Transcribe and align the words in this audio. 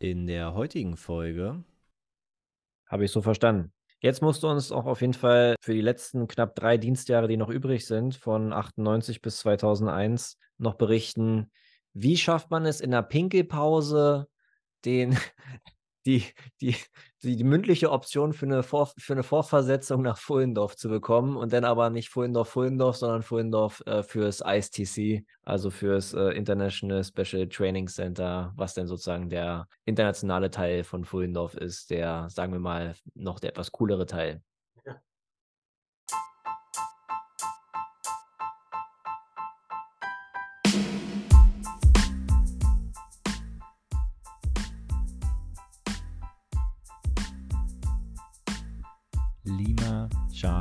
In 0.00 0.28
der 0.28 0.54
heutigen 0.54 0.96
Folge 0.96 1.64
habe 2.86 3.04
ich 3.04 3.10
so 3.10 3.20
verstanden. 3.20 3.72
Jetzt 4.00 4.22
musst 4.22 4.44
du 4.44 4.48
uns 4.48 4.70
auch 4.70 4.86
auf 4.86 5.00
jeden 5.00 5.14
Fall 5.14 5.56
für 5.60 5.74
die 5.74 5.80
letzten 5.80 6.28
knapp 6.28 6.54
drei 6.54 6.76
Dienstjahre, 6.78 7.26
die 7.26 7.36
noch 7.36 7.48
übrig 7.48 7.84
sind, 7.84 8.14
von 8.14 8.52
98 8.52 9.20
bis 9.20 9.38
2001, 9.38 10.38
noch 10.56 10.76
berichten, 10.76 11.50
wie 11.94 12.16
schafft 12.16 12.48
man 12.52 12.64
es 12.64 12.80
in 12.80 12.92
der 12.92 13.02
Pinkelpause, 13.02 14.28
den, 14.84 15.18
die, 16.06 16.24
die, 16.60 16.76
die, 17.22 17.36
die 17.36 17.44
mündliche 17.44 17.90
Option 17.90 18.32
für 18.32 18.46
eine, 18.46 18.62
Vor, 18.62 18.92
für 18.98 19.12
eine 19.12 19.22
Vorversetzung 19.22 20.02
nach 20.02 20.18
Fullendorf 20.18 20.76
zu 20.76 20.88
bekommen 20.88 21.36
und 21.36 21.52
dann 21.52 21.64
aber 21.64 21.90
nicht 21.90 22.08
Fullendorf-Fullendorf, 22.08 22.96
sondern 22.96 23.22
Fullendorf 23.22 23.82
äh, 23.86 24.02
fürs 24.02 24.40
ISTC, 24.40 25.24
also 25.42 25.70
fürs 25.70 26.14
äh, 26.14 26.30
International 26.30 27.02
Special 27.04 27.48
Training 27.48 27.88
Center, 27.88 28.52
was 28.56 28.74
denn 28.74 28.86
sozusagen 28.86 29.28
der 29.28 29.68
internationale 29.84 30.50
Teil 30.50 30.84
von 30.84 31.04
Fullendorf 31.04 31.54
ist, 31.54 31.90
der, 31.90 32.28
sagen 32.30 32.52
wir 32.52 32.60
mal, 32.60 32.94
noch 33.14 33.40
der 33.40 33.50
etwas 33.50 33.72
coolere 33.72 34.06
Teil. 34.06 34.42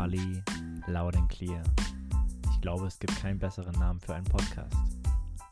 Charlie, 0.08 0.42
Loud 0.88 1.18
and 1.18 1.30
Clear. 1.30 1.62
Ich 2.50 2.62
glaube, 2.62 2.88
es 2.88 2.98
gibt 2.98 3.14
keinen 3.20 3.40
besseren 3.40 3.74
Namen 3.74 4.00
für 4.00 4.16
einen 4.16 4.24
Podcast. 4.24 4.74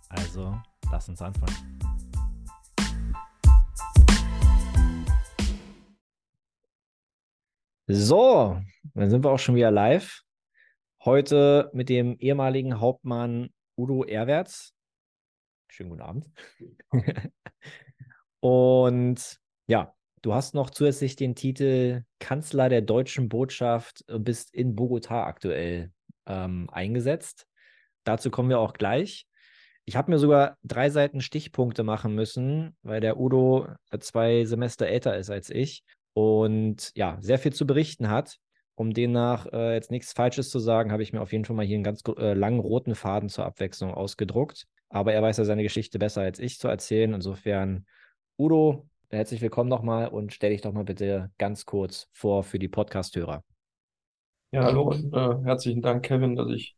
Also, 0.07 0.57
lass 0.89 1.09
uns 1.09 1.21
anfangen. 1.21 1.77
So, 7.87 8.61
dann 8.93 9.09
sind 9.09 9.25
wir 9.25 9.31
auch 9.31 9.39
schon 9.39 9.55
wieder 9.55 9.71
live. 9.71 10.21
Heute 11.03 11.69
mit 11.73 11.89
dem 11.89 12.17
ehemaligen 12.19 12.79
Hauptmann 12.79 13.49
Udo 13.77 14.05
Erwärts. 14.05 14.73
Schönen 15.67 15.89
guten 15.89 16.01
Abend. 16.01 16.31
Und 18.39 19.37
ja, 19.67 19.93
Du 20.25 20.33
hast 20.33 20.55
noch 20.55 20.71
zusätzlich 20.71 21.15
den 21.15 21.35
Titel 21.35 22.01
Kanzler 22.17 22.67
der 22.67 22.81
deutschen 22.81 23.29
Botschaft 23.29 24.03
und 24.09 24.23
bist 24.23 24.55
in 24.55 24.75
Bogotá 24.75 25.23
aktuell 25.25 25.91
ähm, 26.25 26.67
eingesetzt. 26.71 27.45
Dazu 28.05 28.31
kommen 28.31 28.49
wir 28.49 28.57
auch 28.57 28.73
gleich. 28.73 29.27
Ich 29.85 29.95
habe 29.95 30.09
mir 30.09 30.17
sogar 30.17 30.57
drei 30.63 30.89
Seiten 30.89 31.21
Stichpunkte 31.21 31.83
machen 31.83 32.15
müssen, 32.15 32.75
weil 32.81 33.01
der 33.01 33.19
Udo 33.19 33.67
zwei 33.99 34.45
Semester 34.45 34.87
älter 34.87 35.15
ist 35.15 35.29
als 35.29 35.51
ich 35.51 35.83
und 36.13 36.91
ja, 36.95 37.19
sehr 37.21 37.37
viel 37.37 37.53
zu 37.53 37.67
berichten 37.67 38.09
hat. 38.09 38.39
Um 38.73 38.95
demnach 38.95 39.45
äh, 39.53 39.75
jetzt 39.75 39.91
nichts 39.91 40.11
Falsches 40.11 40.49
zu 40.49 40.57
sagen, 40.57 40.91
habe 40.91 41.03
ich 41.03 41.13
mir 41.13 41.21
auf 41.21 41.33
jeden 41.33 41.45
Fall 41.45 41.55
mal 41.55 41.67
hier 41.67 41.75
einen 41.75 41.83
ganz 41.83 42.01
äh, 42.17 42.33
langen 42.33 42.61
roten 42.61 42.95
Faden 42.95 43.29
zur 43.29 43.45
Abwechslung 43.45 43.93
ausgedruckt. 43.93 44.65
Aber 44.89 45.13
er 45.13 45.21
weiß 45.21 45.37
ja 45.37 45.43
seine 45.43 45.61
Geschichte 45.61 45.99
besser 45.99 46.21
als 46.21 46.39
ich 46.39 46.57
zu 46.57 46.67
erzählen. 46.67 47.13
Insofern, 47.13 47.85
Udo, 48.39 48.89
Herzlich 49.09 49.41
willkommen 49.41 49.69
nochmal 49.69 50.07
und 50.07 50.33
stell 50.33 50.49
dich 50.49 50.61
doch 50.61 50.73
mal 50.73 50.83
bitte 50.83 51.29
ganz 51.37 51.65
kurz 51.65 52.09
vor 52.11 52.43
für 52.43 52.57
die 52.57 52.67
Podcast-Hörer. 52.67 53.43
Ja, 54.51 54.63
hallo 54.63 54.89
und 54.89 55.13
äh, 55.13 55.43
herzlichen 55.43 55.83
Dank, 55.83 56.03
Kevin, 56.03 56.35
dass 56.35 56.49
ich 56.49 56.75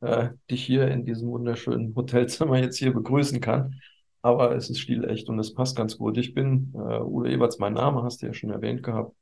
äh, 0.00 0.30
dich 0.50 0.64
hier 0.64 0.88
in 0.88 1.04
diesem 1.04 1.30
wunderschönen 1.30 1.94
Hotelzimmer 1.94 2.58
jetzt 2.58 2.76
hier 2.76 2.92
begrüßen 2.92 3.40
kann. 3.40 3.80
Aber 4.20 4.54
es 4.56 4.68
ist 4.68 4.80
stilecht 4.80 5.28
und 5.28 5.38
es 5.38 5.54
passt 5.54 5.76
ganz 5.76 5.96
gut. 5.96 6.18
Ich 6.18 6.34
bin 6.34 6.72
äh, 6.74 7.00
Udo 7.00 7.26
Eberts, 7.26 7.58
mein 7.58 7.74
Name, 7.74 8.02
hast 8.02 8.20
du 8.20 8.26
ja 8.26 8.34
schon 8.34 8.50
erwähnt 8.50 8.82
gehabt. 8.82 9.14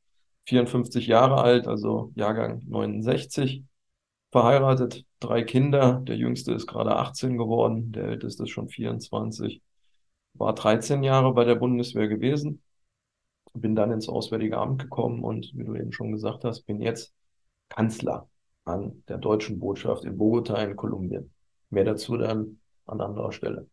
54 0.47 1.07
Jahre 1.07 1.43
alt, 1.43 1.69
also 1.69 2.13
Jahrgang 2.15 2.63
69, 2.67 3.65
verheiratet, 4.33 5.05
drei 5.21 5.43
Kinder. 5.43 6.01
Der 6.05 6.17
jüngste 6.17 6.55
ist 6.55 6.67
gerade 6.67 6.97
18 6.97 7.37
geworden, 7.37 7.93
der 7.93 8.05
älteste 8.05 8.45
ist 8.45 8.51
schon 8.51 8.71
24 8.71 9.61
war 10.35 10.55
13 10.55 11.03
Jahre 11.03 11.33
bei 11.35 11.45
der 11.45 11.57
Bundeswehr 11.57 12.09
gewesen, 12.09 12.63
bin 13.55 13.75
dann 13.75 13.93
ins 13.93 14.09
Auswärtige 14.09 14.59
Amt 14.59 14.83
gekommen 14.83 15.23
und 15.23 15.53
wie 15.55 15.65
du 15.65 15.75
eben 15.75 15.93
schon 15.93 16.13
gesagt 16.13 16.45
hast, 16.45 16.63
bin 16.63 16.81
jetzt 16.81 17.15
Kanzler 17.69 18.29
an 18.65 19.03
der 19.09 19.19
deutschen 19.19 19.59
Botschaft 19.59 20.05
in 20.05 20.17
Bogota 20.17 20.63
in 20.63 20.77
Kolumbien. 20.77 21.33
Mehr 21.71 21.85
dazu 21.85 22.17
dann 22.17 22.61
an 22.87 23.01
anderer 23.01 23.33
Stelle. 23.33 23.69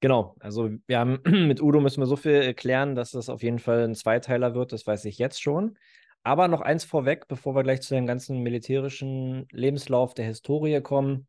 Genau, 0.00 0.36
also 0.38 0.70
wir 0.86 0.98
haben 0.98 1.20
mit 1.48 1.60
Udo 1.60 1.80
müssen 1.80 2.00
wir 2.00 2.06
so 2.06 2.16
viel 2.16 2.32
erklären, 2.32 2.94
dass 2.94 3.12
das 3.12 3.28
auf 3.28 3.42
jeden 3.42 3.58
Fall 3.58 3.84
ein 3.84 3.94
Zweiteiler 3.94 4.54
wird, 4.54 4.72
das 4.72 4.86
weiß 4.86 5.04
ich 5.06 5.18
jetzt 5.18 5.42
schon. 5.42 5.76
Aber 6.22 6.48
noch 6.48 6.60
eins 6.60 6.84
vorweg, 6.84 7.26
bevor 7.28 7.54
wir 7.54 7.62
gleich 7.62 7.80
zu 7.80 7.94
dem 7.94 8.06
ganzen 8.06 8.42
militärischen 8.42 9.46
Lebenslauf 9.50 10.14
der 10.14 10.26
Historie 10.26 10.80
kommen. 10.80 11.26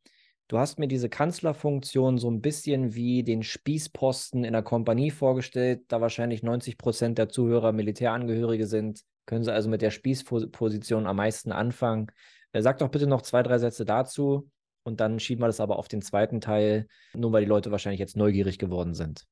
Du 0.50 0.58
hast 0.58 0.80
mir 0.80 0.88
diese 0.88 1.10
Kanzlerfunktion 1.10 2.18
so 2.18 2.30
ein 2.30 2.42
bisschen 2.42 2.96
wie 2.96 3.22
den 3.22 3.44
Spießposten 3.44 4.44
in 4.44 4.54
der 4.54 4.64
Kompanie 4.64 5.12
vorgestellt, 5.12 5.84
da 5.90 6.02
wahrscheinlich 6.02 6.42
90 6.42 6.80
Prozent 6.80 7.20
der 7.20 7.30
Zuhörer 7.30 7.72
Militärangehörige 7.72 8.66
sind. 8.66 9.02
Können 9.28 9.44
Sie 9.44 9.54
also 9.54 9.70
mit 9.70 9.84
der 9.84 9.92
Spießposition 9.92 11.06
am 11.06 11.18
meisten 11.18 11.52
anfangen? 11.52 12.08
Äh, 12.52 12.64
sag 12.64 12.80
doch 12.80 12.90
bitte 12.90 13.06
noch 13.06 13.22
zwei, 13.22 13.44
drei 13.44 13.60
Sätze 13.60 13.86
dazu 13.86 14.50
und 14.82 15.00
dann 15.00 15.20
schieben 15.20 15.44
wir 15.44 15.48
das 15.48 15.60
aber 15.60 15.78
auf 15.78 15.88
den 15.88 16.02
zweiten 16.02 16.42
Teil, 16.42 16.88
nur 17.14 17.32
weil 17.32 17.44
die 17.44 17.50
Leute 17.50 17.70
wahrscheinlich 17.70 18.00
jetzt 18.00 18.18
neugierig 18.18 18.58
geworden 18.58 18.96
sind. 18.96 19.28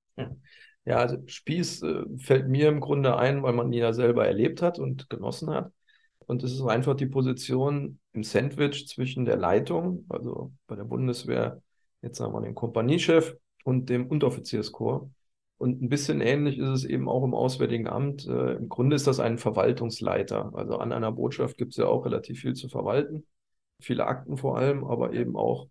Ja, 0.86 0.98
also 0.98 1.18
Spieß 1.26 1.82
äh, 1.82 2.04
fällt 2.20 2.48
mir 2.48 2.70
im 2.70 2.80
Grunde 2.80 3.18
ein, 3.18 3.42
weil 3.42 3.54
man 3.54 3.74
ihn 3.74 3.80
ja 3.80 3.92
selber 3.92 4.28
erlebt 4.28 4.62
hat 4.62 4.78
und 4.78 5.10
genossen 5.10 5.50
hat. 5.50 5.72
Und 6.28 6.44
es 6.44 6.54
ist 6.54 6.62
einfach 6.62 6.94
die 6.94 7.08
Position 7.08 8.00
im 8.18 8.24
Sandwich 8.24 8.88
zwischen 8.88 9.26
der 9.26 9.38
Leitung, 9.38 10.06
also 10.10 10.52
bei 10.66 10.76
der 10.76 10.86
Bundeswehr, 10.86 11.62
jetzt 12.02 12.18
sagen 12.18 12.34
wir 12.34 12.42
den 12.42 12.56
Kompaniechef 12.56 13.36
und 13.64 13.90
dem 13.90 14.08
Unteroffizierskorps. 14.08 15.08
Und 15.60 15.82
ein 15.82 15.90
bisschen 15.90 16.22
ähnlich 16.22 16.58
ist 16.58 16.70
es 16.70 16.84
eben 16.84 17.08
auch 17.08 17.24
im 17.24 17.36
Auswärtigen 17.36 17.88
Amt. 17.88 18.28
Äh, 18.28 18.54
Im 18.54 18.70
Grunde 18.70 18.96
ist 18.96 19.08
das 19.08 19.20
ein 19.20 19.38
Verwaltungsleiter. 19.38 20.52
Also 20.56 20.78
an 20.78 20.92
einer 20.92 21.12
Botschaft 21.12 21.58
gibt 21.58 21.72
es 21.74 21.78
ja 21.78 21.86
auch 21.86 22.06
relativ 22.06 22.40
viel 22.42 22.54
zu 22.54 22.70
verwalten. 22.70 23.26
Viele 23.82 24.06
Akten 24.08 24.38
vor 24.38 24.58
allem, 24.58 24.84
aber 24.84 25.14
eben 25.14 25.36
auch 25.36 25.68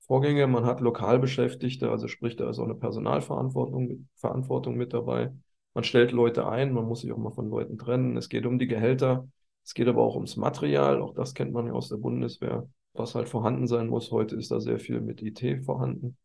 Vorgänge. 0.00 0.46
Man 0.46 0.66
hat 0.66 0.80
Lokalbeschäftigte, 0.80 1.90
also 1.90 2.08
sprich, 2.08 2.36
da 2.36 2.48
ist 2.50 2.58
auch 2.58 2.64
eine 2.64 2.74
Personalverantwortung 2.74 4.08
Verantwortung 4.16 4.76
mit 4.76 4.92
dabei. 4.92 5.32
Man 5.74 5.84
stellt 5.84 6.12
Leute 6.12 6.46
ein, 6.46 6.72
man 6.72 6.84
muss 6.84 7.00
sich 7.00 7.12
auch 7.12 7.18
mal 7.18 7.32
von 7.32 7.48
Leuten 7.48 7.78
trennen. 7.78 8.16
Es 8.16 8.28
geht 8.28 8.44
um 8.46 8.58
die 8.58 8.66
Gehälter. 8.66 9.28
Es 9.66 9.74
geht 9.74 9.88
aber 9.88 10.04
auch 10.04 10.14
ums 10.14 10.36
Material, 10.36 11.02
auch 11.02 11.12
das 11.12 11.34
kennt 11.34 11.52
man 11.52 11.66
ja 11.66 11.72
aus 11.72 11.88
der 11.88 11.96
Bundeswehr, 11.96 12.68
was 12.92 13.16
halt 13.16 13.28
vorhanden 13.28 13.66
sein 13.66 13.88
muss. 13.88 14.12
Heute 14.12 14.36
ist 14.36 14.52
da 14.52 14.60
sehr 14.60 14.78
viel 14.78 15.00
mit 15.00 15.20
IT 15.22 15.64
vorhanden. 15.64 16.16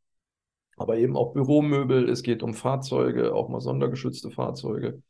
Aber 0.78 0.97
eben 0.97 1.18
auch 1.18 1.34
Büromöbel, 1.34 2.07
es 2.07 2.22
geht 2.22 2.44
um 2.44 2.53
Fahrzeuge, 2.53 3.34
auch 3.34 3.50
mal 3.50 3.59
sondergeschützte 3.59 4.29
Fahrzeuge, 4.29 5.02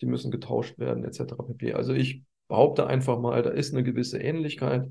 die 0.00 0.06
müssen 0.06 0.30
getauscht 0.30 0.78
werden, 0.78 1.02
etc. 1.02 1.34
pp. 1.48 1.72
Also 1.72 1.92
ich 1.92 2.22
behaupte 2.46 2.86
einfach 2.86 3.18
mal, 3.18 3.42
da 3.42 3.50
ist 3.50 3.74
eine 3.74 3.82
gewisse 3.82 4.18
Ähnlichkeit 4.18 4.88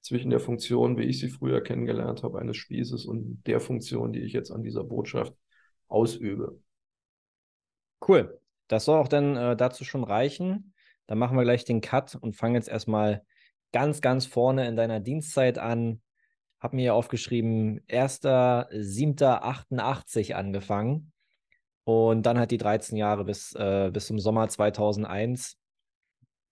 zwischen 0.00 0.30
der 0.30 0.40
Funktion, 0.40 0.98
wie 0.98 1.04
ich 1.04 1.20
sie 1.20 1.28
früher 1.28 1.60
kennengelernt 1.60 2.24
habe, 2.24 2.40
eines 2.40 2.56
Spießes 2.56 3.06
und 3.06 3.44
der 3.46 3.60
Funktion, 3.60 4.12
die 4.12 4.22
ich 4.22 4.32
jetzt 4.32 4.50
an 4.50 4.64
dieser 4.64 4.82
Botschaft 4.82 5.34
ausübe. 5.86 6.60
Cool. 8.06 8.40
Das 8.66 8.86
soll 8.86 8.98
auch 8.98 9.08
dann 9.08 9.36
äh, 9.36 9.56
dazu 9.56 9.84
schon 9.84 10.02
reichen. 10.02 10.69
Dann 11.10 11.18
machen 11.18 11.36
wir 11.36 11.42
gleich 11.42 11.64
den 11.64 11.80
Cut 11.80 12.14
und 12.14 12.36
fangen 12.36 12.54
jetzt 12.54 12.68
erstmal 12.68 13.24
ganz, 13.72 14.00
ganz 14.00 14.26
vorne 14.26 14.68
in 14.68 14.76
deiner 14.76 15.00
Dienstzeit 15.00 15.58
an. 15.58 16.00
Hab 16.60 16.72
mir 16.72 16.94
aufgeschrieben, 16.94 17.80
1.7.88 17.88 20.34
angefangen 20.34 21.10
und 21.82 22.22
dann 22.22 22.38
halt 22.38 22.52
die 22.52 22.58
13 22.58 22.96
Jahre 22.96 23.24
bis, 23.24 23.52
äh, 23.56 23.90
bis 23.92 24.06
zum 24.06 24.20
Sommer 24.20 24.48
2001. 24.48 25.56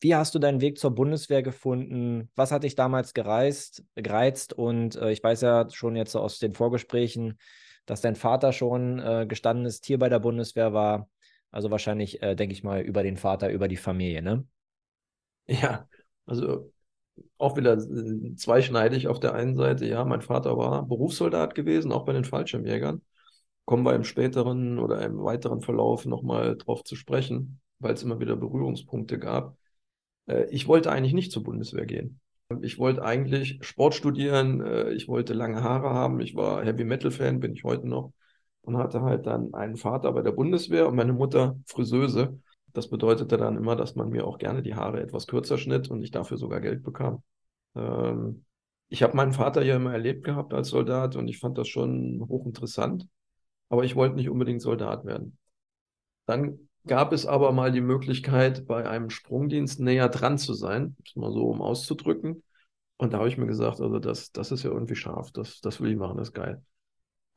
Wie 0.01 0.17
hast 0.17 0.35
du 0.35 0.41
deinen 0.41 0.61
Weg 0.61 0.81
zur 0.81 0.93
Bundeswehr 0.93 1.45
gefunden? 1.45 2.29
Was 2.35 2.51
hat 2.51 2.65
dich 2.65 2.75
damals 2.75 3.15
gereist, 3.15 3.85
gereizt? 3.95 4.55
Und 4.55 4.97
äh, 4.97 5.13
ich 5.13 5.23
weiß 5.23 5.43
ja 5.43 5.71
schon 5.71 5.95
jetzt 5.95 6.17
aus 6.17 6.41
den 6.41 6.55
Vorgesprächen, 6.55 7.39
dass 7.87 8.01
dein 8.01 8.17
Vater 8.17 8.53
schon 8.53 8.99
äh, 8.99 9.25
gestandenes 9.29 9.83
Tier 9.83 10.01
bei 10.01 10.09
der 10.09 10.19
Bundeswehr 10.19 10.73
war. 10.73 11.09
Also 11.51 11.71
wahrscheinlich, 11.71 12.23
äh, 12.23 12.35
denke 12.35 12.53
ich 12.55 12.63
mal, 12.63 12.81
über 12.83 13.03
den 13.03 13.17
Vater, 13.17 13.51
über 13.51 13.69
die 13.69 13.77
Familie, 13.77 14.23
ne? 14.23 14.47
Ja, 15.47 15.89
also 16.27 16.73
auch 17.39 17.57
wieder 17.57 17.75
äh, 17.75 18.35
zweischneidig 18.37 19.09
auf 19.09 19.21
der 19.21 19.35
einen 19.35 19.57
Seite. 19.57 19.87
Ja, 19.87 20.05
mein 20.05 20.23
Vater 20.23 20.57
war 20.59 20.87
Berufssoldat 20.87 21.55
gewesen, 21.55 21.93
auch 21.93 22.05
bei 22.05 22.13
den 22.13 22.25
Fallschirmjägern. 22.25 23.03
Kommen 23.67 23.85
wir 23.85 23.95
im 23.95 24.05
späteren 24.05 24.79
oder 24.79 25.03
im 25.03 25.23
weiteren 25.25 25.61
Verlauf 25.63 26.07
nochmal 26.07 26.57
drauf 26.57 26.85
zu 26.85 26.97
sprechen, 26.97 27.61
weil 27.81 27.95
es 27.95 28.03
immer 28.03 28.21
wieder 28.21 28.37
Berührungspunkte 28.37 29.19
gab. 29.19 29.57
Äh, 30.27 30.47
ich 30.51 30.69
wollte 30.69 30.93
eigentlich 30.93 31.15
nicht 31.15 31.33
zur 31.33 31.45
Bundeswehr 31.45 31.87
gehen. 31.87 32.21
Ich 32.63 32.79
wollte 32.79 33.05
eigentlich 33.05 33.59
Sport 33.63 33.95
studieren, 33.95 34.61
äh, 34.63 34.93
ich 34.93 35.09
wollte 35.09 35.35
lange 35.35 35.63
Haare 35.63 35.91
haben, 35.91 36.21
ich 36.21 36.35
war 36.37 36.65
Heavy 36.65 36.85
Metal 36.85 37.11
Fan, 37.11 37.41
bin 37.41 37.55
ich 37.55 37.65
heute 37.65 37.89
noch. 37.89 38.13
Und 38.63 38.77
hatte 38.77 39.03
halt 39.03 39.27
dann 39.27 39.55
einen 39.55 39.77
Vater 39.77 40.13
bei 40.13 40.23
der 40.23 40.33
Bundeswehr 40.33 40.89
und 40.89 40.97
meine 40.97 41.13
Mutter 41.13 41.57
Friseuse. 41.67 42.41
Das 42.73 42.89
bedeutete 42.89 43.37
dann 43.37 43.57
immer, 43.57 43.77
dass 43.77 43.95
man 43.95 44.11
mir 44.11 44.27
auch 44.27 44.39
gerne 44.39 44.63
die 44.63 44.75
Haare 44.75 45.01
etwas 45.01 45.27
kürzer 45.27 45.59
schnitt 45.59 45.91
und 45.91 46.03
ich 46.03 46.11
dafür 46.11 46.37
sogar 46.37 46.61
Geld 46.61 46.83
bekam. 46.83 47.23
Ähm, 47.75 48.45
ich 48.89 49.03
habe 49.03 49.17
meinen 49.17 49.33
Vater 49.33 49.63
ja 49.63 49.77
immer 49.77 49.93
erlebt 49.93 50.25
gehabt 50.25 50.55
als 50.55 50.69
Soldat 50.69 51.17
und 51.17 51.29
ich 51.29 51.39
fand 51.39 51.59
das 51.59 51.69
schon 51.69 52.25
hochinteressant, 52.29 53.07
aber 53.69 53.85
ich 53.85 53.97
wollte 53.97 54.17
nicht 54.17 54.31
unbedingt 54.31 54.63
Soldat 54.63 55.05
werden. 55.05 55.39
Dann 56.27 56.69
gab 56.87 57.13
es 57.13 57.27
aber 57.27 57.53
mal 57.53 57.73
die 57.73 57.81
Möglichkeit, 57.81 58.67
bei 58.67 58.89
einem 58.89 59.11
Sprungdienst 59.11 59.81
näher 59.81 60.09
dran 60.09 60.39
zu 60.39 60.55
sein, 60.55 60.97
mal 61.15 61.33
so 61.33 61.49
um 61.49 61.61
auszudrücken. 61.61 62.43
Und 62.97 63.13
da 63.13 63.19
habe 63.19 63.29
ich 63.29 63.39
mir 63.39 63.47
gesagt, 63.47 63.81
also 63.81 63.99
das, 63.99 64.33
das 64.33 64.51
ist 64.53 64.63
ja 64.65 64.71
irgendwie 64.71 64.97
scharf, 64.97 65.31
das, 65.33 65.61
das 65.61 65.81
will 65.81 65.93
ich 65.93 65.97
machen, 65.97 66.17
das 66.17 66.29
ist 66.29 66.35
geil. 66.35 66.63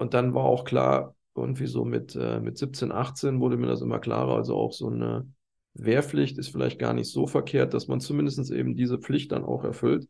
Und 0.01 0.15
dann 0.15 0.33
war 0.33 0.45
auch 0.45 0.63
klar, 0.63 1.13
irgendwie 1.35 1.67
so 1.67 1.85
mit, 1.85 2.15
äh, 2.15 2.39
mit 2.39 2.57
17, 2.57 2.91
18 2.91 3.39
wurde 3.39 3.55
mir 3.55 3.67
das 3.67 3.81
immer 3.81 3.99
klarer, 3.99 4.35
also 4.35 4.55
auch 4.55 4.73
so 4.73 4.89
eine 4.89 5.31
Wehrpflicht 5.75 6.39
ist 6.39 6.49
vielleicht 6.49 6.79
gar 6.79 6.95
nicht 6.95 7.11
so 7.11 7.27
verkehrt, 7.27 7.75
dass 7.75 7.87
man 7.87 7.99
zumindest 7.99 8.49
eben 8.49 8.75
diese 8.75 8.97
Pflicht 8.97 9.31
dann 9.31 9.45
auch 9.45 9.63
erfüllt. 9.63 10.07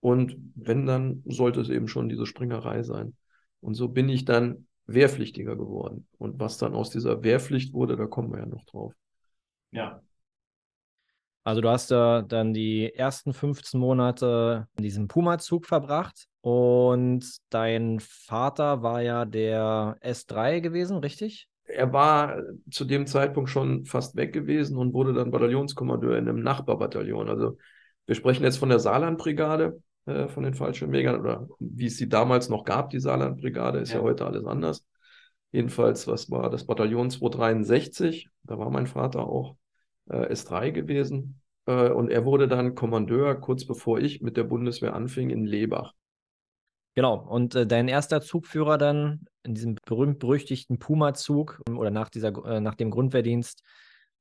Und 0.00 0.36
wenn, 0.56 0.84
dann 0.84 1.22
sollte 1.26 1.60
es 1.60 1.68
eben 1.68 1.86
schon 1.86 2.08
diese 2.08 2.26
Springerei 2.26 2.82
sein. 2.82 3.14
Und 3.60 3.74
so 3.74 3.86
bin 3.86 4.08
ich 4.08 4.24
dann 4.24 4.66
Wehrpflichtiger 4.86 5.54
geworden. 5.54 6.08
Und 6.18 6.40
was 6.40 6.58
dann 6.58 6.74
aus 6.74 6.90
dieser 6.90 7.22
Wehrpflicht 7.22 7.72
wurde, 7.72 7.94
da 7.94 8.06
kommen 8.06 8.32
wir 8.32 8.40
ja 8.40 8.46
noch 8.46 8.64
drauf. 8.64 8.94
Ja. 9.70 10.02
Also 11.44 11.60
du 11.60 11.68
hast 11.68 11.90
da 11.90 12.22
dann 12.22 12.54
die 12.54 12.94
ersten 12.94 13.34
15 13.34 13.78
Monate 13.78 14.66
in 14.76 14.82
diesem 14.82 15.08
Puma-Zug 15.08 15.66
verbracht 15.66 16.26
und 16.40 17.24
dein 17.50 18.00
Vater 18.00 18.82
war 18.82 19.02
ja 19.02 19.26
der 19.26 19.98
S3 20.00 20.60
gewesen, 20.60 20.98
richtig? 20.98 21.48
Er 21.66 21.92
war 21.92 22.42
zu 22.70 22.86
dem 22.86 23.06
Zeitpunkt 23.06 23.50
schon 23.50 23.84
fast 23.84 24.16
weg 24.16 24.32
gewesen 24.32 24.78
und 24.78 24.94
wurde 24.94 25.12
dann 25.12 25.30
Bataillonskommandeur 25.30 26.16
in 26.16 26.28
einem 26.28 26.42
Nachbarbataillon. 26.42 27.28
Also 27.28 27.58
wir 28.06 28.14
sprechen 28.14 28.44
jetzt 28.44 28.58
von 28.58 28.70
der 28.70 28.78
Saarlandbrigade, 28.78 29.80
äh, 30.06 30.28
von 30.28 30.44
den 30.44 30.54
Fallschirmjägern 30.54 31.20
oder 31.20 31.46
wie 31.58 31.86
es 31.86 31.98
sie 31.98 32.08
damals 32.08 32.48
noch 32.48 32.64
gab, 32.64 32.88
die 32.90 33.00
Saarlandbrigade, 33.00 33.80
ist 33.80 33.92
ja. 33.92 33.98
ja 33.98 34.02
heute 34.02 34.24
alles 34.24 34.46
anders. 34.46 34.86
Jedenfalls, 35.52 36.06
was 36.06 36.30
war 36.30 36.48
das 36.48 36.64
Bataillon 36.64 37.10
263? 37.10 38.28
Da 38.44 38.58
war 38.58 38.70
mein 38.70 38.86
Vater 38.86 39.20
auch 39.26 39.56
äh, 40.08 40.32
S3 40.32 40.70
gewesen. 40.70 41.40
Äh, 41.66 41.90
und 41.90 42.10
er 42.10 42.24
wurde 42.24 42.48
dann 42.48 42.74
Kommandeur, 42.74 43.34
kurz 43.40 43.64
bevor 43.64 43.98
ich 43.98 44.20
mit 44.20 44.36
der 44.36 44.44
Bundeswehr 44.44 44.94
anfing, 44.94 45.30
in 45.30 45.44
Lebach. 45.44 45.94
Genau, 46.94 47.16
und 47.16 47.54
äh, 47.56 47.66
dein 47.66 47.88
erster 47.88 48.20
Zugführer 48.20 48.78
dann 48.78 49.26
in 49.42 49.54
diesem 49.54 49.76
berühmt-berüchtigten 49.84 50.78
Puma-Zug 50.78 51.60
oder 51.68 51.90
nach, 51.90 52.08
dieser, 52.08 52.32
äh, 52.46 52.60
nach 52.60 52.76
dem 52.76 52.90
Grundwehrdienst 52.90 53.62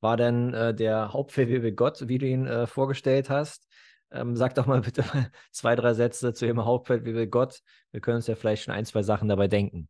war 0.01 0.17
dann 0.17 0.53
äh, 0.53 0.73
der 0.73 1.13
Hauptfeldwebel 1.13 1.71
Gott, 1.71 2.07
wie 2.07 2.17
du 2.17 2.27
ihn 2.27 2.47
äh, 2.47 2.67
vorgestellt 2.67 3.29
hast. 3.29 3.67
Ähm, 4.11 4.35
sag 4.35 4.55
doch 4.55 4.65
mal 4.65 4.81
bitte 4.81 5.03
zwei, 5.51 5.75
drei 5.75 5.93
Sätze 5.93 6.33
zu 6.33 6.45
ihrem 6.45 6.65
Hauptfeldwebel 6.65 7.27
Gott. 7.27 7.61
Wir 7.91 8.01
können 8.01 8.17
uns 8.17 8.27
ja 8.27 8.35
vielleicht 8.35 8.63
schon 8.63 8.73
ein, 8.73 8.85
zwei 8.85 9.03
Sachen 9.03 9.29
dabei 9.29 9.47
denken. 9.47 9.87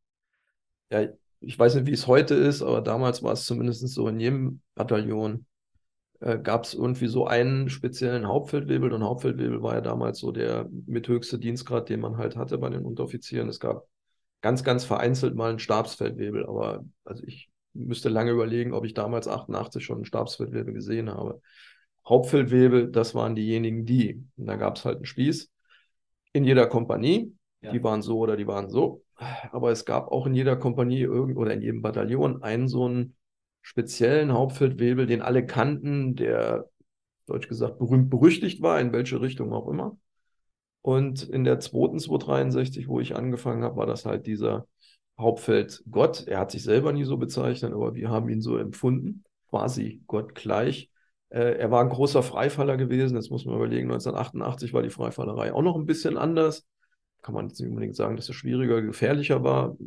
Ja, 0.92 1.08
ich 1.40 1.58
weiß 1.58 1.76
nicht, 1.76 1.88
wie 1.88 1.94
es 1.94 2.08
heute 2.08 2.36
ist, 2.36 2.62
aber 2.62 2.82
damals 2.82 3.24
war 3.24 3.34
es 3.34 3.46
zumindest 3.46 3.88
so 3.90 4.08
in 4.08 4.20
jedem 4.20 4.62
Bataillon 4.76 5.46
äh, 6.24 6.40
gab 6.40 6.64
es 6.64 6.74
irgendwie 6.74 7.08
so 7.08 7.28
einen 7.28 7.70
speziellen 7.70 8.28
Hauptfeldwebel 8.28 8.94
und 8.94 9.04
Hauptfeldwebel 9.04 9.62
war 9.62 9.76
ja 9.76 9.82
damals 9.82 10.20
so 10.20 10.32
der 10.32 10.70
mithöchste 10.86 11.38
Dienstgrad, 11.38 11.90
den 11.90 12.00
man 12.00 12.18
halt 12.18 12.38
hatte 12.38 12.58
bei 12.58 12.70
den 12.70 12.86
Unteroffizieren. 12.86 13.50
Es 13.50 13.60
gab 13.60 13.86
ganz, 14.42 14.64
ganz 14.64 14.86
vereinzelt 14.86 15.36
mal 15.36 15.50
einen 15.50 15.60
Stabsfeldwebel, 15.60 16.46
aber 16.46 16.86
also 17.04 17.24
ich 17.26 17.50
müsste 17.74 18.08
lange 18.08 18.32
überlegen, 18.32 18.74
ob 18.74 18.86
ich 18.86 18.94
damals 18.94 19.28
88 19.28 19.84
schon 19.84 19.98
einen 19.98 20.06
Stabsfeldwebel 20.06 20.74
gesehen 20.74 21.10
habe. 21.10 21.42
Hauptfeldwebel, 22.08 22.90
das 22.90 23.16
waren 23.16 23.36
diejenigen, 23.36 23.86
die. 23.86 24.24
Und 24.38 24.46
da 24.46 24.56
gab 24.56 24.78
es 24.78 24.86
halt 24.86 24.98
einen 24.98 25.06
Spieß 25.06 25.52
in 26.32 26.46
jeder 26.46 26.68
Kompanie. 26.68 27.34
Ja. 27.62 27.72
Die 27.72 27.84
waren 27.84 28.02
so 28.02 28.20
oder 28.20 28.38
die 28.38 28.48
waren 28.48 28.70
so. 28.70 29.04
Aber 29.52 29.72
es 29.72 29.84
gab 29.84 30.10
auch 30.10 30.26
in 30.26 30.36
jeder 30.36 30.56
Kompanie 30.56 31.02
irgend 31.02 31.38
oder 31.38 31.54
in 31.54 31.62
jedem 31.62 31.82
Bataillon 31.82 32.44
einen 32.44 32.68
so 32.68 32.86
einen 32.86 33.16
speziellen 33.64 34.34
Hauptfeldwebel, 34.34 35.08
den 35.08 35.24
alle 35.24 35.46
kannten, 35.46 36.16
der, 36.16 36.70
deutsch 37.26 37.48
gesagt, 37.48 37.80
berühmt 37.80 38.10
berüchtigt 38.10 38.62
war, 38.62 38.80
in 38.80 38.92
welche 38.94 39.20
Richtung 39.22 39.52
auch 39.54 39.68
immer. 39.68 39.98
Und 40.82 41.24
in 41.24 41.46
der 41.46 41.60
zweiten 41.60 41.98
263, 41.98 42.88
wo 42.90 43.00
ich 43.00 43.16
angefangen 43.16 43.64
habe, 43.64 43.78
war 43.78 43.86
das 43.86 44.06
halt 44.06 44.28
dieser 44.28 44.68
Hauptfeldgott. 45.18 46.28
Er 46.28 46.40
hat 46.40 46.52
sich 46.52 46.62
selber 46.62 46.92
nie 46.92 47.06
so 47.06 47.18
bezeichnet, 47.18 47.74
aber 47.74 47.96
wir 47.96 48.10
haben 48.10 48.28
ihn 48.28 48.42
so 48.42 48.58
empfunden, 48.58 49.24
quasi 49.50 50.04
Gott 50.08 50.36
gleich. 50.36 50.90
Äh, 51.30 51.58
er 51.58 51.72
war 51.72 51.82
ein 51.82 51.90
großer 51.90 52.22
Freifaller 52.22 52.76
gewesen. 52.76 53.16
Jetzt 53.16 53.32
muss 53.32 53.46
man 53.46 53.56
überlegen, 53.56 53.90
1988 53.90 54.74
war 54.74 54.82
die 54.82 54.90
Freifallerei 54.90 55.54
auch 55.54 55.62
noch 55.62 55.78
ein 55.78 55.86
bisschen 55.86 56.18
anders. 56.18 56.66
Kann 57.22 57.34
man 57.34 57.48
jetzt 57.48 57.60
nicht 57.62 57.70
unbedingt 57.70 57.96
sagen, 57.96 58.18
dass 58.18 58.28
es 58.28 58.36
schwieriger, 58.36 58.82
gefährlicher 58.82 59.42
war. 59.42 59.78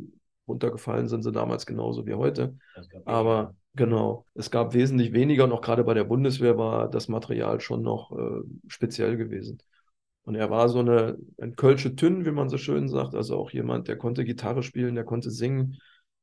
Runtergefallen 0.49 1.09
sind 1.09 1.23
sie 1.23 1.33
damals 1.33 1.67
genauso 1.67 2.07
wie 2.07 2.15
heute. 2.15 2.57
Aber 3.05 3.55
Genau. 3.77 4.25
Es 4.35 4.51
gab 4.51 4.73
wesentlich 4.73 5.13
weniger 5.13 5.45
und 5.45 5.53
auch 5.53 5.61
gerade 5.61 5.85
bei 5.85 5.93
der 5.93 6.05
Bundeswehr 6.05 6.57
war 6.57 6.89
das 6.89 7.09
Material 7.09 7.61
schon 7.61 7.83
noch 7.83 8.11
äh, 8.11 8.43
speziell 8.69 9.19
gewesen. 9.19 9.59
Und 10.23 10.35
er 10.35 10.51
war 10.51 10.69
so 10.71 10.79
eine, 10.81 11.19
ein 11.39 11.57
Kölsche 11.57 11.95
Tünn, 11.95 12.25
wie 12.25 12.31
man 12.31 12.49
so 12.49 12.57
schön 12.57 12.89
sagt, 12.89 13.15
also 13.15 13.37
auch 13.37 13.51
jemand, 13.51 13.87
der 13.89 13.99
konnte 13.99 14.25
Gitarre 14.25 14.63
spielen, 14.63 14.95
der 14.95 15.05
konnte 15.05 15.31
singen, 15.31 15.77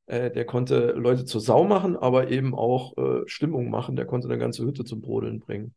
äh, 0.06 0.32
der 0.32 0.44
konnte 0.46 0.92
Leute 0.92 1.24
zur 1.26 1.40
Sau 1.40 1.62
machen, 1.64 1.96
aber 1.96 2.28
eben 2.28 2.54
auch 2.56 2.96
äh, 2.98 3.22
Stimmung 3.26 3.70
machen, 3.70 3.94
der 3.94 4.06
konnte 4.06 4.28
eine 4.28 4.38
ganze 4.38 4.64
Hütte 4.64 4.84
zum 4.84 5.00
Brodeln 5.00 5.38
bringen. 5.38 5.74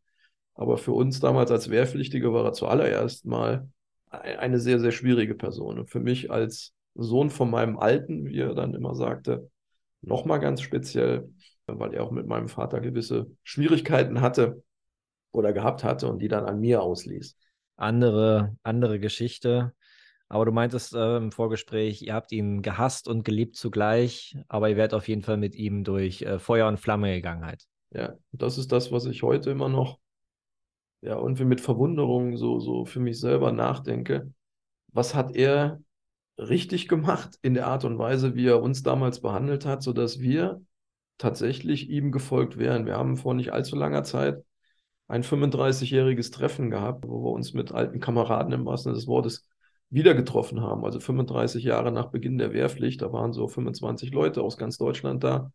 Aber 0.54 0.78
für 0.78 0.92
uns 0.92 1.20
damals 1.20 1.52
als 1.52 1.70
Wehrpflichtige 1.70 2.32
war 2.32 2.44
er 2.44 2.52
zuallererst 2.54 3.24
mal 3.24 3.68
eine 4.10 4.58
sehr, 4.58 4.80
sehr 4.80 4.92
schwierige 4.92 5.36
Person. 5.36 5.78
Und 5.78 5.90
für 5.90 6.00
mich 6.00 6.30
als 6.30 6.74
Sohn 6.96 7.30
von 7.30 7.50
meinem 7.50 7.78
Alten, 7.78 8.26
wie 8.26 8.40
er 8.40 8.54
dann 8.54 8.74
immer 8.74 8.96
sagte, 8.96 9.48
nochmal 10.02 10.40
ganz 10.40 10.60
speziell, 10.60 11.30
weil 11.68 11.94
er 11.94 12.04
auch 12.04 12.10
mit 12.10 12.26
meinem 12.26 12.48
Vater 12.48 12.80
gewisse 12.80 13.30
Schwierigkeiten 13.42 14.20
hatte 14.20 14.62
oder 15.32 15.52
gehabt 15.52 15.84
hatte 15.84 16.08
und 16.08 16.20
die 16.20 16.28
dann 16.28 16.44
an 16.44 16.60
mir 16.60 16.82
ausließ. 16.82 17.36
Andere, 17.76 18.56
andere 18.62 18.98
Geschichte. 18.98 19.72
Aber 20.30 20.44
du 20.44 20.52
meintest 20.52 20.94
äh, 20.94 21.16
im 21.16 21.32
Vorgespräch, 21.32 22.02
ihr 22.02 22.14
habt 22.14 22.32
ihn 22.32 22.60
gehasst 22.60 23.08
und 23.08 23.24
geliebt 23.24 23.56
zugleich, 23.56 24.36
aber 24.48 24.68
ihr 24.68 24.76
werdet 24.76 24.94
auf 24.94 25.08
jeden 25.08 25.22
Fall 25.22 25.38
mit 25.38 25.54
ihm 25.54 25.84
durch 25.84 26.22
äh, 26.22 26.38
Feuer 26.38 26.68
und 26.68 26.78
Flamme 26.78 27.14
gegangen 27.14 27.46
halt. 27.46 27.64
Ja, 27.90 28.14
das 28.32 28.58
ist 28.58 28.70
das, 28.70 28.92
was 28.92 29.06
ich 29.06 29.22
heute 29.22 29.50
immer 29.50 29.70
noch, 29.70 29.98
ja, 31.00 31.14
und 31.16 31.38
wie 31.38 31.44
mit 31.44 31.60
Verwunderung 31.60 32.36
so, 32.36 32.60
so 32.60 32.84
für 32.84 33.00
mich 33.00 33.20
selber 33.20 33.52
nachdenke. 33.52 34.30
Was 34.92 35.14
hat 35.14 35.34
er 35.34 35.80
richtig 36.38 36.88
gemacht 36.88 37.38
in 37.42 37.54
der 37.54 37.66
Art 37.66 37.84
und 37.84 37.98
Weise, 37.98 38.34
wie 38.34 38.46
er 38.46 38.62
uns 38.62 38.82
damals 38.82 39.20
behandelt 39.20 39.64
hat, 39.64 39.82
sodass 39.82 40.20
wir 40.20 40.62
tatsächlich 41.18 41.90
ihm 41.90 42.12
gefolgt 42.12 42.58
wären. 42.58 42.86
Wir 42.86 42.96
haben 42.96 43.16
vor 43.16 43.34
nicht 43.34 43.52
allzu 43.52 43.76
langer 43.76 44.04
Zeit 44.04 44.42
ein 45.08 45.24
35-jähriges 45.24 46.32
Treffen 46.32 46.70
gehabt, 46.70 47.06
wo 47.08 47.24
wir 47.24 47.32
uns 47.32 47.54
mit 47.54 47.72
alten 47.72 48.00
Kameraden 48.00 48.52
im 48.52 48.66
wahrsten 48.66 48.92
Sinne 48.92 49.00
des 49.00 49.08
Wortes 49.08 49.48
wieder 49.90 50.14
getroffen 50.14 50.60
haben. 50.60 50.84
Also 50.84 51.00
35 51.00 51.64
Jahre 51.64 51.90
nach 51.90 52.10
Beginn 52.10 52.38
der 52.38 52.52
Wehrpflicht, 52.52 53.00
da 53.02 53.12
waren 53.12 53.32
so 53.32 53.48
25 53.48 54.12
Leute 54.12 54.42
aus 54.42 54.58
ganz 54.58 54.76
Deutschland 54.76 55.24
da. 55.24 55.50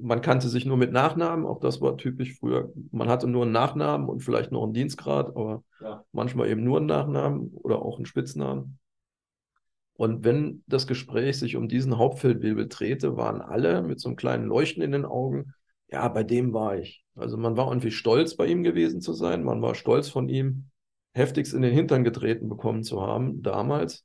Man 0.00 0.20
kannte 0.20 0.48
sich 0.48 0.64
nur 0.64 0.76
mit 0.76 0.92
Nachnamen, 0.92 1.44
auch 1.44 1.58
das 1.58 1.80
war 1.80 1.96
typisch 1.96 2.38
früher. 2.38 2.72
Man 2.92 3.08
hatte 3.08 3.26
nur 3.26 3.42
einen 3.44 3.52
Nachnamen 3.52 4.08
und 4.08 4.22
vielleicht 4.22 4.52
noch 4.52 4.62
einen 4.62 4.72
Dienstgrad, 4.72 5.28
aber 5.28 5.64
ja. 5.80 6.04
manchmal 6.12 6.48
eben 6.48 6.62
nur 6.62 6.78
einen 6.78 6.86
Nachnamen 6.86 7.50
oder 7.54 7.82
auch 7.82 7.96
einen 7.96 8.06
Spitznamen. 8.06 8.78
Und 9.98 10.22
wenn 10.24 10.62
das 10.68 10.86
Gespräch 10.86 11.40
sich 11.40 11.56
um 11.56 11.66
diesen 11.66 11.98
Hauptfeldwebel 11.98 12.68
drehte, 12.68 13.16
waren 13.16 13.40
alle 13.40 13.82
mit 13.82 13.98
so 13.98 14.08
einem 14.08 14.14
kleinen 14.14 14.44
Leuchten 14.44 14.80
in 14.80 14.92
den 14.92 15.04
Augen, 15.04 15.54
ja, 15.90 16.06
bei 16.06 16.22
dem 16.22 16.52
war 16.52 16.78
ich. 16.78 17.04
Also 17.16 17.36
man 17.36 17.56
war 17.56 17.66
irgendwie 17.66 17.90
stolz, 17.90 18.36
bei 18.36 18.46
ihm 18.46 18.62
gewesen 18.62 19.00
zu 19.00 19.12
sein. 19.12 19.42
Man 19.42 19.60
war 19.60 19.74
stolz 19.74 20.08
von 20.08 20.28
ihm, 20.28 20.70
heftigst 21.14 21.52
in 21.52 21.62
den 21.62 21.74
Hintern 21.74 22.04
getreten 22.04 22.48
bekommen 22.48 22.84
zu 22.84 23.02
haben, 23.02 23.42
damals. 23.42 24.04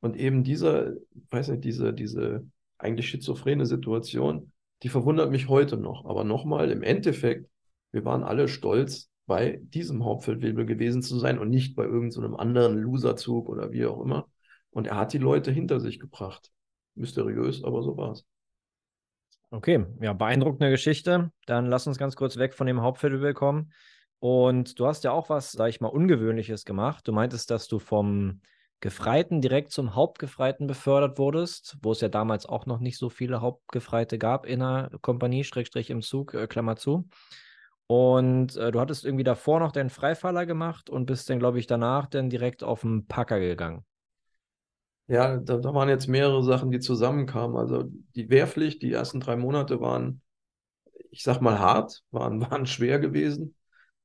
Und 0.00 0.16
eben 0.16 0.44
diese, 0.44 1.02
weiß 1.28 1.48
nicht, 1.48 1.64
diese, 1.64 1.92
diese 1.92 2.46
eigentlich 2.78 3.10
schizophrene 3.10 3.66
Situation, 3.66 4.50
die 4.82 4.88
verwundert 4.88 5.30
mich 5.30 5.50
heute 5.50 5.76
noch. 5.76 6.06
Aber 6.06 6.24
nochmal, 6.24 6.70
im 6.70 6.82
Endeffekt, 6.82 7.50
wir 7.92 8.06
waren 8.06 8.22
alle 8.22 8.48
stolz, 8.48 9.10
bei 9.26 9.60
diesem 9.62 10.06
Hauptfeldwebel 10.06 10.64
gewesen 10.64 11.02
zu 11.02 11.18
sein 11.18 11.38
und 11.38 11.50
nicht 11.50 11.76
bei 11.76 11.84
irgendeinem 11.84 12.32
so 12.32 12.36
anderen 12.38 12.78
Loserzug 12.78 13.50
oder 13.50 13.72
wie 13.72 13.84
auch 13.84 14.00
immer. 14.02 14.26
Und 14.74 14.88
er 14.88 14.96
hat 14.96 15.12
die 15.12 15.18
Leute 15.18 15.52
hinter 15.52 15.80
sich 15.80 16.00
gebracht. 16.00 16.50
Mysteriös, 16.96 17.64
aber 17.64 17.82
so 17.82 17.96
war 17.96 18.12
es. 18.12 18.26
Okay, 19.50 19.86
ja, 20.00 20.12
beeindruckende 20.12 20.70
Geschichte. 20.70 21.30
Dann 21.46 21.66
lass 21.66 21.86
uns 21.86 21.96
ganz 21.96 22.16
kurz 22.16 22.36
weg 22.36 22.54
von 22.54 22.66
dem 22.66 22.82
Hauptfestival 22.82 23.34
kommen. 23.34 23.72
Und 24.18 24.78
du 24.80 24.86
hast 24.86 25.04
ja 25.04 25.12
auch 25.12 25.28
was, 25.28 25.52
sag 25.52 25.68
ich 25.68 25.80
mal, 25.80 25.88
Ungewöhnliches 25.88 26.64
gemacht. 26.64 27.06
Du 27.06 27.12
meintest, 27.12 27.50
dass 27.50 27.68
du 27.68 27.78
vom 27.78 28.40
Gefreiten 28.80 29.40
direkt 29.40 29.70
zum 29.70 29.94
Hauptgefreiten 29.94 30.66
befördert 30.66 31.18
wurdest, 31.18 31.76
wo 31.82 31.92
es 31.92 32.00
ja 32.00 32.08
damals 32.08 32.44
auch 32.44 32.66
noch 32.66 32.80
nicht 32.80 32.98
so 32.98 33.10
viele 33.10 33.40
Hauptgefreite 33.40 34.18
gab 34.18 34.44
in 34.44 34.58
der 34.58 34.90
Kompanie, 35.00 35.44
Schrägstrich 35.44 35.88
im 35.90 36.02
Zug, 36.02 36.34
äh, 36.34 36.48
Klammer 36.48 36.76
zu. 36.76 37.08
Und 37.86 38.56
äh, 38.56 38.72
du 38.72 38.80
hattest 38.80 39.04
irgendwie 39.04 39.24
davor 39.24 39.60
noch 39.60 39.72
deinen 39.72 39.90
Freifaller 39.90 40.46
gemacht 40.46 40.90
und 40.90 41.06
bist 41.06 41.30
dann, 41.30 41.38
glaube 41.38 41.60
ich, 41.60 41.66
danach 41.66 42.06
dann 42.06 42.28
direkt 42.28 42.64
auf 42.64 42.80
den 42.80 43.06
Packer 43.06 43.38
gegangen. 43.38 43.84
Ja, 45.06 45.36
da, 45.36 45.58
da 45.58 45.74
waren 45.74 45.88
jetzt 45.88 46.08
mehrere 46.08 46.42
Sachen, 46.42 46.70
die 46.70 46.80
zusammenkamen. 46.80 47.56
Also 47.56 47.84
die 48.16 48.30
Wehrpflicht, 48.30 48.82
die 48.82 48.92
ersten 48.92 49.20
drei 49.20 49.36
Monate 49.36 49.80
waren, 49.80 50.22
ich 51.10 51.22
sag 51.22 51.40
mal, 51.40 51.58
hart, 51.58 52.02
waren, 52.10 52.40
waren 52.50 52.66
schwer 52.66 52.98
gewesen. 52.98 53.54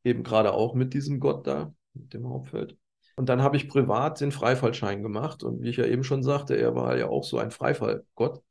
Eben 0.04 0.24
gerade 0.24 0.54
auch 0.54 0.74
mit 0.76 0.94
diesem 0.94 1.20
Gott 1.20 1.48
da, 1.48 1.74
mit 1.94 2.14
dem 2.14 2.28
Hauptfeld. 2.28 2.78
Und 3.16 3.28
dann 3.30 3.42
habe 3.42 3.58
ich 3.58 3.70
privat 3.70 4.22
den 4.22 4.32
Freifallschein 4.32 5.04
gemacht. 5.04 5.44
Und 5.44 5.62
wie 5.62 5.70
ich 5.70 5.78
ja 5.78 5.86
eben 5.86 6.04
schon 6.04 6.24
sagte, 6.24 6.56
er 6.56 6.76
war 6.76 6.98
ja 6.98 7.08
auch 7.08 7.24
so 7.24 7.38
ein 7.38 7.52
Freifallgott. 7.52 8.42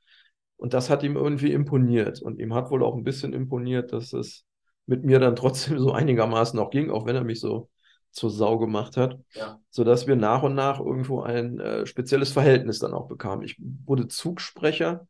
Und 0.57 0.75
das 0.75 0.91
hat 0.91 1.03
ihm 1.03 1.17
irgendwie 1.17 1.53
imponiert. 1.53 2.21
Und 2.23 2.39
ihm 2.39 2.55
hat 2.55 2.71
wohl 2.71 2.83
auch 2.83 2.97
ein 2.97 3.05
bisschen 3.05 3.33
imponiert, 3.33 3.93
dass 3.93 4.13
es 4.13 4.45
mit 4.87 5.05
mir 5.05 5.19
dann 5.21 5.37
trotzdem 5.37 5.79
so 5.81 5.93
einigermaßen 5.93 6.59
auch 6.59 6.71
ging, 6.71 6.91
auch 6.91 7.07
wenn 7.07 7.17
er 7.17 7.25
mich 7.25 7.41
so 7.41 7.69
zur 8.11 8.31
Sau 8.31 8.59
gemacht 8.59 8.97
hat, 8.97 9.19
ja. 9.35 9.61
sodass 9.71 10.07
wir 10.07 10.17
nach 10.17 10.43
und 10.43 10.55
nach 10.55 10.81
irgendwo 10.81 11.21
ein 11.23 11.61
äh, 11.61 11.87
spezielles 11.87 12.33
Verhältnis 12.33 12.79
dann 12.79 12.95
auch 12.95 13.09
bekamen. 13.09 13.45
Ich 13.45 13.61
wurde 13.87 14.09
Zugsprecher. 14.09 15.07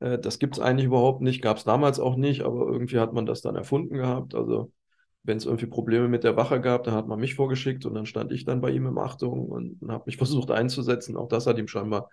Äh, 0.00 0.18
das 0.18 0.38
gibt 0.38 0.56
es 0.56 0.60
eigentlich 0.60 0.86
überhaupt 0.86 1.22
nicht, 1.22 1.42
gab 1.42 1.58
es 1.58 1.64
damals 1.64 2.00
auch 2.00 2.16
nicht, 2.16 2.42
aber 2.42 2.66
irgendwie 2.66 2.98
hat 2.98 3.12
man 3.12 3.26
das 3.26 3.40
dann 3.40 3.56
erfunden 3.56 3.94
gehabt. 3.94 4.34
Also 4.34 4.72
wenn 5.22 5.36
es 5.36 5.44
irgendwie 5.44 5.66
Probleme 5.66 6.08
mit 6.08 6.24
der 6.24 6.36
Wache 6.36 6.60
gab, 6.60 6.84
dann 6.84 6.94
hat 6.94 7.06
man 7.06 7.20
mich 7.20 7.34
vorgeschickt 7.34 7.84
und 7.84 7.94
dann 7.94 8.06
stand 8.06 8.32
ich 8.32 8.44
dann 8.44 8.60
bei 8.60 8.70
ihm 8.70 8.86
im 8.86 8.98
Achtung 8.98 9.48
und, 9.48 9.80
und 9.82 9.92
habe 9.92 10.04
mich 10.06 10.16
versucht 10.18 10.50
einzusetzen. 10.50 11.16
Auch 11.16 11.28
das 11.28 11.46
hat 11.46 11.58
ihm 11.58 11.68
scheinbar 11.68 12.10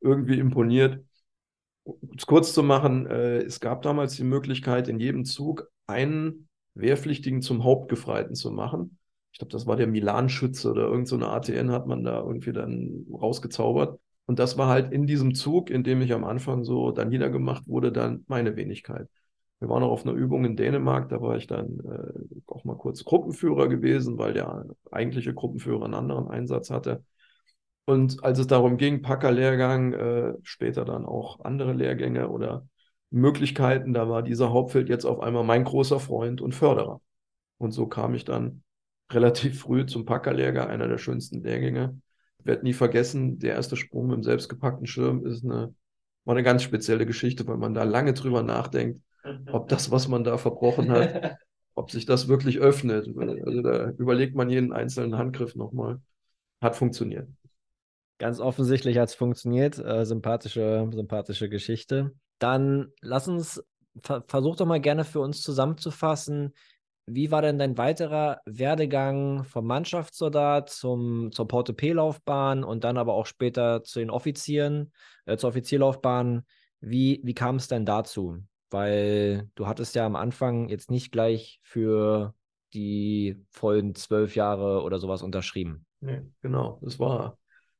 irgendwie 0.00 0.38
imponiert. 0.38 1.04
Um 1.84 2.16
es 2.16 2.26
kurz 2.26 2.52
zu 2.52 2.62
machen, 2.62 3.06
äh, 3.06 3.38
es 3.38 3.60
gab 3.60 3.82
damals 3.82 4.14
die 4.16 4.24
Möglichkeit, 4.24 4.88
in 4.88 4.98
jedem 5.00 5.24
Zug 5.24 5.70
einen 5.86 6.48
Wehrpflichtigen 6.74 7.42
zum 7.42 7.64
Hauptgefreiten 7.64 8.34
zu 8.34 8.50
machen. 8.50 8.98
Ich 9.32 9.38
glaube, 9.38 9.52
das 9.52 9.66
war 9.66 9.76
der 9.76 9.86
Milan-Schütze 9.86 10.70
oder 10.70 10.82
irgendeine 10.82 11.24
so 11.24 11.30
ATN 11.30 11.70
hat 11.70 11.86
man 11.86 12.04
da 12.04 12.20
irgendwie 12.20 12.52
dann 12.52 13.06
rausgezaubert. 13.12 14.00
Und 14.26 14.38
das 14.38 14.58
war 14.58 14.68
halt 14.68 14.92
in 14.92 15.06
diesem 15.06 15.34
Zug, 15.34 15.70
in 15.70 15.82
dem 15.82 16.02
ich 16.02 16.12
am 16.12 16.24
Anfang 16.24 16.64
so 16.64 16.92
dann 16.92 17.08
niedergemacht 17.08 17.66
wurde, 17.66 17.90
dann 17.92 18.24
meine 18.28 18.56
Wenigkeit. 18.56 19.08
Wir 19.60 19.68
waren 19.68 19.82
auch 19.82 19.90
auf 19.90 20.06
einer 20.06 20.14
Übung 20.14 20.44
in 20.44 20.56
Dänemark, 20.56 21.08
da 21.10 21.20
war 21.20 21.36
ich 21.36 21.46
dann 21.46 21.80
äh, 21.80 22.42
auch 22.46 22.64
mal 22.64 22.76
kurz 22.76 23.04
Gruppenführer 23.04 23.68
gewesen, 23.68 24.18
weil 24.18 24.32
der 24.32 24.64
eigentliche 24.90 25.34
Gruppenführer 25.34 25.84
einen 25.84 25.94
anderen 25.94 26.28
Einsatz 26.28 26.70
hatte. 26.70 27.04
Und 27.84 28.24
als 28.24 28.38
es 28.38 28.46
darum 28.46 28.76
ging, 28.76 29.02
Packer-Lehrgang, 29.02 29.92
äh, 29.92 30.34
später 30.42 30.84
dann 30.84 31.04
auch 31.04 31.40
andere 31.40 31.72
Lehrgänge 31.72 32.28
oder 32.28 32.68
Möglichkeiten, 33.10 33.92
da 33.92 34.08
war 34.08 34.22
dieser 34.22 34.50
Hauptfeld 34.52 34.88
jetzt 34.88 35.04
auf 35.04 35.20
einmal 35.20 35.44
mein 35.44 35.64
großer 35.64 35.98
Freund 36.00 36.40
und 36.40 36.54
Förderer. 36.54 37.00
Und 37.58 37.72
so 37.72 37.86
kam 37.86 38.14
ich 38.14 38.24
dann 38.24 38.62
relativ 39.10 39.60
früh 39.60 39.86
zum 39.86 40.04
Packerlehrgang, 40.04 40.68
einer 40.68 40.88
der 40.88 40.98
schönsten 40.98 41.42
Lehrgänge. 41.42 42.00
Ich 42.38 42.46
werde 42.46 42.62
nie 42.64 42.72
vergessen, 42.72 43.38
der 43.38 43.54
erste 43.54 43.76
Sprung 43.76 44.06
mit 44.06 44.16
dem 44.16 44.22
selbstgepackten 44.22 44.86
Schirm 44.86 45.26
ist 45.26 45.44
eine, 45.44 45.74
war 46.24 46.34
eine 46.34 46.42
ganz 46.42 46.62
spezielle 46.62 47.06
Geschichte, 47.06 47.46
weil 47.46 47.58
man 47.58 47.74
da 47.74 47.82
lange 47.82 48.14
drüber 48.14 48.42
nachdenkt, 48.42 49.00
ob 49.52 49.68
das, 49.68 49.90
was 49.90 50.08
man 50.08 50.24
da 50.24 50.38
verbrochen 50.38 50.90
hat, 50.90 51.36
ob 51.74 51.90
sich 51.90 52.06
das 52.06 52.28
wirklich 52.28 52.58
öffnet. 52.58 53.08
Also 53.16 53.62
da 53.62 53.90
überlegt 53.90 54.34
man 54.34 54.48
jeden 54.48 54.72
einzelnen 54.72 55.16
Handgriff 55.16 55.54
nochmal. 55.54 56.00
Hat 56.60 56.76
funktioniert. 56.76 57.28
Ganz 58.18 58.38
offensichtlich 58.38 58.98
hat 58.98 59.08
es 59.08 59.14
funktioniert. 59.14 59.78
Äh, 59.78 60.04
sympathische, 60.04 60.88
sympathische 60.92 61.48
Geschichte. 61.48 62.12
Dann 62.38 62.88
lass 63.00 63.28
uns, 63.28 63.64
ver 64.02 64.22
versuch 64.26 64.56
doch 64.56 64.66
mal 64.66 64.80
gerne 64.80 65.04
für 65.04 65.20
uns 65.20 65.42
zusammenzufassen, 65.42 66.52
wie 67.12 67.30
war 67.30 67.42
denn 67.42 67.58
dein 67.58 67.76
weiterer 67.76 68.40
Werdegang 68.46 69.44
vom 69.44 69.66
Mannschaftssoldat 69.66 70.70
zum, 70.70 71.32
zur 71.32 71.48
Porte-P-Laufbahn 71.48 72.64
und 72.64 72.84
dann 72.84 72.96
aber 72.96 73.14
auch 73.14 73.26
später 73.26 73.82
zu 73.82 73.98
den 73.98 74.10
Offizieren, 74.10 74.92
äh, 75.26 75.36
zur 75.36 75.50
Offizierlaufbahn? 75.50 76.44
Wie, 76.80 77.20
wie 77.24 77.34
kam 77.34 77.56
es 77.56 77.68
denn 77.68 77.84
dazu? 77.84 78.38
Weil 78.70 79.50
du 79.54 79.66
hattest 79.66 79.94
ja 79.94 80.06
am 80.06 80.16
Anfang 80.16 80.68
jetzt 80.68 80.90
nicht 80.90 81.10
gleich 81.12 81.60
für 81.62 82.34
die 82.72 83.44
vollen 83.50 83.94
zwölf 83.94 84.36
Jahre 84.36 84.82
oder 84.82 84.98
sowas 84.98 85.22
unterschrieben. 85.22 85.84
Nee, 86.00 86.22
genau. 86.40 86.78
Das 86.82 86.98
war 86.98 87.36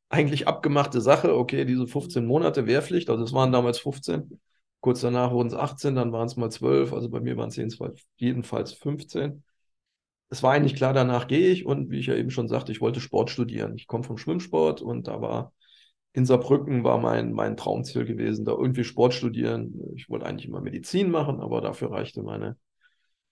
eigentlich 0.09 0.49
abgemachte 0.49 1.01
Sache. 1.01 1.37
Okay, 1.37 1.65
diese 1.65 1.87
15 1.87 2.27
Monate 2.27 2.67
Wehrpflicht, 2.67 3.09
also 3.09 3.25
es 3.25 3.33
waren 3.33 3.53
damals 3.53 3.79
15. 3.79 4.41
Kurz 4.81 5.03
danach 5.03 5.33
wurden 5.33 5.49
es 5.49 5.55
18, 5.55 5.95
dann 5.95 6.13
waren 6.13 6.27
es 6.27 6.37
mal 6.37 6.51
12, 6.51 6.93
also 6.93 7.11
bei 7.11 7.21
mir 7.21 7.37
waren 7.37 7.49
es 7.49 7.57
jedenfalls 8.17 8.73
15. 8.73 9.45
Es 10.31 10.43
war 10.43 10.53
eigentlich 10.53 10.77
klar, 10.77 10.93
danach 10.93 11.27
gehe 11.27 11.51
ich 11.51 11.67
und 11.67 11.91
wie 11.91 11.99
ich 11.99 12.07
ja 12.07 12.15
eben 12.15 12.31
schon 12.31 12.49
sagte, 12.49 12.73
ich 12.73 12.81
wollte 12.81 13.01
Sport 13.01 13.31
studieren. 13.31 13.75
Ich 13.77 13.87
komme 13.87 14.05
vom 14.05 14.17
Schwimmsport 14.17 14.81
und 14.81 15.09
da 15.09 15.21
war 15.21 15.53
in 16.13 16.27
Saarbrücken 16.27 16.83
war 16.83 16.99
mein, 16.99 17.33
mein 17.33 17.57
Traumziel 17.57 18.05
gewesen, 18.05 18.45
da 18.45 18.53
irgendwie 18.53 18.85
Sport 18.85 19.15
studieren. 19.15 19.75
Ich 19.95 20.09
wollte 20.09 20.27
eigentlich 20.27 20.49
immer 20.49 20.61
Medizin 20.61 21.11
machen, 21.11 21.41
aber 21.41 21.61
dafür 21.61 21.93
reichte 21.93 22.23
meine, 22.23 22.57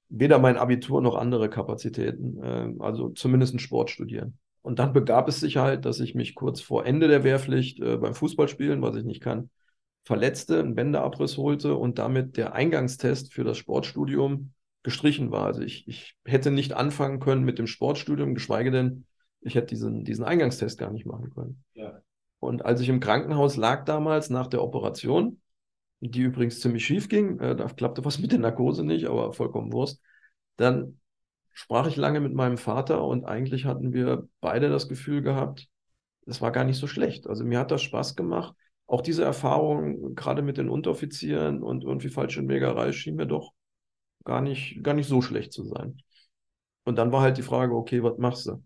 weder 0.09 0.38
mein 0.38 0.57
Abitur 0.57 1.02
noch 1.02 1.17
andere 1.17 1.50
Kapazitäten, 1.50 2.43
äh, 2.43 2.73
also 2.78 3.11
zumindest 3.11 3.55
ein 3.55 3.59
Sport 3.59 3.90
studieren. 3.90 4.38
Und 4.62 4.78
dann 4.78 4.93
begab 4.93 5.28
es 5.28 5.40
sich 5.40 5.57
halt, 5.57 5.85
dass 5.85 6.00
ich 6.00 6.14
mich 6.14 6.35
kurz 6.35 6.61
vor 6.61 6.87
Ende 6.87 7.09
der 7.09 7.25
Wehrpflicht 7.25 7.81
äh, 7.81 7.97
beim 7.97 8.14
Fußballspielen, 8.14 8.83
was 8.83 8.97
ich 8.97 9.05
nicht 9.05 9.23
kann, 9.23 9.50
verletzte, 10.05 10.59
einen 10.59 10.75
Bändeabriss 10.75 11.37
holte 11.37 11.76
und 11.76 11.99
damit 11.99 12.37
der 12.37 12.55
Eingangstest 12.55 13.33
für 13.33 13.45
das 13.45 13.59
Sportstudium 13.59 14.52
gestrichen 14.83 15.31
war. 15.31 15.47
Also 15.47 15.61
ich, 15.62 15.87
ich 15.87 16.17
hätte 16.25 16.50
nicht 16.50 16.73
anfangen 16.73 17.21
können 17.21 17.45
mit 17.45 17.59
dem 17.59 17.67
Sportstudium, 17.67 18.35
geschweige 18.35 18.71
denn, 18.71 19.05
ich 19.40 19.55
hätte 19.55 19.67
diesen, 19.67 20.05
diesen 20.05 20.25
Eingangstest 20.25 20.78
gar 20.78 20.90
nicht 20.90 21.07
machen 21.07 21.31
können. 21.31 21.64
Ja. 21.75 22.00
Und 22.40 22.64
als 22.64 22.81
ich 22.81 22.88
im 22.88 23.00
Krankenhaus 23.00 23.57
lag 23.57 23.85
damals 23.85 24.31
nach 24.31 24.47
der 24.47 24.62
Operation, 24.62 25.40
die 26.00 26.23
übrigens 26.23 26.61
ziemlich 26.61 26.85
schief 26.85 27.09
ging, 27.09 27.38
äh, 27.40 27.57
da 27.57 27.67
klappte 27.67 28.05
was 28.05 28.19
mit 28.19 28.33
der 28.33 28.38
Narkose 28.38 28.85
nicht, 28.85 29.07
aber 29.07 29.33
vollkommen 29.33 29.73
Wurst, 29.73 30.00
dann 30.57 31.00
sprach 31.52 31.88
ich 31.88 31.97
lange 31.97 32.21
mit 32.21 32.35
meinem 32.35 32.57
Vater 32.57 33.05
und 33.05 33.25
eigentlich 33.25 33.64
hatten 33.64 33.93
wir 33.93 34.28
beide 34.40 34.69
das 34.69 34.88
Gefühl 34.88 35.23
gehabt, 35.23 35.69
es 36.26 36.40
war 36.40 36.52
gar 36.52 36.64
nicht 36.64 36.78
so 36.78 36.87
schlecht. 36.87 37.26
Also 37.26 37.45
mir 37.45 37.59
hat 37.59 37.71
das 37.71 37.83
Spaß 37.83 38.14
gemacht 38.14 38.55
auch 38.88 39.02
diese 39.02 39.23
Erfahrung, 39.23 40.14
gerade 40.14 40.42
mit 40.42 40.57
den 40.57 40.68
Unteroffizieren 40.71 41.62
und 41.62 41.85
irgendwie 41.85 42.09
Fallschirmjägerei, 42.09 42.92
schien 42.92 43.16
mir 43.16 43.26
doch 43.26 43.52
gar 44.25 44.40
nicht, 44.40 44.83
gar 44.83 44.95
nicht 44.95 45.07
so 45.07 45.23
schlecht 45.23 45.52
zu 45.52 45.64
sein. 45.64 45.99
Und 46.85 46.97
dann 46.97 47.12
war 47.12 47.21
halt 47.21 47.37
die 47.37 47.42
Frage, 47.42 47.75
okay, 47.75 48.02
was 48.02 48.16
machst 48.18 48.47
du? 48.47 48.62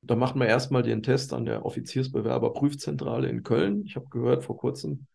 Da 0.00 0.14
macht 0.16 0.36
man 0.36 0.46
erstmal 0.46 0.82
den 0.82 1.02
Test 1.02 1.32
an 1.32 1.44
der 1.44 1.66
Offiziersbewerberprüfzentrale 1.66 3.28
in 3.28 3.42
Köln. 3.42 3.82
Ich 3.84 3.96
habe 3.96 4.06
gehört 4.10 4.44
vor 4.44 4.56
kurzem 4.56 5.06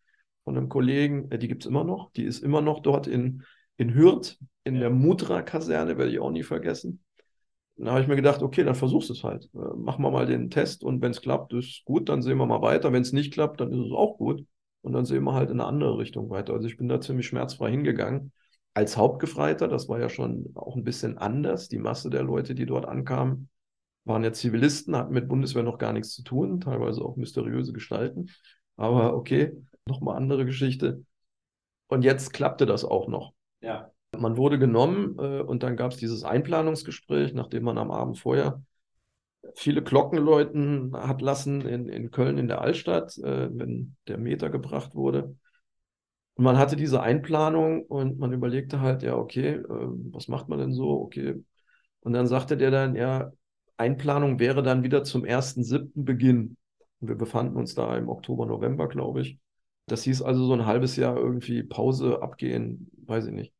von 0.44 0.56
einem 0.56 0.68
Kollegen, 0.68 1.30
äh, 1.30 1.38
die 1.38 1.48
gibt 1.48 1.64
es 1.64 1.68
immer 1.68 1.84
noch, 1.84 2.12
die 2.12 2.24
ist 2.24 2.42
immer 2.42 2.60
noch 2.60 2.80
dort 2.80 3.06
in, 3.06 3.44
in 3.78 3.94
Hürth, 3.94 4.38
in 4.64 4.74
der 4.74 4.90
Mudra-Kaserne, 4.90 5.96
werde 5.96 6.12
ich 6.12 6.18
auch 6.18 6.30
nie 6.30 6.42
vergessen. 6.42 7.02
Dann 7.80 7.90
habe 7.90 8.02
ich 8.02 8.08
mir 8.08 8.16
gedacht, 8.16 8.42
okay, 8.42 8.62
dann 8.62 8.74
versuchst 8.74 9.08
du 9.08 9.14
es 9.14 9.24
halt. 9.24 9.48
Äh, 9.54 9.76
machen 9.76 10.04
wir 10.04 10.10
mal 10.10 10.26
den 10.26 10.50
Test 10.50 10.84
und 10.84 11.00
wenn 11.00 11.12
es 11.12 11.22
klappt, 11.22 11.52
ist 11.54 11.84
gut, 11.84 12.08
dann 12.08 12.22
sehen 12.22 12.38
wir 12.38 12.46
mal 12.46 12.62
weiter. 12.62 12.92
Wenn 12.92 13.02
es 13.02 13.12
nicht 13.12 13.32
klappt, 13.32 13.60
dann 13.60 13.72
ist 13.72 13.86
es 13.86 13.92
auch 13.92 14.18
gut. 14.18 14.44
Und 14.82 14.92
dann 14.92 15.04
sehen 15.04 15.24
wir 15.24 15.34
halt 15.34 15.50
in 15.50 15.60
eine 15.60 15.68
andere 15.68 15.98
Richtung 15.98 16.30
weiter. 16.30 16.52
Also 16.54 16.66
ich 16.66 16.76
bin 16.76 16.88
da 16.88 17.00
ziemlich 17.00 17.26
schmerzfrei 17.26 17.70
hingegangen. 17.70 18.32
Als 18.74 18.96
Hauptgefreiter, 18.96 19.66
das 19.68 19.88
war 19.88 19.98
ja 19.98 20.08
schon 20.08 20.52
auch 20.54 20.76
ein 20.76 20.84
bisschen 20.84 21.18
anders. 21.18 21.68
Die 21.68 21.78
Masse 21.78 22.08
der 22.10 22.22
Leute, 22.22 22.54
die 22.54 22.66
dort 22.66 22.86
ankamen, 22.86 23.48
waren 24.04 24.24
ja 24.24 24.32
Zivilisten, 24.32 24.96
hatten 24.96 25.12
mit 25.12 25.28
Bundeswehr 25.28 25.62
noch 25.62 25.78
gar 25.78 25.92
nichts 25.92 26.14
zu 26.14 26.22
tun, 26.22 26.60
teilweise 26.60 27.02
auch 27.02 27.16
mysteriöse 27.16 27.72
Gestalten. 27.72 28.30
Aber 28.76 29.14
okay, 29.14 29.52
nochmal 29.86 30.16
andere 30.16 30.46
Geschichte. 30.46 31.04
Und 31.88 32.02
jetzt 32.02 32.32
klappte 32.32 32.66
das 32.66 32.84
auch 32.84 33.08
noch. 33.08 33.32
Ja. 33.60 33.89
Man 34.18 34.36
wurde 34.36 34.58
genommen 34.58 35.16
äh, 35.18 35.40
und 35.40 35.62
dann 35.62 35.76
gab 35.76 35.92
es 35.92 35.98
dieses 35.98 36.24
Einplanungsgespräch, 36.24 37.32
nachdem 37.32 37.64
man 37.64 37.78
am 37.78 37.90
Abend 37.90 38.18
vorher 38.18 38.62
viele 39.54 39.82
Glocken 39.82 40.18
läuten 40.18 40.92
hat 40.94 41.20
lassen 41.22 41.62
in, 41.62 41.88
in 41.88 42.10
Köln 42.10 42.38
in 42.38 42.48
der 42.48 42.60
Altstadt, 42.60 43.16
äh, 43.18 43.48
wenn 43.52 43.96
der 44.08 44.18
Meter 44.18 44.50
gebracht 44.50 44.94
wurde. 44.94 45.36
Und 46.34 46.44
man 46.44 46.58
hatte 46.58 46.76
diese 46.76 47.02
Einplanung 47.02 47.84
und 47.84 48.18
man 48.18 48.32
überlegte 48.32 48.80
halt, 48.80 49.02
ja, 49.02 49.16
okay, 49.16 49.54
äh, 49.56 49.64
was 50.12 50.28
macht 50.28 50.48
man 50.48 50.58
denn 50.58 50.72
so? 50.72 51.00
Okay. 51.00 51.42
Und 52.00 52.12
dann 52.12 52.26
sagte 52.26 52.56
der 52.56 52.70
dann, 52.70 52.94
ja, 52.96 53.32
Einplanung 53.76 54.38
wäre 54.38 54.62
dann 54.62 54.82
wieder 54.82 55.04
zum 55.04 55.24
1.7. 55.24 56.04
Beginn. 56.04 56.56
Und 57.00 57.08
wir 57.08 57.16
befanden 57.16 57.56
uns 57.56 57.74
da 57.74 57.96
im 57.96 58.08
Oktober, 58.08 58.46
November, 58.46 58.88
glaube 58.88 59.22
ich. 59.22 59.38
Das 59.86 60.02
hieß 60.04 60.22
also 60.22 60.44
so 60.46 60.52
ein 60.52 60.66
halbes 60.66 60.96
Jahr 60.96 61.16
irgendwie 61.16 61.62
Pause 61.62 62.22
abgehen, 62.22 62.90
weiß 63.06 63.26
ich 63.26 63.32
nicht. 63.32 63.52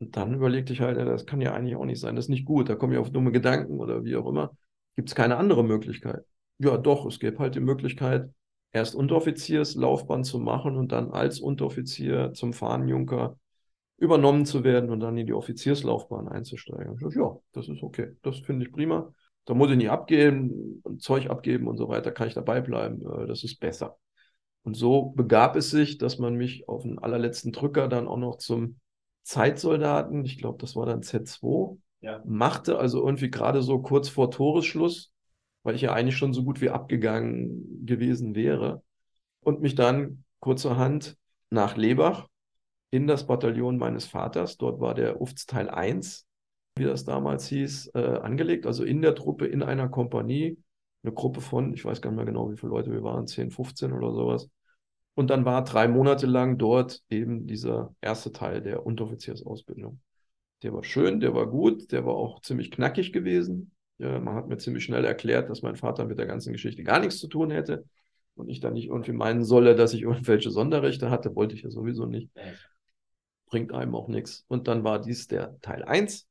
Und 0.00 0.16
dann 0.16 0.34
überlegte 0.34 0.72
ich 0.72 0.80
halt, 0.80 0.98
das 0.98 1.26
kann 1.26 1.40
ja 1.40 1.54
eigentlich 1.54 1.76
auch 1.76 1.84
nicht 1.84 2.00
sein, 2.00 2.16
das 2.16 2.26
ist 2.26 2.30
nicht 2.30 2.44
gut, 2.44 2.68
da 2.68 2.74
komme 2.74 2.94
ich 2.94 2.98
auf 2.98 3.10
dumme 3.10 3.32
Gedanken 3.32 3.78
oder 3.78 4.04
wie 4.04 4.16
auch 4.16 4.26
immer. 4.26 4.56
Gibt 4.96 5.08
es 5.08 5.14
keine 5.14 5.36
andere 5.36 5.64
Möglichkeit? 5.64 6.24
ja, 6.58 6.76
doch, 6.76 7.06
es 7.06 7.18
gäbe 7.18 7.38
halt 7.38 7.54
die 7.54 7.60
Möglichkeit, 7.60 8.30
erst 8.72 8.94
Unteroffizierslaufbahn 8.94 10.24
zu 10.24 10.38
machen 10.38 10.76
und 10.76 10.92
dann 10.92 11.10
als 11.10 11.40
Unteroffizier 11.40 12.32
zum 12.34 12.52
Fahnenjunker 12.52 13.38
übernommen 13.96 14.46
zu 14.46 14.64
werden 14.64 14.90
und 14.90 15.00
dann 15.00 15.16
in 15.16 15.26
die 15.26 15.32
Offizierslaufbahn 15.32 16.28
einzusteigen. 16.28 16.96
Ich, 16.96 17.16
ja, 17.16 17.36
das 17.52 17.68
ist 17.68 17.82
okay. 17.82 18.16
Das 18.22 18.40
finde 18.40 18.66
ich 18.66 18.72
prima. 18.72 19.12
Da 19.44 19.54
muss 19.54 19.70
ich 19.70 19.76
nicht 19.76 19.90
abgeben, 19.90 20.82
Zeug 20.98 21.30
abgeben 21.30 21.68
und 21.68 21.76
so 21.76 21.88
weiter, 21.88 22.10
kann 22.10 22.28
ich 22.28 22.34
dabei 22.34 22.60
bleiben. 22.60 23.02
Äh, 23.06 23.26
das 23.26 23.44
ist 23.44 23.60
besser. 23.60 23.98
Und 24.62 24.74
so 24.74 25.10
begab 25.10 25.56
es 25.56 25.70
sich, 25.70 25.98
dass 25.98 26.18
man 26.18 26.34
mich 26.34 26.68
auf 26.68 26.82
den 26.82 26.98
allerletzten 26.98 27.52
Drücker 27.52 27.86
dann 27.86 28.08
auch 28.08 28.16
noch 28.16 28.38
zum 28.38 28.80
Zeitsoldaten, 29.24 30.24
ich 30.24 30.38
glaube, 30.38 30.58
das 30.58 30.76
war 30.76 30.86
dann 30.86 31.02
Z2, 31.02 31.78
ja. 32.00 32.22
machte, 32.26 32.78
also 32.78 33.04
irgendwie 33.04 33.30
gerade 33.30 33.62
so 33.62 33.80
kurz 33.80 34.08
vor 34.08 34.30
Toresschluss, 34.30 35.12
weil 35.62 35.74
ich 35.74 35.82
ja 35.82 35.92
eigentlich 35.92 36.16
schon 36.16 36.34
so 36.34 36.44
gut 36.44 36.60
wie 36.60 36.70
abgegangen 36.70 37.84
gewesen 37.86 38.34
wäre. 38.34 38.82
Und 39.40 39.60
mich 39.60 39.74
dann 39.74 40.24
kurzerhand 40.40 41.16
nach 41.50 41.76
Lebach 41.76 42.28
in 42.90 43.06
das 43.06 43.26
Bataillon 43.26 43.78
meines 43.78 44.06
Vaters, 44.06 44.56
dort 44.56 44.80
war 44.80 44.94
der 44.94 45.20
UFZ 45.20 45.46
Teil 45.46 45.70
1, 45.70 46.26
wie 46.76 46.84
das 46.84 47.04
damals 47.04 47.46
hieß, 47.48 47.92
äh, 47.94 47.98
angelegt, 47.98 48.66
also 48.66 48.84
in 48.84 49.00
der 49.02 49.14
Truppe, 49.14 49.46
in 49.46 49.62
einer 49.62 49.88
Kompanie, 49.88 50.58
eine 51.02 51.12
Gruppe 51.12 51.40
von, 51.40 51.72
ich 51.74 51.84
weiß 51.84 52.00
gar 52.00 52.10
nicht 52.10 52.16
mehr 52.16 52.26
genau, 52.26 52.50
wie 52.50 52.56
viele 52.56 52.70
Leute 52.70 52.90
wir 52.90 53.02
waren, 53.02 53.26
10, 53.26 53.50
15 53.50 53.92
oder 53.92 54.12
sowas. 54.12 54.48
Und 55.14 55.30
dann 55.30 55.44
war 55.44 55.62
drei 55.62 55.86
Monate 55.86 56.26
lang 56.26 56.58
dort 56.58 57.02
eben 57.08 57.46
dieser 57.46 57.94
erste 58.00 58.32
Teil 58.32 58.60
der 58.60 58.84
Unteroffiziersausbildung. 58.84 60.00
Der 60.62 60.72
war 60.72 60.82
schön, 60.82 61.20
der 61.20 61.34
war 61.34 61.46
gut, 61.46 61.92
der 61.92 62.04
war 62.04 62.14
auch 62.14 62.40
ziemlich 62.40 62.70
knackig 62.70 63.12
gewesen. 63.12 63.72
Ja, 63.98 64.18
man 64.18 64.34
hat 64.34 64.48
mir 64.48 64.58
ziemlich 64.58 64.84
schnell 64.84 65.04
erklärt, 65.04 65.48
dass 65.50 65.62
mein 65.62 65.76
Vater 65.76 66.04
mit 66.04 66.18
der 66.18 66.26
ganzen 66.26 66.52
Geschichte 66.52 66.82
gar 66.82 66.98
nichts 66.98 67.18
zu 67.18 67.28
tun 67.28 67.50
hätte 67.50 67.84
und 68.34 68.48
ich 68.48 68.58
dann 68.58 68.72
nicht 68.72 68.88
irgendwie 68.88 69.12
meinen 69.12 69.44
solle, 69.44 69.76
dass 69.76 69.94
ich 69.94 70.02
irgendwelche 70.02 70.50
Sonderrechte 70.50 71.10
hatte, 71.10 71.36
wollte 71.36 71.54
ich 71.54 71.62
ja 71.62 71.70
sowieso 71.70 72.06
nicht. 72.06 72.30
Bringt 73.46 73.72
einem 73.72 73.94
auch 73.94 74.08
nichts. 74.08 74.44
Und 74.48 74.66
dann 74.66 74.82
war 74.82 75.00
dies 75.00 75.28
der 75.28 75.60
Teil 75.60 75.84
1 75.84 76.26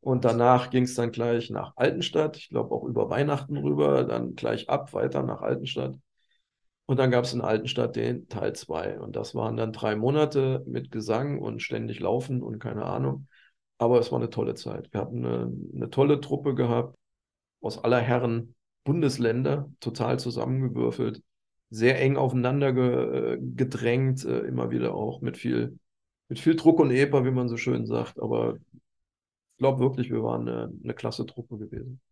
und 0.00 0.24
danach 0.24 0.70
ging 0.70 0.84
es 0.84 0.94
dann 0.94 1.12
gleich 1.12 1.50
nach 1.50 1.76
Altenstadt, 1.76 2.36
ich 2.36 2.48
glaube 2.48 2.74
auch 2.74 2.84
über 2.84 3.10
Weihnachten 3.10 3.58
rüber, 3.58 4.04
dann 4.04 4.34
gleich 4.34 4.70
ab, 4.70 4.94
weiter 4.94 5.22
nach 5.22 5.42
Altenstadt. 5.42 5.96
Und 6.92 6.98
dann 6.98 7.10
gab 7.10 7.24
es 7.24 7.32
in 7.32 7.40
Altenstadt 7.40 7.96
den 7.96 8.28
Teil 8.28 8.52
2. 8.52 9.00
Und 9.00 9.16
das 9.16 9.34
waren 9.34 9.56
dann 9.56 9.72
drei 9.72 9.96
Monate 9.96 10.62
mit 10.66 10.90
Gesang 10.90 11.38
und 11.38 11.62
ständig 11.62 12.00
Laufen 12.00 12.42
und 12.42 12.58
keine 12.58 12.84
Ahnung. 12.84 13.28
Aber 13.78 13.98
es 13.98 14.12
war 14.12 14.18
eine 14.18 14.28
tolle 14.28 14.56
Zeit. 14.56 14.92
Wir 14.92 15.00
hatten 15.00 15.24
eine, 15.24 15.50
eine 15.74 15.88
tolle 15.88 16.20
Truppe 16.20 16.54
gehabt 16.54 16.94
aus 17.62 17.82
aller 17.82 17.98
Herren 17.98 18.54
Bundesländer, 18.84 19.72
total 19.80 20.18
zusammengewürfelt, 20.18 21.22
sehr 21.70 21.98
eng 21.98 22.18
aufeinander 22.18 22.74
ge, 22.74 23.36
äh, 23.36 23.38
gedrängt, 23.40 24.26
äh, 24.26 24.40
immer 24.40 24.70
wieder 24.70 24.94
auch 24.94 25.22
mit 25.22 25.38
viel, 25.38 25.78
mit 26.28 26.40
viel 26.40 26.56
Druck 26.56 26.78
und 26.78 26.90
Eper, 26.90 27.24
wie 27.24 27.30
man 27.30 27.48
so 27.48 27.56
schön 27.56 27.86
sagt. 27.86 28.20
Aber 28.20 28.58
glaube 29.56 29.80
wirklich, 29.80 30.10
wir 30.10 30.22
waren 30.22 30.46
eine, 30.46 30.70
eine 30.84 30.92
klasse 30.92 31.24
Truppe 31.24 31.56
gewesen. 31.56 32.02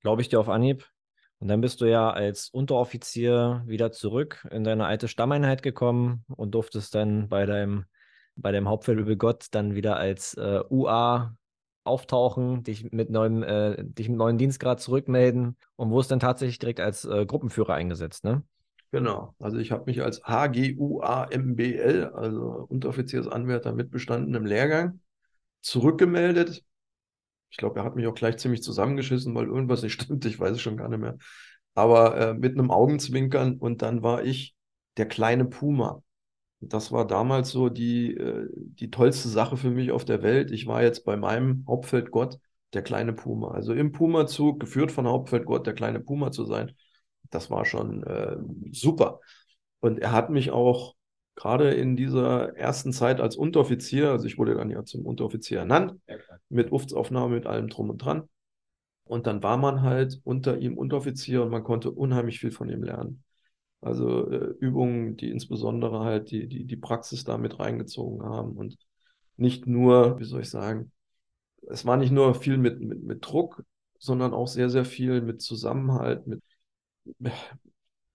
Glaube 0.00 0.22
ich 0.22 0.30
dir 0.30 0.40
auf 0.40 0.48
Anhieb. 0.48 0.90
Und 1.38 1.48
dann 1.48 1.60
bist 1.60 1.80
du 1.80 1.84
ja 1.84 2.10
als 2.10 2.48
Unteroffizier 2.48 3.62
wieder 3.66 3.92
zurück 3.92 4.46
in 4.50 4.64
deine 4.64 4.86
alte 4.86 5.06
Stammeinheit 5.06 5.62
gekommen 5.62 6.24
und 6.28 6.54
durftest 6.54 6.94
dann 6.94 7.28
bei 7.28 7.44
deinem, 7.44 7.84
bei 8.36 8.52
deinem 8.52 8.68
Hauptfeldwebel 8.68 9.16
Gott 9.16 9.46
dann 9.50 9.74
wieder 9.74 9.96
als 9.96 10.34
äh, 10.34 10.60
UA 10.70 11.36
auftauchen, 11.84 12.62
dich 12.62 12.90
mit 12.90 13.10
neuem, 13.10 13.42
äh, 13.42 13.84
dich 13.84 14.08
mit 14.08 14.18
neuen 14.18 14.38
Dienstgrad 14.38 14.80
zurückmelden 14.80 15.56
und 15.76 15.96
es 15.96 16.08
dann 16.08 16.20
tatsächlich 16.20 16.58
direkt 16.58 16.80
als 16.80 17.04
äh, 17.04 17.26
Gruppenführer 17.26 17.74
eingesetzt, 17.74 18.24
ne? 18.24 18.42
Genau, 18.92 19.34
also 19.38 19.58
ich 19.58 19.72
habe 19.72 19.84
mich 19.86 20.02
als 20.02 20.22
HGUAMBL, 20.24 22.12
also 22.14 22.66
Unteroffiziersanwärter 22.68 23.72
mitbestanden 23.72 24.34
im 24.34 24.46
Lehrgang, 24.46 25.00
zurückgemeldet 25.60 26.64
ich 27.50 27.56
glaube, 27.56 27.80
er 27.80 27.84
hat 27.84 27.96
mich 27.96 28.06
auch 28.06 28.14
gleich 28.14 28.38
ziemlich 28.38 28.62
zusammengeschissen, 28.62 29.34
weil 29.34 29.46
irgendwas 29.46 29.82
nicht 29.82 29.92
stimmt. 30.00 30.24
Ich 30.24 30.38
weiß 30.38 30.52
es 30.52 30.62
schon 30.62 30.76
gar 30.76 30.88
nicht 30.88 31.00
mehr. 31.00 31.16
Aber 31.74 32.16
äh, 32.18 32.34
mit 32.34 32.58
einem 32.58 32.70
Augenzwinkern 32.70 33.58
und 33.58 33.82
dann 33.82 34.02
war 34.02 34.24
ich 34.24 34.54
der 34.96 35.06
kleine 35.06 35.44
Puma. 35.44 36.02
Das 36.60 36.90
war 36.90 37.06
damals 37.06 37.50
so 37.50 37.68
die, 37.68 38.14
äh, 38.16 38.48
die 38.52 38.90
tollste 38.90 39.28
Sache 39.28 39.56
für 39.56 39.70
mich 39.70 39.90
auf 39.92 40.04
der 40.04 40.22
Welt. 40.22 40.50
Ich 40.50 40.66
war 40.66 40.82
jetzt 40.82 41.04
bei 41.04 41.16
meinem 41.16 41.64
Hauptfeldgott 41.68 42.38
der 42.72 42.82
kleine 42.82 43.12
Puma. 43.12 43.52
Also 43.52 43.74
im 43.74 43.92
Puma-Zug, 43.92 44.60
geführt 44.60 44.90
von 44.90 45.06
Hauptfeldgott, 45.06 45.66
der 45.66 45.74
kleine 45.74 46.00
Puma 46.00 46.30
zu 46.32 46.44
sein, 46.44 46.72
das 47.30 47.50
war 47.50 47.64
schon 47.64 48.02
äh, 48.04 48.36
super. 48.72 49.20
Und 49.80 49.98
er 49.98 50.12
hat 50.12 50.30
mich 50.30 50.50
auch 50.50 50.95
gerade 51.36 51.70
in 51.72 51.96
dieser 51.96 52.56
ersten 52.56 52.92
Zeit 52.92 53.20
als 53.20 53.36
Unteroffizier, 53.36 54.10
also 54.10 54.26
ich 54.26 54.38
wurde 54.38 54.54
dann 54.54 54.70
ja 54.70 54.84
zum 54.84 55.06
Unteroffizier 55.06 55.60
ernannt, 55.60 56.00
mit 56.48 56.72
UFTS-Aufnahme, 56.72 57.36
mit 57.36 57.46
allem 57.46 57.68
drum 57.68 57.90
und 57.90 57.98
dran. 57.98 58.28
Und 59.04 59.28
dann 59.28 59.42
war 59.42 59.56
man 59.56 59.82
halt 59.82 60.20
unter 60.24 60.58
ihm 60.58 60.76
Unteroffizier 60.76 61.42
und 61.42 61.50
man 61.50 61.62
konnte 61.62 61.92
unheimlich 61.92 62.40
viel 62.40 62.50
von 62.50 62.68
ihm 62.68 62.82
lernen. 62.82 63.22
Also 63.80 64.28
äh, 64.30 64.54
Übungen, 64.58 65.16
die 65.16 65.30
insbesondere 65.30 66.00
halt 66.00 66.30
die, 66.32 66.48
die, 66.48 66.64
die 66.64 66.76
Praxis 66.76 67.22
da 67.22 67.38
mit 67.38 67.60
reingezogen 67.60 68.24
haben 68.24 68.56
und 68.56 68.76
nicht 69.36 69.66
nur, 69.66 70.18
wie 70.18 70.24
soll 70.24 70.40
ich 70.40 70.50
sagen, 70.50 70.90
es 71.68 71.84
war 71.84 71.96
nicht 71.96 72.10
nur 72.10 72.34
viel 72.34 72.58
mit, 72.58 72.80
mit, 72.80 73.02
mit 73.02 73.24
Druck, 73.24 73.62
sondern 73.98 74.34
auch 74.34 74.48
sehr, 74.48 74.70
sehr 74.70 74.84
viel 74.84 75.20
mit 75.20 75.42
Zusammenhalt, 75.42 76.26
mit, 76.26 76.42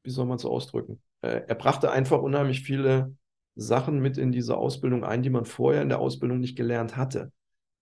wie 0.04 0.10
soll 0.10 0.26
man 0.26 0.38
es 0.38 0.46
ausdrücken? 0.46 1.02
Äh, 1.22 1.42
er 1.48 1.56
brachte 1.56 1.92
einfach 1.92 2.22
unheimlich 2.22 2.62
viele 2.62 3.16
Sachen 3.56 4.00
mit 4.00 4.18
in 4.18 4.32
diese 4.32 4.58
Ausbildung 4.58 5.04
ein, 5.04 5.24
die 5.24 5.30
man 5.30 5.46
vorher 5.46 5.82
in 5.82 5.90
der 5.90 6.00
Ausbildung 6.00 6.40
nicht 6.40 6.56
gelernt 6.56 6.98
hatte. 6.98 7.32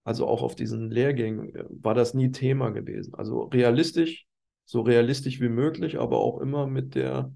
Also 0.04 0.28
auch 0.28 0.41
auf 0.41 0.56
diesen 0.56 0.89
Lehrgängen 0.89 1.56
äh, 1.56 1.65
war 1.69 1.93
das 1.93 2.13
nie 2.13 2.32
Thema 2.32 2.71
gewesen. 2.71 3.13
Also 3.13 3.43
realistisch, 3.43 4.25
so 4.65 4.82
realistisch 4.82 5.39
wie 5.39 5.49
möglich, 5.49 5.99
aber 5.99 6.19
auch 6.19 6.39
immer 6.39 6.67
mit 6.67 6.95
der, 6.95 7.34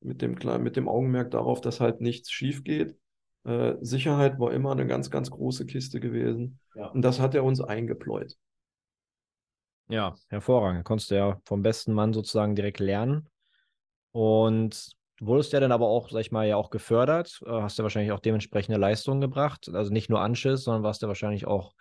mit 0.00 0.22
dem, 0.22 0.36
mit 0.62 0.76
dem 0.76 0.88
Augenmerk 0.88 1.30
darauf, 1.30 1.60
dass 1.60 1.80
halt 1.80 2.00
nichts 2.00 2.30
schief 2.30 2.64
geht. 2.64 2.96
Äh, 3.44 3.74
Sicherheit 3.80 4.38
war 4.38 4.52
immer 4.52 4.72
eine 4.72 4.86
ganz, 4.86 5.10
ganz 5.10 5.30
große 5.30 5.66
Kiste 5.66 6.00
gewesen. 6.00 6.58
Ja. 6.74 6.88
Und 6.88 7.02
das 7.02 7.20
hat 7.20 7.34
er 7.34 7.44
uns 7.44 7.60
eingepläut. 7.60 8.36
Ja, 9.88 10.14
hervorragend. 10.28 10.84
Konntest 10.84 11.10
du 11.10 11.16
ja 11.16 11.40
vom 11.44 11.62
besten 11.62 11.92
Mann 11.92 12.12
sozusagen 12.12 12.54
direkt 12.54 12.78
lernen. 12.78 13.28
Und 14.12 14.96
Du 15.22 15.28
wurdest 15.28 15.52
ja 15.52 15.60
dann 15.60 15.70
aber 15.70 15.86
auch, 15.86 16.10
sag 16.10 16.18
ich 16.18 16.32
mal, 16.32 16.48
ja 16.48 16.56
auch 16.56 16.70
gefördert, 16.70 17.40
äh, 17.46 17.48
hast 17.48 17.78
ja 17.78 17.84
wahrscheinlich 17.84 18.10
auch 18.10 18.18
dementsprechende 18.18 18.76
Leistungen 18.76 19.20
gebracht. 19.20 19.70
Also 19.72 19.92
nicht 19.92 20.10
nur 20.10 20.20
Anschiss, 20.20 20.64
sondern 20.64 20.82
warst 20.82 21.00
ja 21.00 21.06
wahrscheinlich 21.06 21.46
auch 21.46 21.74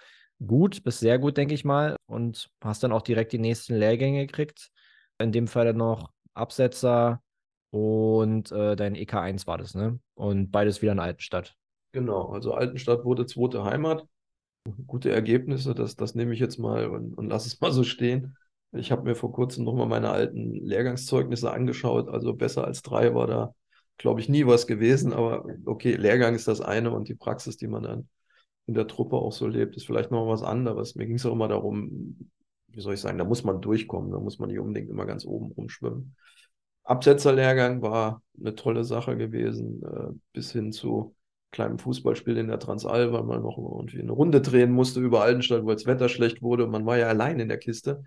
gut, 0.45 0.83
bis 0.83 0.99
sehr 0.99 1.17
gut, 1.17 1.37
denke 1.37 1.55
ich 1.55 1.65
mal. 1.65 1.95
Und 2.05 2.51
hast 2.63 2.83
dann 2.83 2.91
auch 2.91 3.01
direkt 3.01 3.31
die 3.31 3.39
nächsten 3.39 3.73
Lehrgänge 3.73 4.27
gekriegt. 4.27 4.69
In 5.17 5.31
dem 5.31 5.47
Fall 5.47 5.65
dann 5.65 5.77
noch 5.77 6.11
Absetzer 6.35 7.23
und 7.71 8.51
äh, 8.51 8.75
dein 8.75 8.93
EK1 8.93 9.47
war 9.47 9.57
das, 9.57 9.73
ne? 9.73 9.99
Und 10.13 10.51
beides 10.51 10.83
wieder 10.83 10.91
in 10.91 10.99
Altenstadt. 10.99 11.55
Genau, 11.93 12.27
also 12.27 12.53
Altenstadt 12.53 13.05
wurde 13.05 13.25
zweite 13.25 13.63
Heimat. 13.63 14.05
Gute 14.85 15.09
Ergebnisse, 15.09 15.73
das, 15.73 15.95
das 15.95 16.13
nehme 16.13 16.35
ich 16.35 16.39
jetzt 16.39 16.59
mal 16.59 16.85
und, 16.85 17.15
und 17.15 17.27
lass 17.27 17.47
es 17.47 17.59
mal 17.59 17.71
so 17.71 17.83
stehen. 17.83 18.37
Ich 18.73 18.91
habe 18.91 19.03
mir 19.03 19.15
vor 19.15 19.31
kurzem 19.31 19.65
nochmal 19.65 19.87
meine 19.87 20.09
alten 20.09 20.53
Lehrgangszeugnisse 20.65 21.51
angeschaut. 21.51 22.07
Also 22.07 22.33
besser 22.33 22.65
als 22.65 22.81
drei 22.81 23.13
war 23.13 23.27
da, 23.27 23.53
glaube 23.97 24.21
ich, 24.21 24.29
nie 24.29 24.45
was 24.47 24.67
gewesen. 24.67 25.13
Aber 25.13 25.45
okay, 25.65 25.95
Lehrgang 25.95 26.35
ist 26.35 26.47
das 26.47 26.61
eine 26.61 26.91
und 26.91 27.09
die 27.09 27.15
Praxis, 27.15 27.57
die 27.57 27.67
man 27.67 27.83
dann 27.83 28.09
in 28.67 28.73
der 28.73 28.87
Truppe 28.87 29.17
auch 29.17 29.33
so 29.33 29.47
lebt, 29.47 29.75
ist 29.75 29.85
vielleicht 29.85 30.11
noch 30.11 30.27
was 30.27 30.43
anderes. 30.43 30.95
Mir 30.95 31.05
ging 31.05 31.15
es 31.15 31.25
auch 31.25 31.33
immer 31.33 31.49
darum, 31.49 32.29
wie 32.67 32.79
soll 32.79 32.93
ich 32.93 33.01
sagen, 33.01 33.17
da 33.17 33.25
muss 33.25 33.43
man 33.43 33.61
durchkommen, 33.61 34.11
da 34.11 34.19
muss 34.19 34.39
man 34.39 34.49
nicht 34.49 34.59
unbedingt 34.59 34.89
immer 34.89 35.05
ganz 35.05 35.25
oben 35.25 35.51
rumschwimmen. 35.51 36.15
Absetzerlehrgang 36.83 37.81
war 37.81 38.21
eine 38.39 38.55
tolle 38.55 38.83
Sache 38.83 39.17
gewesen, 39.17 39.83
äh, 39.83 40.13
bis 40.33 40.51
hin 40.51 40.71
zu 40.71 41.15
kleinem 41.51 41.79
Fußballspiel 41.79 42.37
in 42.37 42.47
der 42.47 42.59
Transall, 42.59 43.11
weil 43.11 43.23
man 43.23 43.41
noch 43.41 43.57
irgendwie 43.57 43.99
eine 43.99 44.13
Runde 44.13 44.41
drehen 44.41 44.71
musste 44.71 45.01
über 45.01 45.21
Altenstadt, 45.21 45.65
weil 45.65 45.75
das 45.75 45.85
Wetter 45.85 46.07
schlecht 46.07 46.41
wurde 46.41 46.63
und 46.63 46.71
man 46.71 46.85
war 46.85 46.97
ja 46.97 47.07
allein 47.07 47.39
in 47.39 47.49
der 47.49 47.57
Kiste 47.57 48.03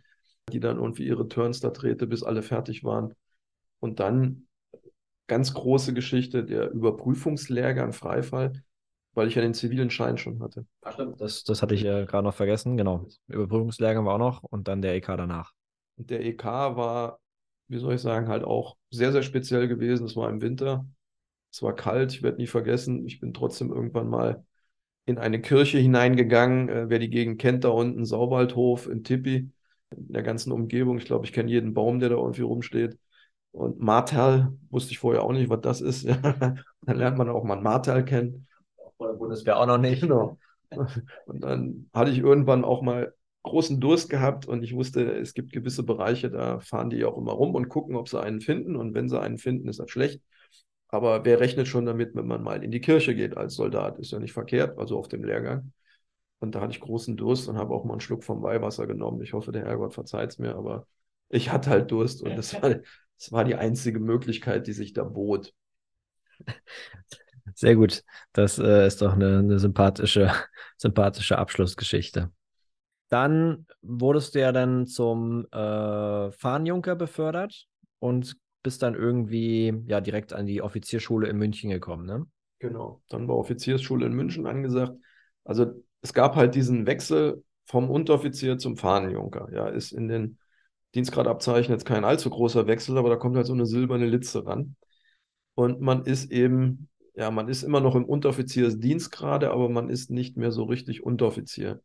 die 0.52 0.60
dann 0.60 0.76
irgendwie 0.76 1.06
ihre 1.06 1.28
Turns 1.28 1.60
da 1.60 1.70
drehte, 1.70 2.06
bis 2.06 2.22
alle 2.22 2.42
fertig 2.42 2.84
waren. 2.84 3.14
Und 3.80 4.00
dann 4.00 4.46
ganz 5.26 5.54
große 5.54 5.94
Geschichte, 5.94 6.44
der 6.44 6.70
Überprüfungslehrgang 6.70 7.92
Freifall, 7.92 8.52
weil 9.14 9.28
ich 9.28 9.34
ja 9.36 9.42
den 9.42 9.54
zivilen 9.54 9.90
Schein 9.90 10.18
schon 10.18 10.40
hatte. 10.42 10.66
Ach, 10.82 10.92
stimmt. 10.92 11.20
Das, 11.20 11.44
das 11.44 11.62
hatte 11.62 11.74
ich 11.74 11.84
äh, 11.84 12.04
gerade 12.04 12.24
noch 12.24 12.34
vergessen, 12.34 12.76
genau. 12.76 13.06
Überprüfungslehrgang 13.28 14.04
war 14.04 14.14
auch 14.14 14.18
noch 14.18 14.42
und 14.42 14.68
dann 14.68 14.82
der 14.82 14.94
EK 14.94 15.06
danach. 15.16 15.52
Und 15.96 16.10
der 16.10 16.24
EK 16.24 16.44
war, 16.44 17.20
wie 17.68 17.78
soll 17.78 17.94
ich 17.94 18.00
sagen, 18.00 18.28
halt 18.28 18.44
auch 18.44 18.76
sehr, 18.90 19.12
sehr 19.12 19.22
speziell 19.22 19.68
gewesen. 19.68 20.06
Es 20.06 20.16
war 20.16 20.28
im 20.28 20.40
Winter. 20.40 20.86
Es 21.52 21.62
war 21.62 21.74
kalt, 21.74 22.12
ich 22.12 22.22
werde 22.22 22.38
nie 22.38 22.48
vergessen. 22.48 23.06
Ich 23.06 23.20
bin 23.20 23.32
trotzdem 23.32 23.72
irgendwann 23.72 24.08
mal 24.08 24.44
in 25.06 25.18
eine 25.18 25.40
Kirche 25.40 25.78
hineingegangen. 25.78 26.68
Äh, 26.68 26.90
wer 26.90 26.98
die 26.98 27.10
Gegend 27.10 27.40
kennt, 27.40 27.64
da 27.64 27.68
unten, 27.68 28.04
Sauwaldhof 28.04 28.88
in 28.88 29.04
Tippi 29.04 29.50
in 29.90 30.12
der 30.12 30.22
ganzen 30.22 30.52
Umgebung. 30.52 30.98
Ich 30.98 31.04
glaube, 31.04 31.26
ich 31.26 31.32
kenne 31.32 31.50
jeden 31.50 31.74
Baum, 31.74 32.00
der 32.00 32.10
da 32.10 32.16
irgendwie 32.16 32.42
rumsteht. 32.42 32.98
Und 33.52 33.80
Martal 33.80 34.52
wusste 34.70 34.92
ich 34.92 34.98
vorher 34.98 35.22
auch 35.22 35.32
nicht, 35.32 35.48
was 35.48 35.60
das 35.60 35.80
ist. 35.80 36.06
dann 36.06 36.64
lernt 36.86 37.18
man 37.18 37.28
auch 37.28 37.44
mal 37.44 37.60
Martal 37.60 38.04
kennen. 38.04 38.46
Vor 38.96 39.08
der 39.08 39.14
Bundeswehr 39.14 39.58
auch 39.58 39.66
noch 39.66 39.78
nicht. 39.78 40.02
Genau. 40.02 40.38
Und 41.26 41.40
dann 41.40 41.88
hatte 41.92 42.10
ich 42.10 42.18
irgendwann 42.18 42.64
auch 42.64 42.82
mal 42.82 43.14
großen 43.44 43.78
Durst 43.78 44.08
gehabt 44.08 44.46
und 44.46 44.62
ich 44.62 44.74
wusste, 44.74 45.02
es 45.18 45.34
gibt 45.34 45.52
gewisse 45.52 45.82
Bereiche, 45.82 46.30
da 46.30 46.60
fahren 46.60 46.88
die 46.88 47.04
auch 47.04 47.18
immer 47.18 47.32
rum 47.32 47.54
und 47.54 47.68
gucken, 47.68 47.94
ob 47.94 48.08
sie 48.08 48.20
einen 48.20 48.40
finden. 48.40 48.74
Und 48.74 48.94
wenn 48.94 49.08
sie 49.08 49.20
einen 49.20 49.38
finden, 49.38 49.68
ist 49.68 49.78
das 49.78 49.90
schlecht. 49.90 50.22
Aber 50.88 51.24
wer 51.24 51.40
rechnet 51.40 51.68
schon 51.68 51.86
damit, 51.86 52.14
wenn 52.14 52.26
man 52.26 52.42
mal 52.42 52.64
in 52.64 52.70
die 52.70 52.80
Kirche 52.80 53.14
geht 53.14 53.36
als 53.36 53.54
Soldat? 53.54 53.98
Ist 53.98 54.12
ja 54.12 54.18
nicht 54.18 54.32
verkehrt, 54.32 54.78
also 54.78 54.98
auf 54.98 55.08
dem 55.08 55.24
Lehrgang. 55.24 55.72
Und 56.40 56.54
da 56.54 56.60
hatte 56.60 56.72
ich 56.72 56.80
großen 56.80 57.16
Durst 57.16 57.48
und 57.48 57.56
habe 57.56 57.74
auch 57.74 57.84
mal 57.84 57.94
einen 57.94 58.00
Schluck 58.00 58.24
vom 58.24 58.42
Weihwasser 58.42 58.86
genommen. 58.86 59.22
Ich 59.22 59.32
hoffe, 59.32 59.52
der 59.52 59.64
Herrgott 59.64 59.94
verzeiht 59.94 60.30
es 60.30 60.38
mir, 60.38 60.54
aber 60.56 60.86
ich 61.28 61.50
hatte 61.50 61.70
halt 61.70 61.90
Durst 61.90 62.22
und 62.22 62.36
das 62.36 62.54
war, 62.60 62.70
das 62.70 63.32
war 63.32 63.44
die 63.44 63.54
einzige 63.54 64.00
Möglichkeit, 64.00 64.66
die 64.66 64.72
sich 64.72 64.92
da 64.92 65.04
bot. 65.04 65.54
Sehr 67.54 67.76
gut. 67.76 68.02
Das 68.32 68.58
äh, 68.58 68.86
ist 68.86 69.02
doch 69.02 69.12
eine, 69.12 69.38
eine, 69.38 69.58
sympathische, 69.58 70.32
sympathische 70.76 71.38
Abschlussgeschichte. 71.38 72.30
Dann 73.08 73.66
wurdest 73.82 74.34
du 74.34 74.40
ja 74.40 74.50
dann 74.50 74.86
zum 74.86 75.46
äh, 75.52 76.30
Fahnenjunker 76.32 76.96
befördert 76.96 77.66
und 78.00 78.36
bist 78.62 78.82
dann 78.82 78.94
irgendwie 78.94 79.84
ja 79.86 80.00
direkt 80.00 80.32
an 80.32 80.46
die 80.46 80.62
Offizierschule 80.62 81.28
in 81.28 81.36
München 81.36 81.70
gekommen, 81.70 82.06
ne? 82.06 82.26
Genau. 82.58 83.02
Dann 83.08 83.28
war 83.28 83.36
Offiziersschule 83.36 84.06
in 84.06 84.14
München 84.14 84.46
angesagt. 84.46 84.96
Also 85.44 85.83
es 86.04 86.12
gab 86.12 86.36
halt 86.36 86.54
diesen 86.54 86.86
Wechsel 86.86 87.42
vom 87.64 87.90
Unteroffizier 87.90 88.58
zum 88.58 88.76
Fahnenjunker. 88.76 89.48
Ja, 89.52 89.68
ist 89.68 89.90
in 89.90 90.06
den 90.06 90.38
Dienstgradabzeichen 90.94 91.72
jetzt 91.72 91.86
kein 91.86 92.04
allzu 92.04 92.28
großer 92.28 92.66
Wechsel, 92.66 92.98
aber 92.98 93.08
da 93.08 93.16
kommt 93.16 93.36
halt 93.36 93.46
so 93.46 93.54
eine 93.54 93.64
silberne 93.64 94.06
Litze 94.06 94.46
ran. 94.46 94.76
Und 95.54 95.80
man 95.80 96.04
ist 96.04 96.30
eben, 96.30 96.90
ja, 97.14 97.30
man 97.30 97.48
ist 97.48 97.62
immer 97.62 97.80
noch 97.80 97.94
im 97.94 98.04
Unteroffiziersdienst 98.04 99.10
gerade, 99.12 99.50
aber 99.50 99.70
man 99.70 99.88
ist 99.88 100.10
nicht 100.10 100.36
mehr 100.36 100.52
so 100.52 100.64
richtig 100.64 101.02
Unteroffizier. 101.02 101.80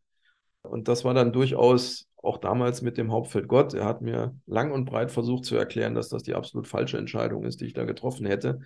Und 0.64 0.90
das 0.90 1.06
war 1.06 1.14
dann 1.14 1.32
durchaus 1.32 2.10
auch 2.18 2.40
damals 2.40 2.82
mit 2.82 2.98
dem 2.98 3.14
Hauptfeld 3.14 3.48
Gott. 3.48 3.74
Er 3.74 3.86
hat 3.86 4.02
mir 4.02 4.36
lang 4.48 4.74
und 4.74 4.84
breit 4.84 5.12
versucht 5.12 5.46
zu 5.46 5.56
erklären, 5.56 5.96
dass 5.96 6.10
das 6.10 6.24
die 6.24 6.36
absolut 6.36 6.68
falsche 6.68 6.98
Entscheidung 6.98 7.46
ist, 7.46 7.62
die 7.62 7.68
ich 7.68 7.74
da 7.74 7.86
getroffen 7.86 8.26
hätte. 8.26 8.60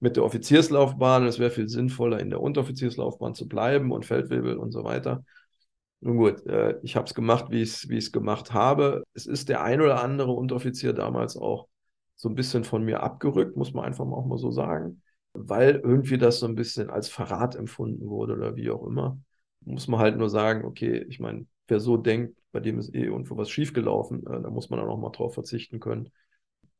Mit 0.00 0.16
der 0.16 0.24
Offizierslaufbahn, 0.24 1.26
es 1.26 1.38
wäre 1.38 1.50
viel 1.50 1.68
sinnvoller, 1.68 2.20
in 2.20 2.30
der 2.30 2.40
Unteroffizierslaufbahn 2.40 3.34
zu 3.34 3.46
bleiben 3.48 3.92
und 3.92 4.06
Feldwebel 4.06 4.56
und 4.56 4.72
so 4.72 4.82
weiter. 4.84 5.24
Nun 6.00 6.16
gut, 6.16 6.46
äh, 6.46 6.78
ich 6.82 6.96
habe 6.96 7.06
es 7.06 7.14
gemacht, 7.14 7.46
wie 7.50 7.62
ich 7.62 7.86
es 7.88 8.12
gemacht 8.12 8.52
habe. 8.54 9.04
Es 9.14 9.26
ist 9.26 9.48
der 9.50 9.62
ein 9.62 9.80
oder 9.82 10.02
andere 10.02 10.32
Unteroffizier 10.32 10.94
damals 10.94 11.36
auch 11.36 11.68
so 12.16 12.28
ein 12.28 12.34
bisschen 12.34 12.64
von 12.64 12.84
mir 12.84 13.02
abgerückt, 13.02 13.56
muss 13.56 13.72
man 13.74 13.84
einfach 13.84 14.06
auch 14.06 14.26
mal 14.26 14.38
so 14.38 14.50
sagen, 14.50 15.02
weil 15.32 15.76
irgendwie 15.84 16.18
das 16.18 16.38
so 16.40 16.46
ein 16.46 16.54
bisschen 16.54 16.90
als 16.90 17.08
Verrat 17.08 17.54
empfunden 17.54 18.08
wurde 18.08 18.34
oder 18.34 18.56
wie 18.56 18.70
auch 18.70 18.86
immer. 18.86 19.18
Muss 19.62 19.88
man 19.88 20.00
halt 20.00 20.16
nur 20.16 20.30
sagen, 20.30 20.64
okay, 20.64 21.04
ich 21.08 21.20
meine, 21.20 21.46
wer 21.68 21.80
so 21.80 21.96
denkt, 21.98 22.36
bei 22.52 22.60
dem 22.60 22.78
ist 22.78 22.94
eh 22.94 23.04
irgendwo 23.04 23.36
was 23.36 23.50
schiefgelaufen, 23.50 24.20
äh, 24.26 24.40
da 24.42 24.50
muss 24.50 24.70
man 24.70 24.80
dann 24.80 24.88
auch 24.88 24.98
mal 24.98 25.10
drauf 25.10 25.34
verzichten 25.34 25.80
können. 25.80 26.10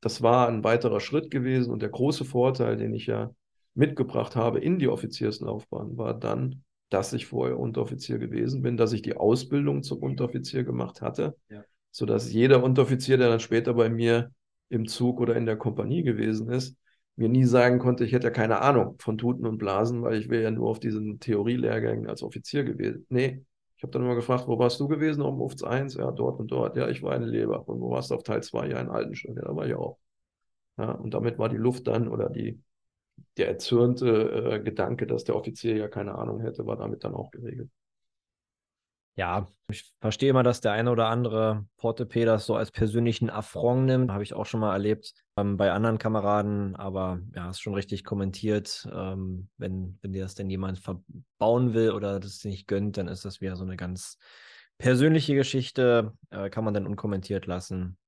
Das 0.01 0.23
war 0.23 0.49
ein 0.49 0.65
weiterer 0.65 1.01
Schritt 1.01 1.31
gewesen 1.31 1.73
und 1.73 1.83
der 1.83 1.91
große 1.91 2.25
Vorteil, 2.25 2.77
den 2.77 2.95
ich 2.95 3.07
ja 3.07 3.31
mitgebracht 3.75 4.37
habe 4.37 4.59
in 4.59 4.79
die 4.79 4.89
Offizierslaufbahn, 4.89 5.97
war 5.97 6.15
dann, 6.15 6.65
dass 6.89 7.13
ich 7.13 7.27
vorher 7.27 7.59
Unteroffizier 7.59 8.19
gewesen 8.19 8.63
bin, 8.63 8.77
dass 8.77 8.93
ich 8.93 9.03
die 9.03 9.17
Ausbildung 9.17 9.83
zum 9.83 10.03
Unteroffizier 10.03 10.65
gemacht 10.65 11.03
hatte, 11.03 11.37
ja. 11.49 11.65
sodass 11.91 12.33
jeder 12.33 12.65
Unteroffizier, 12.65 13.17
der 13.17 13.29
dann 13.29 13.41
später 13.41 13.75
bei 13.75 13.89
mir 13.89 14.33
im 14.71 14.87
Zug 14.87 15.21
oder 15.21 15.37
in 15.37 15.47
der 15.47 15.57
Kompanie 15.57 16.03
gewesen 16.03 16.51
ist, 16.51 16.77
mir 17.17 17.29
nie 17.29 17.45
sagen 17.45 17.79
konnte, 17.79 18.05
ich 18.05 18.13
hätte 18.13 18.29
ja 18.29 18.33
keine 18.33 18.61
Ahnung 18.61 18.97
von 18.99 19.19
Tuten 19.19 19.47
und 19.47 19.59
Blasen, 19.59 20.03
weil 20.03 20.19
ich 20.19 20.31
wäre 20.31 20.45
ja 20.45 20.51
nur 20.51 20.69
auf 20.69 20.81
diesen 20.81 21.21
Theorielehrgängen 21.21 22.09
als 22.09 22.23
Offizier 22.23 22.65
gewesen. 22.65 23.07
Nee, 23.11 23.45
ich 23.81 23.83
habe 23.83 23.93
dann 23.93 24.03
immer 24.03 24.15
gefragt, 24.15 24.47
wo 24.47 24.59
warst 24.59 24.79
du 24.79 24.89
gewesen 24.89 25.23
auf 25.23 25.39
Ufts 25.39 25.63
1? 25.65 25.95
Ja, 25.95 26.11
dort 26.11 26.39
und 26.39 26.49
dort. 26.53 26.77
Ja, 26.77 26.89
ich 26.91 27.03
war 27.03 27.17
in 27.17 27.23
Leber. 27.23 27.67
Und 27.67 27.81
wo 27.81 27.91
warst 27.91 28.11
du 28.11 28.15
auf 28.15 28.23
Teil 28.23 28.43
2? 28.43 28.69
Ja, 28.69 28.79
in 28.79 28.91
Altenstein. 28.91 29.37
Ja, 29.37 29.43
da 29.43 29.57
war 29.57 29.67
ich 29.67 29.75
auch. 29.75 29.99
Ja, 30.79 30.93
und 30.93 31.15
damit 31.15 31.39
war 31.39 31.49
die 31.49 31.57
Luft 31.57 31.87
dann 31.89 32.09
oder 32.09 32.31
die, 32.31 32.63
der 33.39 33.49
erzürnte 33.49 34.07
äh, 34.57 34.61
Gedanke, 34.61 35.07
dass 35.07 35.25
der 35.25 35.37
Offizier 35.37 35.77
ja 35.77 35.89
keine 35.89 36.17
Ahnung 36.17 36.41
hätte, 36.41 36.67
war 36.67 36.77
damit 36.77 37.05
dann 37.05 37.15
auch 37.15 37.31
geregelt. 37.33 37.71
Ja, 39.21 39.47
ich 39.69 39.93
verstehe 40.01 40.31
immer, 40.31 40.43
dass 40.43 40.63
der 40.63 40.73
eine 40.73 40.91
oder 40.91 41.09
andere 41.09 41.67
Portepee 41.77 42.25
das 42.25 42.47
so 42.47 42.57
als 42.57 42.71
persönlichen 42.71 43.29
Affront 43.29 43.85
nimmt. 43.85 44.11
Habe 44.11 44.23
ich 44.23 44.33
auch 44.33 44.47
schon 44.47 44.61
mal 44.61 44.73
erlebt 44.73 45.13
ähm, 45.37 45.59
bei 45.59 45.73
anderen 45.73 45.99
Kameraden, 45.99 46.75
aber 46.75 47.21
ja, 47.35 47.51
ist 47.51 47.61
schon 47.61 47.75
richtig 47.75 48.03
kommentiert. 48.03 48.89
Ähm, 48.91 49.51
wenn, 49.59 49.99
wenn 50.01 50.15
dir 50.15 50.23
das 50.23 50.37
denn 50.37 50.49
jemand 50.49 50.79
verbauen 50.79 51.75
will 51.75 51.91
oder 51.91 52.19
das 52.19 52.43
nicht 52.45 52.67
gönnt, 52.67 52.97
dann 52.97 53.09
ist 53.09 53.27
das 53.27 53.43
wieder 53.43 53.57
so 53.57 53.65
eine 53.65 53.77
ganz 53.77 54.17
persönliche 54.79 55.35
Geschichte, 55.35 56.15
äh, 56.31 56.49
kann 56.49 56.65
man 56.65 56.73
dann 56.73 56.87
unkommentiert 56.87 57.45
lassen. 57.45 57.99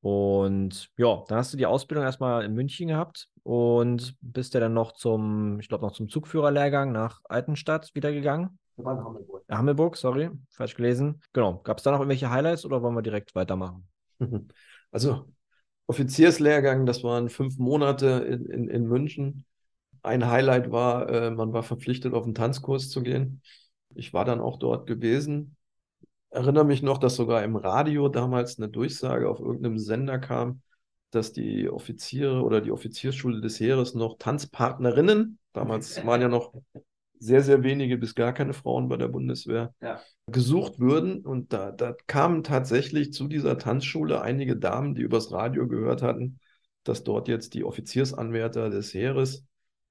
Und 0.00 0.90
ja, 0.96 1.24
dann 1.26 1.38
hast 1.38 1.54
du 1.54 1.56
die 1.56 1.66
Ausbildung 1.66 2.04
erstmal 2.04 2.44
in 2.44 2.54
München 2.54 2.86
gehabt 2.86 3.30
und 3.42 4.14
bist 4.20 4.54
ja 4.54 4.60
dann 4.60 4.74
noch 4.74 4.92
zum, 4.92 5.58
ich 5.58 5.68
glaube, 5.68 5.84
noch 5.84 5.92
zum 5.92 6.08
Zugführerlehrgang 6.08 6.92
nach 6.92 7.22
Altenstadt 7.24 7.92
wieder 7.96 8.12
gegangen. 8.12 8.60
War 8.76 8.98
in 8.98 9.04
Hammelburg. 9.04 9.44
Hammelburg, 9.50 9.96
sorry, 9.96 10.30
falsch 10.50 10.74
gelesen. 10.74 11.20
Genau. 11.32 11.58
Gab 11.58 11.78
es 11.78 11.84
da 11.84 11.90
noch 11.90 12.00
irgendwelche 12.00 12.30
Highlights 12.30 12.64
oder 12.64 12.82
wollen 12.82 12.94
wir 12.94 13.02
direkt 13.02 13.34
weitermachen? 13.34 13.88
Also 14.92 15.26
Offizierslehrgang, 15.88 16.86
das 16.86 17.04
waren 17.04 17.28
fünf 17.28 17.58
Monate 17.58 18.06
in, 18.06 18.46
in, 18.46 18.68
in 18.68 18.86
München. 18.86 19.44
Ein 20.02 20.26
Highlight 20.26 20.70
war, 20.70 21.08
äh, 21.10 21.30
man 21.30 21.52
war 21.52 21.64
verpflichtet, 21.64 22.14
auf 22.14 22.24
einen 22.24 22.34
Tanzkurs 22.34 22.88
zu 22.88 23.02
gehen. 23.02 23.42
Ich 23.94 24.14
war 24.14 24.24
dann 24.24 24.40
auch 24.40 24.58
dort 24.58 24.86
gewesen. 24.86 25.56
Erinnere 26.30 26.64
mich 26.64 26.82
noch, 26.82 26.98
dass 26.98 27.16
sogar 27.16 27.44
im 27.44 27.56
Radio 27.56 28.08
damals 28.08 28.58
eine 28.58 28.68
Durchsage 28.68 29.28
auf 29.28 29.40
irgendeinem 29.40 29.78
Sender 29.78 30.18
kam, 30.18 30.62
dass 31.10 31.32
die 31.32 31.68
Offiziere 31.68 32.42
oder 32.42 32.60
die 32.60 32.72
Offiziersschule 32.72 33.40
des 33.40 33.60
Heeres 33.60 33.94
noch 33.94 34.18
Tanzpartnerinnen, 34.18 35.38
damals 35.52 36.04
waren 36.04 36.20
ja 36.20 36.28
noch 36.28 36.52
sehr, 37.18 37.42
sehr 37.42 37.62
wenige 37.62 37.98
bis 37.98 38.14
gar 38.14 38.32
keine 38.32 38.52
Frauen 38.52 38.88
bei 38.88 38.96
der 38.96 39.08
Bundeswehr 39.08 39.74
ja. 39.80 40.00
gesucht 40.26 40.78
würden. 40.78 41.24
Und 41.24 41.52
da, 41.52 41.72
da 41.72 41.94
kamen 42.06 42.42
tatsächlich 42.42 43.12
zu 43.12 43.28
dieser 43.28 43.58
Tanzschule 43.58 44.20
einige 44.20 44.56
Damen, 44.56 44.94
die 44.94 45.02
übers 45.02 45.32
Radio 45.32 45.66
gehört 45.66 46.02
hatten, 46.02 46.40
dass 46.84 47.04
dort 47.04 47.28
jetzt 47.28 47.54
die 47.54 47.64
Offiziersanwärter 47.64 48.70
des 48.70 48.94
Heeres 48.94 49.44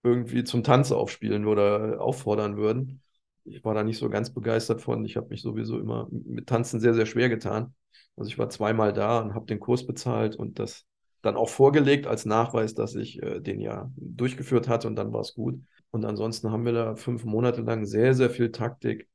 irgendwie 0.03 0.43
zum 0.43 0.63
Tanz 0.63 0.91
aufspielen 0.91 1.45
oder 1.45 1.99
auffordern 1.99 2.57
würden. 2.57 3.01
Ich 3.43 3.63
war 3.63 3.73
da 3.73 3.83
nicht 3.83 3.97
so 3.97 4.09
ganz 4.09 4.31
begeistert 4.33 4.81
von. 4.81 5.03
Ich 5.05 5.17
habe 5.17 5.29
mich 5.29 5.41
sowieso 5.41 5.79
immer 5.79 6.07
mit 6.11 6.47
Tanzen 6.47 6.79
sehr, 6.79 6.93
sehr 6.93 7.05
schwer 7.05 7.29
getan. 7.29 7.73
Also 8.15 8.29
ich 8.29 8.37
war 8.37 8.49
zweimal 8.49 8.93
da 8.93 9.19
und 9.19 9.33
habe 9.33 9.45
den 9.45 9.59
Kurs 9.59 9.85
bezahlt 9.85 10.35
und 10.35 10.59
das 10.59 10.85
dann 11.21 11.35
auch 11.35 11.49
vorgelegt 11.49 12.07
als 12.07 12.25
Nachweis, 12.25 12.75
dass 12.75 12.95
ich 12.95 13.21
äh, 13.21 13.39
den 13.39 13.59
ja 13.59 13.91
durchgeführt 13.97 14.67
hatte 14.67 14.87
und 14.87 14.95
dann 14.95 15.11
war 15.11 15.21
es 15.21 15.33
gut. 15.33 15.59
Und 15.95 16.03
ansonsten 16.03 16.51
haben 16.51 16.65
wir 16.65 16.73
da 16.73 16.95
fünf 16.97 17.23
Monate 17.23 17.61
lang 17.61 17.85
sehr, 17.85 18.13
sehr 18.13 18.29
viel 18.29 18.51
Taktik, 18.51 19.07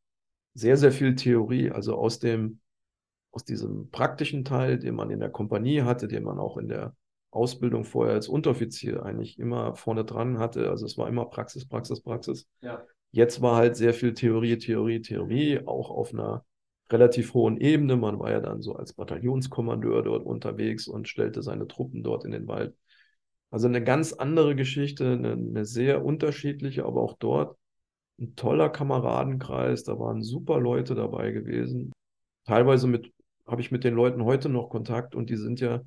sehr, 0.55 0.79
sehr 0.79 0.93
viel 0.93 1.15
Theorie, 1.15 1.71
also 1.71 1.95
aus 1.95 2.21
dem, 2.21 2.61
aus 3.33 3.45
diesem 3.45 3.91
praktischen 3.91 4.47
Teil, 4.47 4.79
den 4.79 4.95
man 4.95 5.11
in 5.11 5.21
der 5.21 5.29
Kompanie 5.29 5.83
hatte, 5.83 6.09
den 6.09 6.23
man 6.23 6.39
auch 6.39 6.57
in 6.57 6.69
der 6.69 6.97
Ausbildung 7.33 7.85
vorher 7.85 8.15
als 8.15 8.29
Unteroffizier 8.29 9.03
eigentlich 9.03 9.39
immer 9.39 9.77
vorne 9.77 10.07
dran 10.07 10.39
hatte. 10.39 10.71
Also 10.71 10.87
es 10.87 10.97
war 10.97 11.07
immer 11.07 11.27
Praxis, 11.27 11.69
Praxis, 11.69 12.01
Praxis. 12.01 12.49
Ja. 12.63 12.83
Jetzt 13.11 13.43
war 13.43 13.57
halt 13.57 13.77
sehr 13.77 13.93
viel 13.93 14.15
Theorie, 14.15 14.57
Theorie, 14.57 15.03
Theorie, 15.03 15.61
auch 15.67 15.91
auf 15.91 16.15
einer 16.15 16.47
relativ 16.91 17.35
hohen 17.35 17.59
Ebene. 17.59 17.99
Man 17.99 18.19
war 18.19 18.31
ja 18.31 18.41
dann 18.41 18.63
so 18.63 18.75
als 18.75 18.95
Bataillonskommandeur 18.95 20.03
dort 20.03 20.25
unterwegs 20.25 20.89
und 20.89 21.11
stellte 21.11 21.43
seine 21.43 21.69
Truppen 21.69 22.03
dort 22.03 22.25
in 22.25 22.31
den 22.31 22.49
Wald. 22.49 22.75
Also 23.51 23.67
eine 23.67 23.83
ganz 23.83 24.13
andere 24.13 24.55
Geschichte, 24.55 25.13
eine, 25.13 25.33
eine 25.33 25.65
sehr 25.65 26.05
unterschiedliche, 26.05 26.85
aber 26.85 27.03
auch 27.03 27.17
dort 27.19 27.57
ein 28.21 28.37
toller 28.37 28.69
Kameradenkreis. 28.69 29.83
Da 29.85 29.99
waren 29.99 30.23
super 30.23 30.61
Leute 30.61 30.95
dabei 30.95 31.33
gewesen. 31.33 31.93
Teilweise 32.45 32.87
mit, 32.87 33.13
habe 33.47 33.61
ich 33.61 33.71
mit 33.71 33.85
den 33.85 33.95
Leuten 33.95 34.25
heute 34.25 34.49
noch 34.49 34.69
Kontakt 34.69 35.15
und 35.15 35.31
die 35.31 35.37
sind 35.37 35.61
ja, 35.61 35.83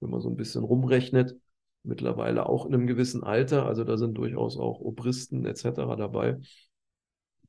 wenn 0.00 0.10
man 0.10 0.20
so 0.20 0.28
ein 0.28 0.36
bisschen 0.36 0.64
rumrechnet, 0.64 1.36
mittlerweile 1.82 2.48
auch 2.48 2.66
in 2.66 2.74
einem 2.74 2.86
gewissen 2.86 3.24
Alter. 3.24 3.66
Also 3.66 3.84
da 3.84 3.96
sind 3.96 4.14
durchaus 4.18 4.58
auch 4.58 4.80
Obristen 4.80 5.46
etc. 5.46 5.96
dabei. 5.96 6.38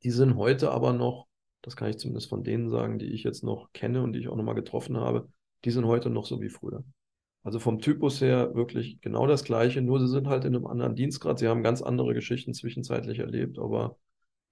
Die 0.02 0.10
sind 0.10 0.36
heute 0.36 0.70
aber 0.70 0.92
noch, 0.92 1.26
das 1.60 1.76
kann 1.76 1.90
ich 1.90 1.98
zumindest 1.98 2.28
von 2.28 2.44
denen 2.44 2.70
sagen, 2.70 2.98
die 2.98 3.12
ich 3.12 3.24
jetzt 3.24 3.42
noch 3.44 3.72
kenne 3.72 4.02
und 4.02 4.12
die 4.12 4.20
ich 4.20 4.28
auch 4.28 4.36
noch 4.36 4.44
mal 4.44 4.54
getroffen 4.54 4.96
habe, 4.96 5.28
die 5.64 5.72
sind 5.72 5.84
heute 5.86 6.08
noch 6.08 6.24
so 6.24 6.40
wie 6.40 6.48
früher. 6.48 6.84
Also 7.48 7.60
vom 7.60 7.78
Typus 7.78 8.20
her 8.20 8.54
wirklich 8.54 9.00
genau 9.00 9.26
das 9.26 9.42
Gleiche, 9.42 9.80
nur 9.80 9.98
sie 10.00 10.08
sind 10.08 10.28
halt 10.28 10.44
in 10.44 10.54
einem 10.54 10.66
anderen 10.66 10.94
Dienstgrad. 10.94 11.38
Sie 11.38 11.48
haben 11.48 11.62
ganz 11.62 11.80
andere 11.80 12.12
Geschichten 12.12 12.52
zwischenzeitlich 12.52 13.20
erlebt, 13.20 13.58
aber 13.58 13.96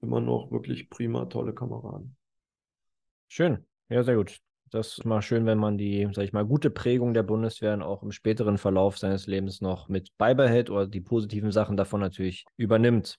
immer 0.00 0.22
noch 0.22 0.50
wirklich 0.50 0.88
prima, 0.88 1.26
tolle 1.26 1.52
Kameraden. 1.52 2.16
Schön, 3.28 3.66
ja, 3.90 4.02
sehr 4.02 4.16
gut. 4.16 4.38
Das 4.70 4.96
ist 4.96 5.04
mal 5.04 5.20
schön, 5.20 5.44
wenn 5.44 5.58
man 5.58 5.76
die, 5.76 6.08
sag 6.12 6.24
ich 6.24 6.32
mal, 6.32 6.46
gute 6.46 6.70
Prägung 6.70 7.12
der 7.12 7.22
Bundeswehren 7.22 7.82
auch 7.82 8.02
im 8.02 8.12
späteren 8.12 8.56
Verlauf 8.56 8.96
seines 8.96 9.26
Lebens 9.26 9.60
noch 9.60 9.90
mit 9.90 10.16
beibehält 10.16 10.70
oder 10.70 10.86
die 10.86 11.02
positiven 11.02 11.52
Sachen 11.52 11.76
davon 11.76 12.00
natürlich 12.00 12.46
übernimmt. 12.56 13.18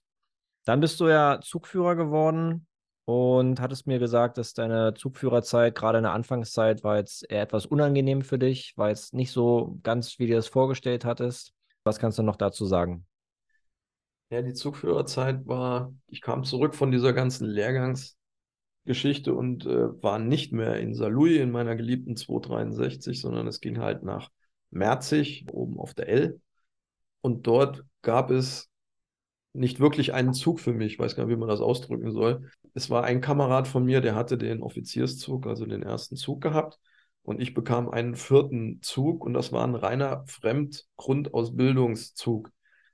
Dann 0.65 0.79
bist 0.79 0.99
du 0.99 1.07
ja 1.07 1.39
Zugführer 1.39 1.95
geworden 1.95 2.66
und 3.07 3.61
hattest 3.61 3.87
mir 3.87 3.99
gesagt, 3.99 4.37
dass 4.37 4.53
deine 4.53 4.93
Zugführerzeit, 4.93 5.75
gerade 5.75 5.99
in 5.99 6.03
der 6.03 6.11
Anfangszeit, 6.11 6.83
war 6.83 6.97
jetzt 6.97 7.23
eher 7.31 7.41
etwas 7.41 7.65
unangenehm 7.65 8.21
für 8.21 8.37
dich, 8.37 8.73
war 8.75 8.89
jetzt 8.89 9.13
nicht 9.13 9.31
so 9.31 9.79
ganz, 9.81 10.19
wie 10.19 10.27
du 10.27 10.33
das 10.33 10.49
vorgestellt 10.49 11.05
hattest. 11.05 11.53
Was 11.85 11.99
kannst 11.99 12.19
du 12.19 12.23
noch 12.23 12.35
dazu 12.35 12.65
sagen? 12.65 13.05
Ja, 14.29 14.41
die 14.41 14.53
Zugführerzeit 14.53 15.47
war, 15.47 15.93
ich 16.07 16.19
kam 16.19 16.43
zurück 16.43 16.75
von 16.75 16.91
dieser 16.91 17.13
ganzen 17.13 17.47
Lehrgangsgeschichte 17.47 19.33
und 19.33 19.65
äh, 19.65 20.03
war 20.03 20.19
nicht 20.19 20.51
mehr 20.51 20.77
in 20.77 20.93
Saarlouis 20.93 21.39
in 21.39 21.51
meiner 21.51 21.77
geliebten 21.77 22.17
263, 22.17 23.21
sondern 23.21 23.47
es 23.47 23.61
ging 23.61 23.79
halt 23.79 24.03
nach 24.03 24.29
Merzig, 24.69 25.45
oben 25.53 25.79
auf 25.79 25.93
der 25.93 26.09
L. 26.09 26.41
Und 27.21 27.47
dort 27.47 27.85
gab 28.01 28.31
es 28.31 28.69
nicht 29.57 29.79
wirklich 29.79 30.13
einen 30.13 30.33
Zug 30.33 30.59
für 30.59 30.73
mich, 30.73 30.93
ich 30.93 30.99
weiß 30.99 31.15
gar 31.15 31.25
nicht, 31.25 31.35
wie 31.35 31.39
man 31.39 31.49
das 31.49 31.61
ausdrücken 31.61 32.11
soll. 32.11 32.49
Es 32.73 32.89
war 32.89 33.03
ein 33.03 33.21
Kamerad 33.21 33.67
von 33.67 33.85
mir, 33.85 34.01
der 34.01 34.15
hatte 34.15 34.37
den 34.37 34.61
Offizierszug, 34.61 35.47
also 35.47 35.65
den 35.65 35.83
ersten 35.83 36.15
Zug 36.15 36.41
gehabt. 36.41 36.79
Und 37.23 37.41
ich 37.41 37.53
bekam 37.53 37.89
einen 37.89 38.15
vierten 38.15 38.81
Zug 38.81 39.25
und 39.25 39.33
das 39.33 39.51
war 39.51 39.65
ein 39.65 39.75
reiner 39.75 40.23
Fremdgrundausbildungszug. 40.27 42.51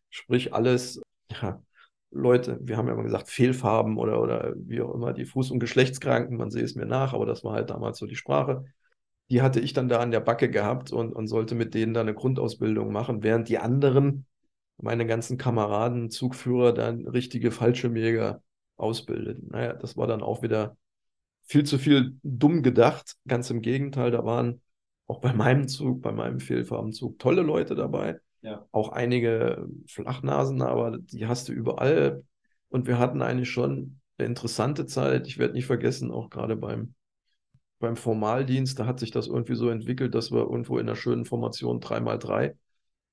Sprich, 0.09 0.53
alles, 0.53 1.01
ja, 1.29 1.61
Leute, 2.09 2.57
wir 2.61 2.77
haben 2.77 2.87
ja 2.87 2.93
immer 2.93 3.03
gesagt, 3.03 3.29
Fehlfarben 3.29 3.97
oder, 3.97 4.21
oder 4.21 4.53
wie 4.55 4.81
auch 4.81 4.95
immer, 4.95 5.13
die 5.13 5.25
Fuß- 5.25 5.51
und 5.51 5.59
Geschlechtskranken, 5.59 6.37
man 6.37 6.49
sehe 6.49 6.63
es 6.63 6.75
mir 6.75 6.85
nach, 6.85 7.13
aber 7.13 7.25
das 7.25 7.43
war 7.43 7.53
halt 7.53 7.69
damals 7.69 7.99
so 7.99 8.07
die 8.07 8.15
Sprache. 8.15 8.65
Die 9.29 9.41
hatte 9.41 9.59
ich 9.59 9.73
dann 9.73 9.89
da 9.89 9.99
an 9.99 10.11
der 10.11 10.19
Backe 10.19 10.49
gehabt 10.49 10.91
und, 10.91 11.13
und 11.13 11.27
sollte 11.27 11.55
mit 11.55 11.73
denen 11.73 11.93
da 11.93 12.01
eine 12.01 12.13
Grundausbildung 12.13 12.91
machen, 12.91 13.23
während 13.23 13.49
die 13.49 13.59
anderen 13.59 14.25
meine 14.77 15.05
ganzen 15.05 15.37
Kameraden, 15.37 16.09
Zugführer, 16.09 16.73
dann 16.73 17.07
richtige 17.07 17.51
Fallschirmjäger 17.51 18.41
ausbildeten. 18.75 19.49
Naja, 19.51 19.73
das 19.73 19.97
war 19.97 20.07
dann 20.07 20.21
auch 20.21 20.41
wieder 20.41 20.77
viel 21.43 21.63
zu 21.63 21.77
viel 21.77 22.17
dumm 22.23 22.63
gedacht. 22.63 23.15
Ganz 23.27 23.49
im 23.49 23.61
Gegenteil, 23.61 24.11
da 24.11 24.25
waren 24.25 24.61
auch 25.07 25.19
bei 25.19 25.33
meinem 25.33 25.67
Zug, 25.67 26.01
bei 26.01 26.11
meinem 26.11 26.39
Fehlfarbenzug 26.39 27.19
tolle 27.19 27.41
Leute 27.41 27.75
dabei. 27.75 28.19
Ja. 28.41 28.65
Auch 28.71 28.89
einige 28.89 29.67
Flachnasen, 29.87 30.61
aber 30.61 30.97
die 30.97 31.27
hast 31.27 31.47
du 31.47 31.53
überall. 31.53 32.23
Und 32.69 32.87
wir 32.87 32.97
hatten 32.97 33.21
eigentlich 33.21 33.51
schon 33.51 33.99
eine 34.17 34.27
interessante 34.27 34.85
Zeit. 34.85 35.27
Ich 35.27 35.37
werde 35.37 35.53
nicht 35.53 35.65
vergessen, 35.65 36.11
auch 36.11 36.29
gerade 36.29 36.55
beim, 36.55 36.93
beim 37.79 37.95
Formaldienst, 37.95 38.79
da 38.79 38.85
hat 38.85 38.99
sich 38.99 39.11
das 39.11 39.27
irgendwie 39.27 39.55
so 39.55 39.69
entwickelt, 39.69 40.15
dass 40.15 40.31
wir 40.31 40.39
irgendwo 40.39 40.77
in 40.77 40.87
einer 40.87 40.95
schönen 40.95 41.25
Formation 41.25 41.79
3x3 41.79 42.55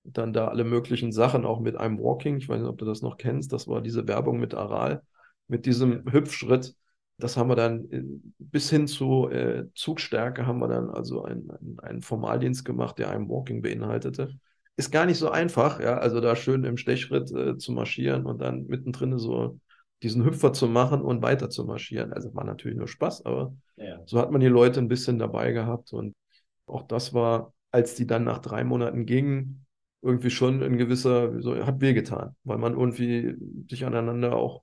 dann 0.04 0.32
da 0.32 0.48
alle 0.48 0.64
möglichen 0.64 1.12
Sachen, 1.12 1.44
auch 1.44 1.60
mit 1.60 1.76
einem 1.76 1.98
Walking, 1.98 2.38
ich 2.38 2.48
weiß 2.48 2.60
nicht, 2.60 2.68
ob 2.68 2.78
du 2.78 2.84
das 2.84 3.02
noch 3.02 3.16
kennst, 3.16 3.52
das 3.52 3.68
war 3.68 3.80
diese 3.80 4.08
Werbung 4.08 4.40
mit 4.40 4.54
Aral, 4.54 5.02
mit 5.46 5.66
diesem 5.66 6.10
Hüpfschritt, 6.10 6.74
das 7.20 7.36
haben 7.36 7.48
wir 7.48 7.56
dann 7.56 7.86
bis 8.38 8.70
hin 8.70 8.86
zu 8.86 9.28
äh, 9.28 9.66
Zugstärke 9.74 10.46
haben 10.46 10.60
wir 10.60 10.68
dann 10.68 10.90
also 10.90 11.22
einen, 11.22 11.78
einen 11.82 12.02
Formaldienst 12.02 12.64
gemacht, 12.64 12.98
der 12.98 13.10
einen 13.10 13.28
Walking 13.28 13.62
beinhaltete. 13.62 14.30
Ist 14.76 14.90
gar 14.90 15.04
nicht 15.04 15.18
so 15.18 15.30
einfach, 15.30 15.80
ja, 15.80 15.98
also 15.98 16.20
da 16.20 16.34
schön 16.34 16.64
im 16.64 16.78
Stechschritt 16.78 17.30
äh, 17.32 17.58
zu 17.58 17.72
marschieren 17.72 18.24
und 18.24 18.40
dann 18.40 18.66
mittendrin 18.66 19.18
so 19.18 19.60
diesen 20.02 20.24
Hüpfer 20.24 20.52
zu 20.54 20.66
machen 20.66 21.02
und 21.02 21.22
weiter 21.22 21.50
zu 21.50 21.64
marschieren. 21.64 22.12
Also 22.12 22.34
war 22.34 22.44
natürlich 22.44 22.78
nur 22.78 22.88
Spaß, 22.88 23.26
aber 23.26 23.54
ja. 23.76 24.00
so 24.06 24.18
hat 24.18 24.30
man 24.30 24.40
die 24.40 24.46
Leute 24.46 24.80
ein 24.80 24.88
bisschen 24.88 25.18
dabei 25.18 25.52
gehabt 25.52 25.92
und 25.92 26.14
auch 26.66 26.82
das 26.84 27.12
war, 27.12 27.52
als 27.70 27.94
die 27.94 28.06
dann 28.06 28.24
nach 28.24 28.38
drei 28.38 28.64
Monaten 28.64 29.04
gingen, 29.04 29.66
irgendwie 30.02 30.30
schon 30.30 30.62
ein 30.62 30.78
gewisser, 30.78 31.40
so, 31.42 31.54
hat 31.64 31.80
wehgetan, 31.80 32.34
weil 32.44 32.58
man 32.58 32.72
irgendwie 32.74 33.34
sich 33.68 33.84
aneinander 33.84 34.36
auch 34.36 34.62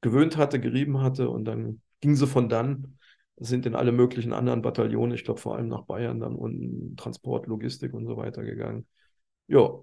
gewöhnt 0.00 0.36
hatte, 0.36 0.60
gerieben 0.60 1.00
hatte 1.00 1.30
und 1.30 1.44
dann 1.46 1.80
ging 2.00 2.14
sie 2.14 2.26
von 2.26 2.48
dann, 2.48 2.98
sind 3.36 3.66
in 3.66 3.74
alle 3.74 3.92
möglichen 3.92 4.32
anderen 4.32 4.62
Bataillone, 4.62 5.14
ich 5.14 5.24
glaube 5.24 5.40
vor 5.40 5.56
allem 5.56 5.68
nach 5.68 5.82
Bayern 5.82 6.20
dann 6.20 6.34
und 6.34 6.96
Transport, 6.96 7.46
Logistik 7.46 7.94
und 7.94 8.06
so 8.06 8.16
weiter 8.16 8.44
gegangen. 8.44 8.86
Ja. 9.46 9.80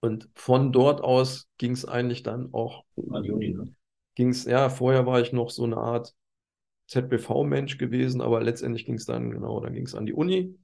Und 0.00 0.28
von 0.34 0.72
dort 0.72 1.00
aus 1.02 1.48
ging 1.58 1.72
es 1.72 1.84
eigentlich 1.84 2.22
dann 2.22 2.52
auch. 2.52 2.84
An 3.10 3.24
Juni, 3.24 3.54
ne? 3.54 3.74
Ging 4.14 4.30
es, 4.30 4.44
ja, 4.44 4.70
vorher 4.70 5.06
war 5.06 5.20
ich 5.20 5.32
noch 5.32 5.50
so 5.50 5.64
eine 5.64 5.76
Art 5.76 6.14
ZBV-Mensch 6.86 7.78
gewesen, 7.78 8.20
aber 8.20 8.42
letztendlich 8.42 8.86
ging 8.86 8.94
es 8.94 9.04
dann, 9.04 9.30
genau, 9.30 9.60
dann 9.60 9.74
ging 9.74 9.84
es 9.84 9.94
an 9.94 10.06
die 10.06 10.14
Uni 10.14 10.56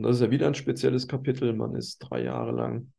und 0.00 0.04
das 0.04 0.16
ist 0.16 0.22
ja 0.22 0.30
wieder 0.30 0.46
ein 0.46 0.54
spezielles 0.54 1.08
Kapitel. 1.08 1.52
Man 1.52 1.74
ist 1.74 1.98
drei 1.98 2.22
Jahre 2.22 2.52
lang 2.52 2.90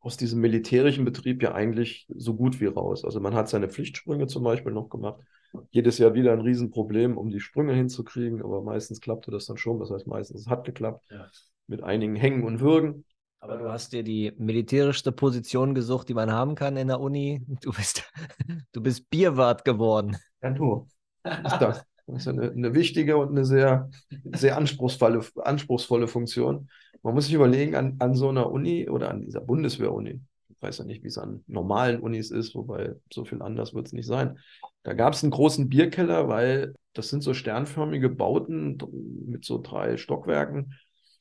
aus 0.00 0.16
diesem 0.16 0.40
militärischen 0.40 1.04
Betrieb 1.04 1.40
ja 1.44 1.54
eigentlich 1.54 2.08
so 2.12 2.34
gut 2.34 2.60
wie 2.60 2.66
raus. 2.66 3.04
Also 3.04 3.20
man 3.20 3.34
hat 3.34 3.48
seine 3.48 3.68
Pflichtsprünge 3.68 4.26
zum 4.26 4.42
Beispiel 4.42 4.72
noch 4.72 4.88
gemacht. 4.88 5.22
Jedes 5.70 5.98
Jahr 5.98 6.14
wieder 6.14 6.32
ein 6.32 6.40
Riesenproblem, 6.40 7.16
um 7.16 7.30
die 7.30 7.38
Sprünge 7.38 7.72
hinzukriegen, 7.72 8.42
aber 8.42 8.62
meistens 8.62 9.00
klappte 9.00 9.30
das 9.30 9.46
dann 9.46 9.58
schon. 9.58 9.78
Das 9.78 9.92
heißt, 9.92 10.08
meistens 10.08 10.40
es 10.40 10.48
hat 10.48 10.64
geklappt. 10.64 11.06
Ja. 11.08 11.28
Mit 11.68 11.84
einigen 11.84 12.16
Hängen 12.16 12.42
und 12.42 12.58
Würgen. 12.58 13.04
Aber 13.38 13.56
du 13.58 13.70
hast 13.70 13.92
dir 13.92 14.02
die 14.02 14.32
militärischste 14.38 15.12
Position 15.12 15.72
gesucht, 15.72 16.08
die 16.08 16.14
man 16.14 16.32
haben 16.32 16.56
kann 16.56 16.76
in 16.76 16.88
der 16.88 16.98
Uni. 16.98 17.46
Du 17.60 17.70
bist, 17.70 18.10
du 18.72 18.82
bist 18.82 19.08
Bierwart 19.08 19.64
geworden. 19.64 20.16
Ja, 20.42 20.50
du. 20.50 20.88
Ich 21.24 21.52
dachte, 21.52 21.84
das 22.08 22.22
ist 22.22 22.28
eine, 22.28 22.50
eine 22.50 22.74
wichtige 22.74 23.16
und 23.18 23.30
eine 23.30 23.44
sehr, 23.44 23.90
sehr 24.32 24.56
anspruchsvolle, 24.56 25.24
anspruchsvolle 25.36 26.08
Funktion. 26.08 26.70
Man 27.02 27.14
muss 27.14 27.26
sich 27.26 27.34
überlegen, 27.34 27.74
an, 27.74 27.96
an 27.98 28.14
so 28.14 28.30
einer 28.30 28.50
Uni 28.50 28.88
oder 28.88 29.10
an 29.10 29.20
dieser 29.20 29.40
Bundeswehr-Uni, 29.40 30.20
ich 30.48 30.62
weiß 30.62 30.78
ja 30.78 30.84
nicht, 30.84 31.04
wie 31.04 31.08
es 31.08 31.18
an 31.18 31.44
normalen 31.46 32.00
Unis 32.00 32.30
ist, 32.30 32.54
wobei 32.54 32.94
so 33.12 33.24
viel 33.24 33.42
anders 33.42 33.74
wird 33.74 33.86
es 33.86 33.92
nicht 33.92 34.06
sein. 34.06 34.38
Da 34.82 34.94
gab 34.94 35.12
es 35.12 35.22
einen 35.22 35.30
großen 35.30 35.68
Bierkeller, 35.68 36.28
weil 36.28 36.74
das 36.94 37.10
sind 37.10 37.22
so 37.22 37.34
sternförmige 37.34 38.08
Bauten 38.08 38.78
mit 39.26 39.44
so 39.44 39.60
drei 39.62 39.96
Stockwerken, 39.96 40.74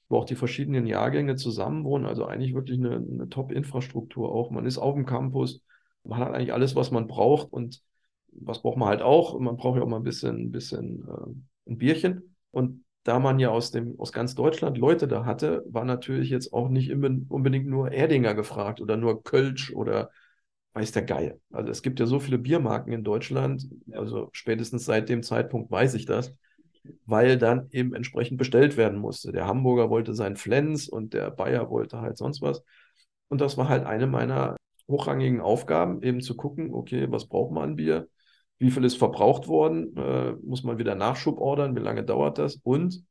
wo 0.09 0.17
auch 0.17 0.25
die 0.25 0.35
verschiedenen 0.35 0.87
Jahrgänge 0.87 1.35
zusammen 1.35 1.83
wohnen. 1.83 2.05
Also 2.05 2.25
eigentlich 2.25 2.55
wirklich 2.55 2.79
eine, 2.79 2.95
eine 2.95 3.29
Top-Infrastruktur 3.29 4.31
auch. 4.33 4.49
Man 4.51 4.65
ist 4.65 4.77
auf 4.77 4.95
dem 4.95 5.05
Campus, 5.05 5.61
man 6.03 6.19
hat 6.19 6.33
eigentlich 6.33 6.53
alles, 6.53 6.75
was 6.75 6.91
man 6.91 7.07
braucht 7.07 7.51
und 7.51 7.83
was 8.41 8.61
braucht 8.61 8.77
man 8.77 8.89
halt 8.89 9.01
auch? 9.01 9.39
Man 9.39 9.57
braucht 9.57 9.77
ja 9.77 9.83
auch 9.83 9.87
mal 9.87 9.97
ein 9.97 10.03
bisschen, 10.03 10.37
ein 10.47 10.51
bisschen 10.51 11.07
äh, 11.07 11.71
ein 11.71 11.77
Bierchen. 11.77 12.35
Und 12.51 12.83
da 13.03 13.19
man 13.19 13.39
ja 13.39 13.49
aus, 13.49 13.71
dem, 13.71 13.99
aus 13.99 14.11
ganz 14.11 14.35
Deutschland 14.35 14.77
Leute 14.77 15.07
da 15.07 15.25
hatte, 15.25 15.63
war 15.69 15.85
natürlich 15.85 16.29
jetzt 16.29 16.53
auch 16.53 16.69
nicht 16.69 16.91
unbedingt 16.91 17.67
nur 17.67 17.91
Erdinger 17.91 18.33
gefragt 18.33 18.81
oder 18.81 18.97
nur 18.97 19.23
Kölsch 19.23 19.71
oder 19.73 20.09
weiß 20.73 20.91
der 20.91 21.03
Geier. 21.03 21.35
Also 21.51 21.71
es 21.71 21.81
gibt 21.81 21.99
ja 21.99 22.05
so 22.05 22.19
viele 22.19 22.37
Biermarken 22.37 22.93
in 22.93 23.03
Deutschland, 23.03 23.67
also 23.91 24.29
spätestens 24.33 24.85
seit 24.85 25.09
dem 25.09 25.23
Zeitpunkt 25.23 25.71
weiß 25.71 25.93
ich 25.95 26.05
das, 26.05 26.33
weil 27.05 27.37
dann 27.37 27.67
eben 27.71 27.93
entsprechend 27.95 28.37
bestellt 28.37 28.77
werden 28.77 28.99
musste. 28.99 29.31
Der 29.31 29.47
Hamburger 29.47 29.89
wollte 29.89 30.13
sein 30.13 30.35
Flens 30.35 30.87
und 30.87 31.13
der 31.13 31.31
Bayer 31.31 31.69
wollte 31.69 32.01
halt 32.01 32.17
sonst 32.17 32.41
was. 32.41 32.63
Und 33.29 33.41
das 33.41 33.57
war 33.57 33.69
halt 33.69 33.85
eine 33.85 34.07
meiner 34.07 34.55
hochrangigen 34.87 35.41
Aufgaben, 35.41 36.01
eben 36.01 36.21
zu 36.21 36.35
gucken, 36.35 36.73
okay, 36.73 37.07
was 37.09 37.27
braucht 37.27 37.51
man 37.51 37.71
an 37.71 37.75
Bier? 37.75 38.07
Wie 38.59 38.71
viel 38.71 38.83
ist 38.83 38.97
verbraucht 38.97 39.47
worden, 39.47 39.95
äh, 39.97 40.33
muss 40.43 40.63
man 40.63 40.77
wieder 40.77 40.95
Nachschub 40.95 41.39
ordern, 41.39 41.75
wie 41.75 41.81
lange 41.81 42.03
dauert 42.03 42.37
das 42.37 42.59
und 42.63 43.03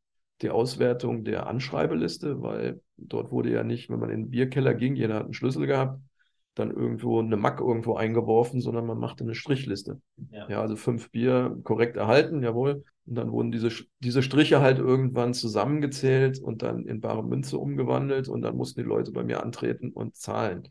die 0.43 0.51
Auswertung 0.51 1.25
der 1.25 1.47
Anschreibeliste, 1.47 2.43
weil 2.43 2.81
dort 2.97 3.31
wurde 3.31 3.51
ja 3.51 3.65
nicht, 3.65 3.89
wenn 3.89 4.01
man 4.01 4.11
in 4.11 4.25
den 4.25 4.31
Bierkeller 4.31 4.75
ging, 4.75 4.97
jeder 4.97 5.15
hat 5.15 5.25
einen 5.25 5.35
Schlüssel 5.35 5.67
gehabt, 5.67 6.01
dann 6.55 6.71
irgendwo 6.71 7.21
eine 7.21 7.37
Mack 7.37 7.61
irgendwo 7.61 7.95
eingeworfen, 7.95 8.61
sondern 8.61 8.87
man 8.87 8.99
machte 8.99 9.25
eine 9.25 9.35
Strichliste. 9.35 10.01
Ja, 10.31 10.49
ja 10.49 10.61
also 10.61 10.77
fünf 10.77 11.11
Bier 11.11 11.57
korrekt 11.65 11.97
erhalten, 11.97 12.43
jawohl. 12.43 12.85
Und 13.07 13.15
dann 13.15 13.31
wurden 13.31 13.53
diese, 13.53 13.71
diese 14.01 14.23
Striche 14.23 14.61
halt 14.61 14.79
irgendwann 14.79 15.35
zusammengezählt 15.35 16.41
und 16.41 16.63
dann 16.63 16.87
in 16.87 17.01
bare 17.01 17.23
Münze 17.23 17.59
umgewandelt 17.59 18.29
und 18.29 18.43
dann 18.43 18.57
mussten 18.57 18.81
die 18.81 18.89
Leute 18.89 19.13
bei 19.13 19.23
mir 19.23 19.43
antreten 19.43 19.91
und 19.93 20.17
zahlen. 20.17 20.69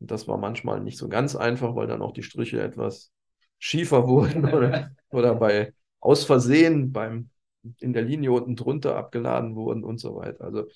Und 0.00 0.10
das 0.10 0.28
war 0.28 0.38
manchmal 0.38 0.80
nicht 0.80 0.98
so 0.98 1.08
ganz 1.08 1.36
einfach, 1.36 1.74
weil 1.74 1.88
dann 1.88 2.00
auch 2.00 2.12
die 2.12 2.22
Striche 2.22 2.62
etwas 2.62 3.12
schiefer 3.58 4.06
wurden 4.06 4.44
oder, 4.44 4.90
oder 5.10 5.34
bei 5.34 5.74
aus 6.00 6.24
Versehen 6.24 6.92
beim 6.92 7.30
in 7.80 7.92
der 7.92 8.02
Linie 8.02 8.32
unten 8.32 8.56
drunter 8.56 8.96
abgeladen 8.96 9.54
wurden 9.56 9.84
und 9.84 9.98
so 9.98 10.16
weiter. 10.16 10.44
Also 10.44 10.66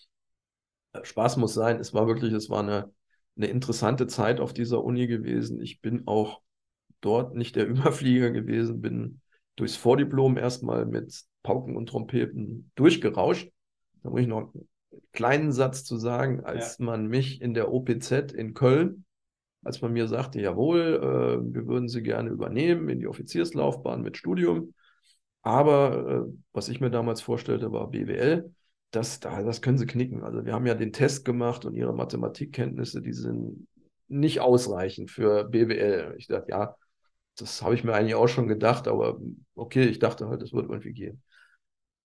äh, 0.92 1.04
Spaß 1.04 1.36
muss 1.36 1.54
sein. 1.54 1.78
Es 1.78 1.94
war 1.94 2.06
wirklich, 2.06 2.32
es 2.32 2.50
war 2.50 2.60
eine, 2.60 2.92
eine 3.36 3.46
interessante 3.46 4.06
Zeit 4.06 4.40
auf 4.40 4.52
dieser 4.52 4.82
Uni 4.82 5.06
gewesen. 5.06 5.60
Ich 5.60 5.80
bin 5.80 6.06
auch 6.06 6.42
dort 7.00 7.34
nicht 7.34 7.56
der 7.56 7.66
Überflieger 7.68 8.30
gewesen, 8.30 8.80
bin 8.80 9.20
durchs 9.56 9.76
Vordiplom 9.76 10.36
erstmal 10.36 10.86
mit 10.86 11.24
Pauken 11.42 11.76
und 11.76 11.88
Trompeten 11.88 12.70
durchgerauscht. 12.74 13.50
Da 14.02 14.10
muss 14.10 14.20
ich 14.20 14.26
noch 14.26 14.52
einen 14.54 14.68
kleinen 15.12 15.52
Satz 15.52 15.84
zu 15.84 15.96
sagen, 15.96 16.44
als 16.44 16.78
ja. 16.78 16.84
man 16.84 17.06
mich 17.06 17.40
in 17.40 17.54
der 17.54 17.72
OPZ 17.72 18.32
in 18.32 18.54
Köln 18.54 19.04
als 19.62 19.80
man 19.80 19.92
mir 19.92 20.08
sagte, 20.08 20.40
jawohl, 20.40 21.00
äh, 21.02 21.54
wir 21.54 21.66
würden 21.66 21.88
Sie 21.88 22.02
gerne 22.02 22.30
übernehmen 22.30 22.88
in 22.88 23.00
die 23.00 23.06
Offizierslaufbahn 23.06 24.02
mit 24.02 24.16
Studium. 24.16 24.74
Aber 25.42 26.26
äh, 26.28 26.32
was 26.52 26.68
ich 26.68 26.80
mir 26.80 26.90
damals 26.90 27.20
vorstellte, 27.20 27.72
war 27.72 27.90
BWL. 27.90 28.52
Das, 28.90 29.20
das 29.20 29.62
können 29.62 29.78
sie 29.78 29.86
knicken. 29.86 30.22
Also 30.22 30.44
wir 30.44 30.52
haben 30.52 30.66
ja 30.66 30.74
den 30.74 30.92
Test 30.92 31.24
gemacht 31.24 31.64
und 31.64 31.74
ihre 31.74 31.94
Mathematikkenntnisse, 31.94 33.00
die 33.00 33.14
sind 33.14 33.66
nicht 34.08 34.40
ausreichend 34.40 35.10
für 35.10 35.44
BWL. 35.44 36.14
Ich 36.18 36.26
dachte, 36.26 36.50
ja, 36.50 36.76
das 37.36 37.62
habe 37.62 37.74
ich 37.74 37.84
mir 37.84 37.94
eigentlich 37.94 38.14
auch 38.14 38.28
schon 38.28 38.48
gedacht, 38.48 38.88
aber 38.88 39.18
okay, 39.54 39.84
ich 39.84 39.98
dachte 39.98 40.28
halt, 40.28 40.42
es 40.42 40.52
wird 40.52 40.68
irgendwie 40.68 40.92
gehen. 40.92 41.22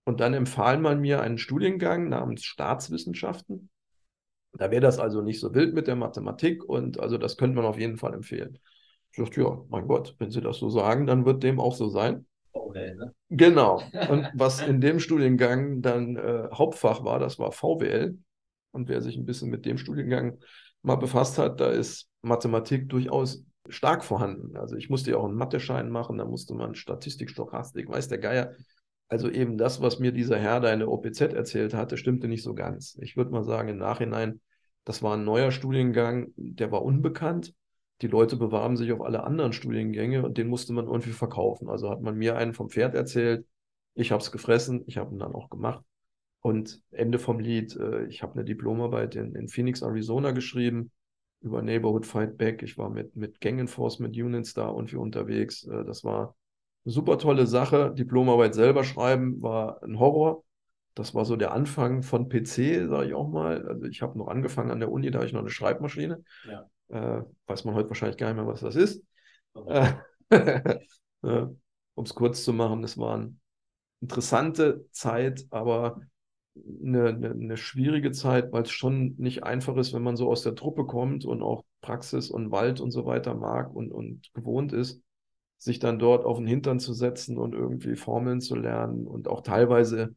Und 0.06 0.22
dann 0.22 0.34
empfahl 0.34 0.78
man 0.80 1.02
mir 1.02 1.22
einen 1.22 1.38
Studiengang 1.38 2.08
namens 2.08 2.46
Staatswissenschaften. 2.46 3.70
Da 4.58 4.72
wäre 4.72 4.82
das 4.82 5.00
also 5.00 5.22
nicht 5.22 5.40
so 5.40 5.54
wild 5.54 5.74
mit 5.74 5.88
der 5.88 5.96
Mathematik 5.96 6.64
und 6.64 7.00
also 7.00 7.18
das 7.18 7.38
könnte 7.38 7.56
man 7.56 7.66
auf 7.66 7.80
jeden 7.80 7.98
Fall 7.98 8.14
empfehlen. 8.14 8.60
Ich 9.12 9.18
dachte, 9.18 9.42
ja, 9.42 9.58
mein 9.70 9.88
Gott, 9.88 10.16
wenn 10.20 10.32
Sie 10.32 10.42
das 10.42 10.58
so 10.58 10.70
sagen, 10.70 11.08
dann 11.08 11.26
wird 11.26 11.44
dem 11.44 11.60
auch 11.60 11.76
so 11.76 11.90
sein. 11.90 12.26
VWL, 12.54 12.96
ne? 12.96 13.14
Genau. 13.30 13.82
Und 14.10 14.30
was 14.34 14.62
in 14.62 14.82
dem 14.82 15.00
Studiengang 15.00 15.82
dann 15.82 16.16
äh, 16.18 16.50
Hauptfach 16.54 17.04
war, 17.04 17.20
das 17.20 17.40
war 17.40 17.52
VWL. 17.52 18.18
Und 18.72 18.90
wer 18.90 19.02
sich 19.02 19.18
ein 19.18 19.26
bisschen 19.26 19.50
mit 19.50 19.66
dem 19.66 19.78
Studiengang 19.78 20.38
mal 20.82 20.96
befasst 20.96 21.38
hat, 21.38 21.60
da 21.60 21.70
ist 21.70 22.10
Mathematik 22.22 22.90
durchaus 22.90 23.44
stark 23.70 24.04
vorhanden. 24.04 24.56
Also 24.58 24.76
ich 24.76 24.90
musste 24.90 25.12
ja 25.12 25.18
auch 25.18 25.26
einen 25.26 25.36
Matheschein 25.36 25.90
machen, 25.90 26.18
da 26.18 26.26
musste 26.26 26.54
man 26.54 26.76
Statistik, 26.76 27.30
Stochastik, 27.30 27.90
weiß 27.90 28.08
der 28.08 28.20
Geier. 28.20 28.54
Also 29.10 29.30
eben 29.30 29.58
das, 29.58 29.82
was 29.82 30.00
mir 30.00 30.12
dieser 30.12 30.38
Herr 30.38 30.60
da 30.60 30.72
in 30.74 30.80
der 30.80 30.92
OPZ 30.92 31.22
erzählt 31.22 31.74
hatte, 31.74 31.98
stimmte 31.98 32.28
nicht 32.28 32.44
so 32.44 32.54
ganz. 32.54 32.98
Ich 33.02 33.16
würde 33.16 33.32
mal 33.32 33.44
sagen, 33.44 33.70
im 33.70 33.78
Nachhinein, 33.78 34.42
das 34.84 35.02
war 35.02 35.16
ein 35.16 35.24
neuer 35.24 35.52
Studiengang, 35.52 36.34
der 36.36 36.72
war 36.72 36.84
unbekannt. 36.84 37.54
Die 38.02 38.08
Leute 38.08 38.36
bewarben 38.36 38.78
sich 38.78 38.92
auf 38.92 39.02
alle 39.02 39.24
anderen 39.24 39.54
Studiengänge 39.54 40.24
und 40.24 40.38
den 40.38 40.48
musste 40.48 40.74
man 40.74 40.88
irgendwie 40.88 41.12
verkaufen. 41.12 41.70
Also 41.70 41.90
hat 41.90 42.02
man 42.02 42.16
mir 42.16 42.36
einen 42.36 42.54
vom 42.54 42.70
Pferd 42.70 42.96
erzählt, 42.96 43.46
ich 43.96 44.12
habe 44.12 44.22
es 44.22 44.32
gefressen, 44.32 44.84
ich 44.86 44.98
habe 44.98 45.16
ihn 45.16 45.20
dann 45.20 45.34
auch 45.34 45.50
gemacht. 45.50 45.84
Und 46.42 46.82
Ende 46.92 47.18
vom 47.18 47.40
Lied, 47.40 47.76
äh, 47.76 48.06
ich 48.06 48.22
habe 48.22 48.34
eine 48.34 48.46
Diplomarbeit 48.46 49.16
in, 49.16 49.34
in 49.36 49.48
Phoenix, 49.48 49.82
Arizona 49.82 50.32
geschrieben 50.32 50.92
über 51.42 51.62
Neighborhood 51.62 52.06
Fight 52.06 52.38
Back. 52.38 52.62
Ich 52.62 52.78
war 52.78 52.90
mit, 52.90 53.16
mit 53.16 53.42
Gang 53.42 53.60
Enforcement 53.60 54.16
Units 54.16 54.54
da 54.54 54.74
wir 54.76 55.00
unterwegs. 55.00 55.64
Äh, 55.64 55.84
das 55.84 56.04
war 56.04 56.36
super 56.88 57.18
tolle 57.18 57.48
Sache. 57.48 57.94
Diplomarbeit 57.94 58.56
selber 58.56 58.84
schreiben 58.84 59.42
war 59.42 59.84
ein 59.84 60.00
Horror. 60.00 60.44
Das 60.96 61.14
war 61.14 61.26
so 61.26 61.36
der 61.36 61.52
Anfang 61.52 62.02
von 62.02 62.28
PC, 62.30 62.88
sage 62.88 63.08
ich 63.08 63.14
auch 63.14 63.30
mal. 63.30 63.68
Also 63.68 63.86
ich 63.86 64.02
habe 64.02 64.18
noch 64.18 64.28
angefangen 64.28 64.72
an 64.72 64.80
der 64.80 64.92
Uni, 64.92 65.12
da 65.12 65.20
habe 65.20 65.28
ich 65.28 65.34
noch 65.34 65.42
eine 65.42 65.50
Schreibmaschine. 65.50 66.24
Ja. 66.50 66.70
Äh, 66.90 67.24
weiß 67.46 67.66
man 67.66 67.76
heute 67.76 67.90
wahrscheinlich 67.90 68.18
gar 68.18 68.28
nicht 68.28 68.38
mehr, 68.38 68.48
was 68.48 68.62
das 68.62 68.76
ist. 68.76 69.04
Äh, 69.68 69.94
um 71.22 72.04
es 72.04 72.16
kurz 72.16 72.44
zu 72.44 72.54
machen, 72.54 72.84
es 72.84 72.98
war 72.98 73.16
eine 73.16 73.36
interessante 74.02 74.86
Zeit, 74.92 75.46
aber 75.50 76.02
eine, 76.84 77.10
eine, 77.10 77.32
eine 77.32 77.58
schwierige 77.58 78.12
Zeit, 78.12 78.52
weil 78.52 78.64
es 78.64 78.72
schon 78.72 79.16
nicht 79.18 79.44
einfach 79.44 79.76
ist, 79.78 79.94
wenn 79.94 80.04
man 80.04 80.16
so 80.16 80.30
aus 80.32 80.42
der 80.42 80.56
Truppe 80.56 80.86
kommt 80.86 81.26
und 81.26 81.42
auch 81.42 81.64
Praxis 81.82 82.32
und 82.32 82.52
Wald 82.52 82.80
und 82.80 82.92
so 82.92 83.06
weiter 83.06 83.36
mag 83.36 83.74
und, 83.76 83.92
und 83.92 84.34
gewohnt 84.34 84.74
ist, 84.74 85.02
sich 85.58 85.80
dann 85.80 86.00
dort 86.00 86.26
auf 86.26 86.38
den 86.38 86.48
Hintern 86.48 86.80
zu 86.80 86.94
setzen 86.94 87.38
und 87.38 87.54
irgendwie 87.54 87.96
Formeln 87.96 88.42
zu 88.42 88.56
lernen 88.56 89.08
und 89.08 89.28
auch 89.28 89.42
teilweise 89.42 90.16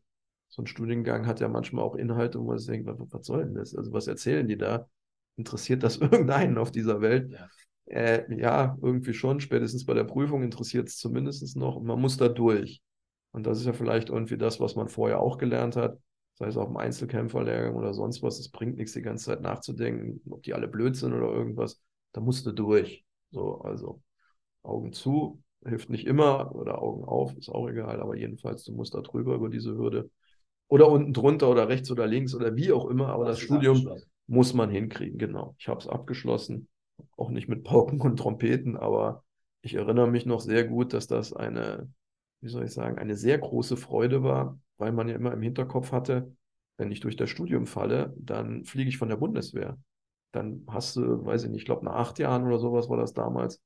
so 0.48 0.62
ein 0.62 0.66
Studiengang 0.66 1.26
hat 1.26 1.40
ja 1.40 1.48
manchmal 1.48 1.84
auch 1.84 1.94
Inhalte, 1.94 2.40
wo 2.40 2.44
man 2.44 2.58
sich 2.58 2.68
denkt, 2.68 2.86
was, 2.86 2.98
was 3.10 3.26
soll 3.26 3.44
denn 3.44 3.54
das? 3.54 3.74
Also 3.74 3.92
was 3.92 4.06
erzählen 4.06 4.46
die 4.46 4.58
da? 4.58 4.88
Interessiert 5.36 5.82
das 5.82 5.96
irgendeinen 5.98 6.58
auf 6.58 6.72
dieser 6.72 7.00
Welt? 7.00 7.30
Ja. 7.30 7.48
Äh, 7.86 8.40
ja, 8.40 8.76
irgendwie 8.82 9.14
schon. 9.14 9.40
Spätestens 9.40 9.86
bei 9.86 9.94
der 9.94 10.04
Prüfung 10.04 10.42
interessiert 10.42 10.88
es 10.88 10.96
zumindest 10.96 11.56
noch. 11.56 11.76
Und 11.76 11.86
man 11.86 12.00
muss 12.00 12.16
da 12.16 12.28
durch. 12.28 12.82
Und 13.32 13.46
das 13.46 13.60
ist 13.60 13.66
ja 13.66 13.72
vielleicht 13.72 14.10
irgendwie 14.10 14.38
das, 14.38 14.60
was 14.60 14.74
man 14.74 14.88
vorher 14.88 15.20
auch 15.20 15.38
gelernt 15.38 15.76
hat 15.76 15.98
sei 16.40 16.46
es 16.46 16.56
auf 16.56 16.68
dem 16.68 16.78
Einzelkämpferlehrgang 16.78 17.74
oder 17.76 17.92
sonst 17.92 18.22
was, 18.22 18.38
es 18.38 18.48
bringt 18.48 18.78
nichts, 18.78 18.94
die 18.94 19.02
ganze 19.02 19.26
Zeit 19.26 19.42
nachzudenken, 19.42 20.22
ob 20.30 20.42
die 20.42 20.54
alle 20.54 20.68
blöd 20.68 20.96
sind 20.96 21.12
oder 21.12 21.30
irgendwas. 21.30 21.82
Da 22.12 22.22
musst 22.22 22.46
du 22.46 22.52
durch. 22.52 23.04
So, 23.30 23.60
also 23.60 24.02
Augen 24.62 24.92
zu, 24.92 25.42
hilft 25.64 25.90
nicht 25.90 26.06
immer, 26.06 26.54
oder 26.54 26.82
Augen 26.82 27.04
auf, 27.04 27.36
ist 27.36 27.48
auch 27.48 27.68
egal, 27.68 28.00
aber 28.00 28.16
jedenfalls, 28.16 28.64
du 28.64 28.72
musst 28.72 28.94
da 28.94 29.00
drüber 29.00 29.34
über 29.34 29.48
diese 29.48 29.76
Hürde. 29.76 30.10
Oder 30.68 30.88
unten 30.88 31.12
drunter 31.12 31.50
oder 31.50 31.68
rechts 31.68 31.90
oder 31.90 32.06
links 32.06 32.34
oder 32.34 32.54
wie 32.54 32.72
auch 32.72 32.86
immer, 32.86 33.08
aber 33.08 33.24
das, 33.24 33.38
das 33.38 33.44
Studium 33.44 33.88
muss 34.26 34.54
man 34.54 34.70
hinkriegen, 34.70 35.18
genau. 35.18 35.56
Ich 35.58 35.68
habe 35.68 35.80
es 35.80 35.88
abgeschlossen, 35.88 36.68
auch 37.16 37.30
nicht 37.30 37.48
mit 37.48 37.64
Pauken 37.64 38.00
und 38.00 38.16
Trompeten, 38.16 38.76
aber 38.76 39.24
ich 39.62 39.74
erinnere 39.74 40.08
mich 40.08 40.26
noch 40.26 40.40
sehr 40.40 40.64
gut, 40.64 40.92
dass 40.92 41.06
das 41.06 41.32
eine, 41.32 41.92
wie 42.40 42.48
soll 42.48 42.64
ich 42.64 42.72
sagen, 42.72 42.98
eine 42.98 43.16
sehr 43.16 43.38
große 43.38 43.76
Freude 43.76 44.22
war, 44.22 44.58
weil 44.78 44.92
man 44.92 45.08
ja 45.08 45.16
immer 45.16 45.32
im 45.32 45.42
Hinterkopf 45.42 45.92
hatte, 45.92 46.34
wenn 46.76 46.92
ich 46.92 47.00
durch 47.00 47.16
das 47.16 47.28
Studium 47.28 47.66
falle, 47.66 48.14
dann 48.16 48.64
fliege 48.64 48.88
ich 48.88 48.96
von 48.96 49.08
der 49.08 49.16
Bundeswehr. 49.16 49.76
Dann 50.32 50.64
hast 50.68 50.96
du, 50.96 51.24
weiß 51.24 51.44
ich 51.44 51.50
nicht, 51.50 51.62
ich 51.62 51.66
glaube 51.66 51.84
nach 51.84 51.96
acht 51.96 52.18
Jahren 52.18 52.46
oder 52.46 52.58
sowas 52.58 52.88
war 52.88 52.96
das 52.96 53.12
damals, 53.12 53.60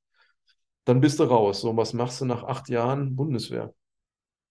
dann 0.85 1.01
bist 1.01 1.19
du 1.19 1.25
raus. 1.25 1.61
So, 1.61 1.77
was 1.77 1.93
machst 1.93 2.21
du 2.21 2.25
nach 2.25 2.45
acht 2.45 2.69
Jahren 2.69 3.17
Bundeswehr? 3.17 3.75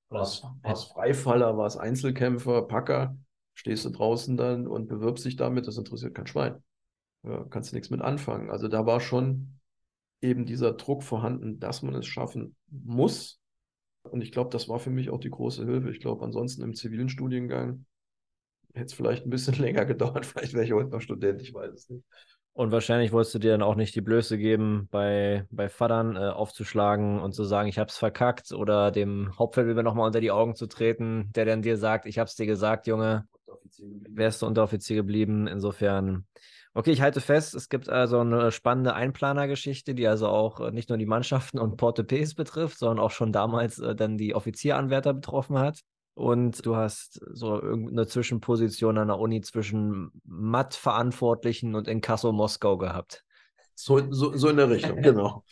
Was, 0.09 0.43
was 0.61 0.85
Freifaller, 0.85 1.57
was 1.57 1.77
Einzelkämpfer, 1.77 2.63
Packer, 2.63 3.17
stehst 3.55 3.85
du 3.85 3.89
draußen 3.89 4.37
dann 4.37 4.67
und 4.67 4.87
bewirbst 4.87 5.25
dich 5.25 5.35
damit, 5.35 5.67
das 5.67 5.77
interessiert 5.77 6.15
kein 6.15 6.27
Schwein. 6.27 6.63
Ja, 7.23 7.45
kannst 7.49 7.71
du 7.71 7.75
nichts 7.75 7.89
mit 7.89 8.01
anfangen. 8.01 8.49
Also 8.49 8.67
da 8.67 8.85
war 8.85 8.99
schon 8.99 9.59
eben 10.21 10.45
dieser 10.45 10.73
Druck 10.73 11.03
vorhanden, 11.03 11.59
dass 11.59 11.81
man 11.81 11.95
es 11.95 12.05
schaffen 12.05 12.55
muss, 12.69 13.41
und 14.03 14.21
ich 14.21 14.31
glaube, 14.31 14.49
das 14.49 14.67
war 14.67 14.79
für 14.79 14.89
mich 14.89 15.09
auch 15.09 15.19
die 15.19 15.29
große 15.29 15.65
Hilfe. 15.65 15.89
Ich 15.89 15.99
glaube, 15.99 16.25
ansonsten 16.25 16.61
im 16.61 16.75
zivilen 16.75 17.09
Studiengang 17.09 17.85
hätte 18.73 18.87
es 18.87 18.93
vielleicht 18.93 19.25
ein 19.25 19.29
bisschen 19.29 19.55
länger 19.59 19.85
gedauert. 19.85 20.25
Vielleicht 20.25 20.53
wäre 20.53 20.65
ich 20.65 20.73
heute 20.73 20.89
noch 20.89 21.01
Student, 21.01 21.41
ich 21.41 21.53
weiß 21.53 21.71
es 21.73 21.89
nicht. 21.89 22.03
Und 22.53 22.71
wahrscheinlich 22.71 23.11
wolltest 23.11 23.33
du 23.33 23.39
dir 23.39 23.51
dann 23.51 23.63
auch 23.63 23.75
nicht 23.75 23.95
die 23.95 24.01
Blöße 24.01 24.37
geben, 24.37 24.87
bei, 24.91 25.47
bei 25.49 25.69
Vatern 25.69 26.15
äh, 26.15 26.19
aufzuschlagen 26.19 27.19
und 27.19 27.33
zu 27.33 27.43
sagen, 27.43 27.67
ich 27.67 27.79
habe 27.79 27.89
es 27.89 27.97
verkackt 27.97 28.51
oder 28.51 28.91
dem 28.91 29.35
Hauptfeldwebel 29.39 29.83
nochmal 29.83 30.05
unter 30.05 30.21
die 30.21 30.29
Augen 30.29 30.55
zu 30.55 30.67
treten, 30.67 31.31
der 31.35 31.45
dann 31.45 31.63
dir 31.63 31.77
sagt, 31.77 32.05
ich 32.05 32.19
habe 32.19 32.27
es 32.27 32.35
dir 32.35 32.45
gesagt, 32.45 32.85
Junge, 32.85 33.27
wärst 33.79 34.43
du 34.43 34.45
Unteroffizier 34.45 34.97
geblieben. 34.97 35.47
Insofern 35.47 36.27
Okay, 36.75 36.91
ich 36.91 37.01
halte 37.01 37.21
fest, 37.21 37.53
es 37.53 37.69
gibt 37.69 37.87
also 37.87 38.19
eine 38.19 38.51
spannende 38.51 38.95
Einplanergeschichte, 38.95 39.93
die 39.93 40.07
also 40.07 40.27
auch 40.27 40.59
äh, 40.59 40.71
nicht 40.71 40.89
nur 40.89 40.97
die 40.97 41.05
Mannschaften 41.05 41.59
und 41.59 41.77
Porte-Ps 41.77 42.33
betrifft, 42.33 42.79
sondern 42.79 42.97
auch 42.97 43.11
schon 43.11 43.31
damals 43.31 43.77
äh, 43.77 43.95
dann 43.95 44.17
die 44.17 44.33
Offizieranwärter 44.33 45.13
betroffen 45.13 45.59
hat. 45.59 45.81
Und 46.15 46.65
du 46.65 46.75
hast 46.75 47.21
so 47.31 47.59
irgendeine 47.59 48.05
Zwischenposition 48.05 48.97
an 48.97 49.07
der 49.07 49.17
Uni 49.17 49.41
zwischen 49.41 50.11
Matt-Verantwortlichen 50.25 51.73
und 51.73 51.87
Inkasso 51.87 52.31
Moskau 52.31 52.77
gehabt. 52.77 53.23
So, 53.73 54.11
so, 54.11 54.35
so 54.35 54.49
in 54.49 54.57
der 54.57 54.69
Richtung, 54.69 54.95
genau. 55.01 55.43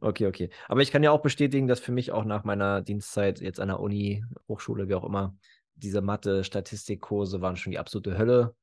Okay, 0.00 0.26
okay. 0.26 0.50
Aber 0.68 0.82
ich 0.82 0.90
kann 0.90 1.02
ja 1.02 1.10
auch 1.10 1.22
bestätigen, 1.22 1.66
dass 1.66 1.80
für 1.80 1.92
mich 1.92 2.12
auch 2.12 2.24
nach 2.24 2.44
meiner 2.44 2.82
Dienstzeit 2.82 3.40
jetzt 3.40 3.60
an 3.60 3.68
der 3.68 3.80
Uni, 3.80 4.24
Hochschule, 4.48 4.88
wie 4.88 4.94
auch 4.94 5.04
immer, 5.04 5.34
diese 5.74 6.00
Mathe-Statistikkurse 6.00 7.40
waren 7.40 7.56
schon 7.56 7.70
die 7.70 7.78
absolute 7.78 8.18
Hölle. 8.18 8.54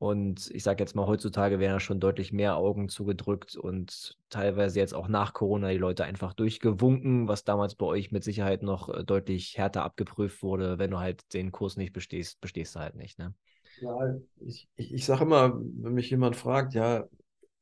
Und 0.00 0.50
ich 0.54 0.62
sage 0.62 0.82
jetzt 0.82 0.96
mal, 0.96 1.06
heutzutage 1.06 1.58
werden 1.58 1.74
ja 1.74 1.78
schon 1.78 2.00
deutlich 2.00 2.32
mehr 2.32 2.56
Augen 2.56 2.88
zugedrückt 2.88 3.54
und 3.54 4.16
teilweise 4.30 4.80
jetzt 4.80 4.94
auch 4.94 5.08
nach 5.08 5.34
Corona 5.34 5.68
die 5.68 5.76
Leute 5.76 6.04
einfach 6.04 6.32
durchgewunken, 6.32 7.28
was 7.28 7.44
damals 7.44 7.74
bei 7.74 7.84
euch 7.84 8.10
mit 8.10 8.24
Sicherheit 8.24 8.62
noch 8.62 8.88
äh, 8.88 9.04
deutlich 9.04 9.58
härter 9.58 9.84
abgeprüft 9.84 10.42
wurde. 10.42 10.78
Wenn 10.78 10.90
du 10.90 11.00
halt 11.00 11.34
den 11.34 11.52
Kurs 11.52 11.76
nicht 11.76 11.92
bestehst, 11.92 12.40
bestehst 12.40 12.74
du 12.74 12.80
halt 12.80 12.96
nicht. 12.96 13.18
Ne? 13.18 13.34
Ja, 13.82 14.14
ich, 14.40 14.70
ich, 14.74 14.94
ich 14.94 15.04
sage 15.04 15.24
immer, 15.24 15.52
wenn 15.54 15.92
mich 15.92 16.08
jemand 16.08 16.34
fragt, 16.34 16.72
ja, 16.72 17.04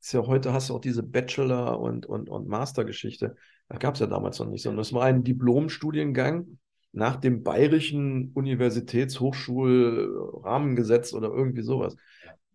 ist 0.00 0.12
ja 0.12 0.24
heute 0.24 0.52
hast 0.52 0.70
du 0.70 0.76
auch 0.76 0.80
diese 0.80 1.02
Bachelor- 1.02 1.80
und, 1.80 2.06
und, 2.06 2.30
und 2.30 2.46
Master-Geschichte. 2.46 3.34
Da 3.68 3.78
gab 3.78 3.94
es 3.94 4.00
ja 4.00 4.06
damals 4.06 4.38
noch 4.38 4.46
nicht, 4.46 4.62
sondern 4.62 4.82
es 4.82 4.92
war 4.92 5.06
ein 5.06 5.24
Diplom-Studiengang 5.24 6.56
nach 6.92 7.16
dem 7.16 7.42
bayerischen 7.42 8.30
Universitätshochschulrahmengesetz 8.34 11.12
oder 11.12 11.28
irgendwie 11.28 11.62
sowas. 11.62 11.96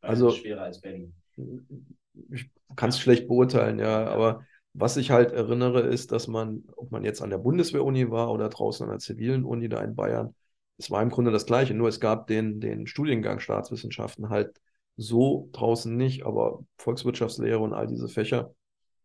Also 0.01 0.31
schwerer 0.31 0.63
als 0.63 0.81
Berlin. 0.81 1.13
Ich 2.31 2.49
kann 2.75 2.89
es 2.89 2.99
schlecht 2.99 3.27
beurteilen, 3.27 3.77
ja, 3.79 4.07
aber 4.07 4.45
was 4.73 4.97
ich 4.97 5.11
halt 5.11 5.31
erinnere, 5.31 5.81
ist, 5.81 6.11
dass 6.11 6.27
man, 6.27 6.63
ob 6.75 6.91
man 6.91 7.03
jetzt 7.03 7.21
an 7.21 7.29
der 7.29 7.37
Bundeswehr-Uni 7.37 8.09
war 8.09 8.31
oder 8.31 8.49
draußen 8.49 8.83
an 8.83 8.89
der 8.89 8.99
zivilen 8.99 9.45
Uni 9.45 9.69
da 9.69 9.81
in 9.81 9.95
Bayern, 9.95 10.33
es 10.77 10.89
war 10.89 11.03
im 11.03 11.09
Grunde 11.09 11.31
das 11.31 11.45
Gleiche, 11.45 11.75
nur 11.75 11.87
es 11.87 11.99
gab 11.99 12.27
den, 12.27 12.59
den 12.59 12.87
Studiengang 12.87 13.39
Staatswissenschaften 13.39 14.29
halt 14.29 14.59
so 14.97 15.49
draußen 15.53 15.95
nicht, 15.95 16.25
aber 16.25 16.63
Volkswirtschaftslehre 16.77 17.59
und 17.59 17.73
all 17.73 17.87
diese 17.87 18.07
Fächer, 18.07 18.53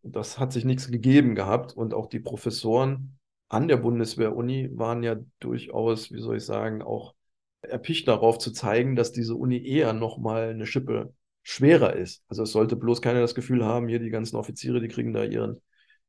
das 0.02 0.38
hat 0.38 0.52
sich 0.52 0.64
nichts 0.64 0.90
gegeben 0.90 1.34
gehabt 1.34 1.76
und 1.76 1.92
auch 1.92 2.06
die 2.06 2.20
Professoren 2.20 3.17
an 3.48 3.68
der 3.68 3.78
Bundeswehr-Uni 3.78 4.70
waren 4.74 5.02
ja 5.02 5.16
durchaus, 5.40 6.12
wie 6.12 6.20
soll 6.20 6.36
ich 6.36 6.44
sagen, 6.44 6.82
auch 6.82 7.14
erpicht 7.62 8.06
darauf 8.08 8.38
zu 8.38 8.52
zeigen, 8.52 8.94
dass 8.94 9.12
diese 9.12 9.34
Uni 9.34 9.66
eher 9.66 9.92
nochmal 9.92 10.50
eine 10.50 10.66
Schippe 10.66 11.12
schwerer 11.42 11.94
ist. 11.94 12.22
Also 12.28 12.42
es 12.42 12.52
sollte 12.52 12.76
bloß 12.76 13.00
keiner 13.00 13.20
das 13.20 13.34
Gefühl 13.34 13.64
haben, 13.64 13.88
hier 13.88 13.98
die 13.98 14.10
ganzen 14.10 14.36
Offiziere, 14.36 14.80
die 14.80 14.88
kriegen 14.88 15.12
da 15.12 15.24
ihren, 15.24 15.60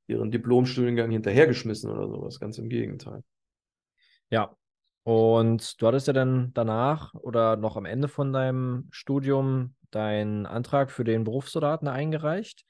ihren 0.07 0.31
Diplomstudiengang 0.31 1.11
hinterhergeschmissen 1.11 1.89
oder 1.89 2.07
sowas. 2.07 2.39
Ganz 2.39 2.57
im 2.57 2.69
Gegenteil. 2.69 3.23
Ja. 4.29 4.55
Und 5.03 5.81
du 5.81 5.87
hattest 5.87 6.07
ja 6.07 6.13
dann 6.13 6.51
danach 6.53 7.13
oder 7.15 7.55
noch 7.55 7.77
am 7.77 7.85
Ende 7.85 8.09
von 8.09 8.33
deinem 8.33 8.89
Studium 8.91 9.75
deinen 9.91 10.45
Antrag 10.45 10.91
für 10.91 11.03
den 11.03 11.23
Berufssoldaten 11.23 11.87
eingereicht. 11.87 12.65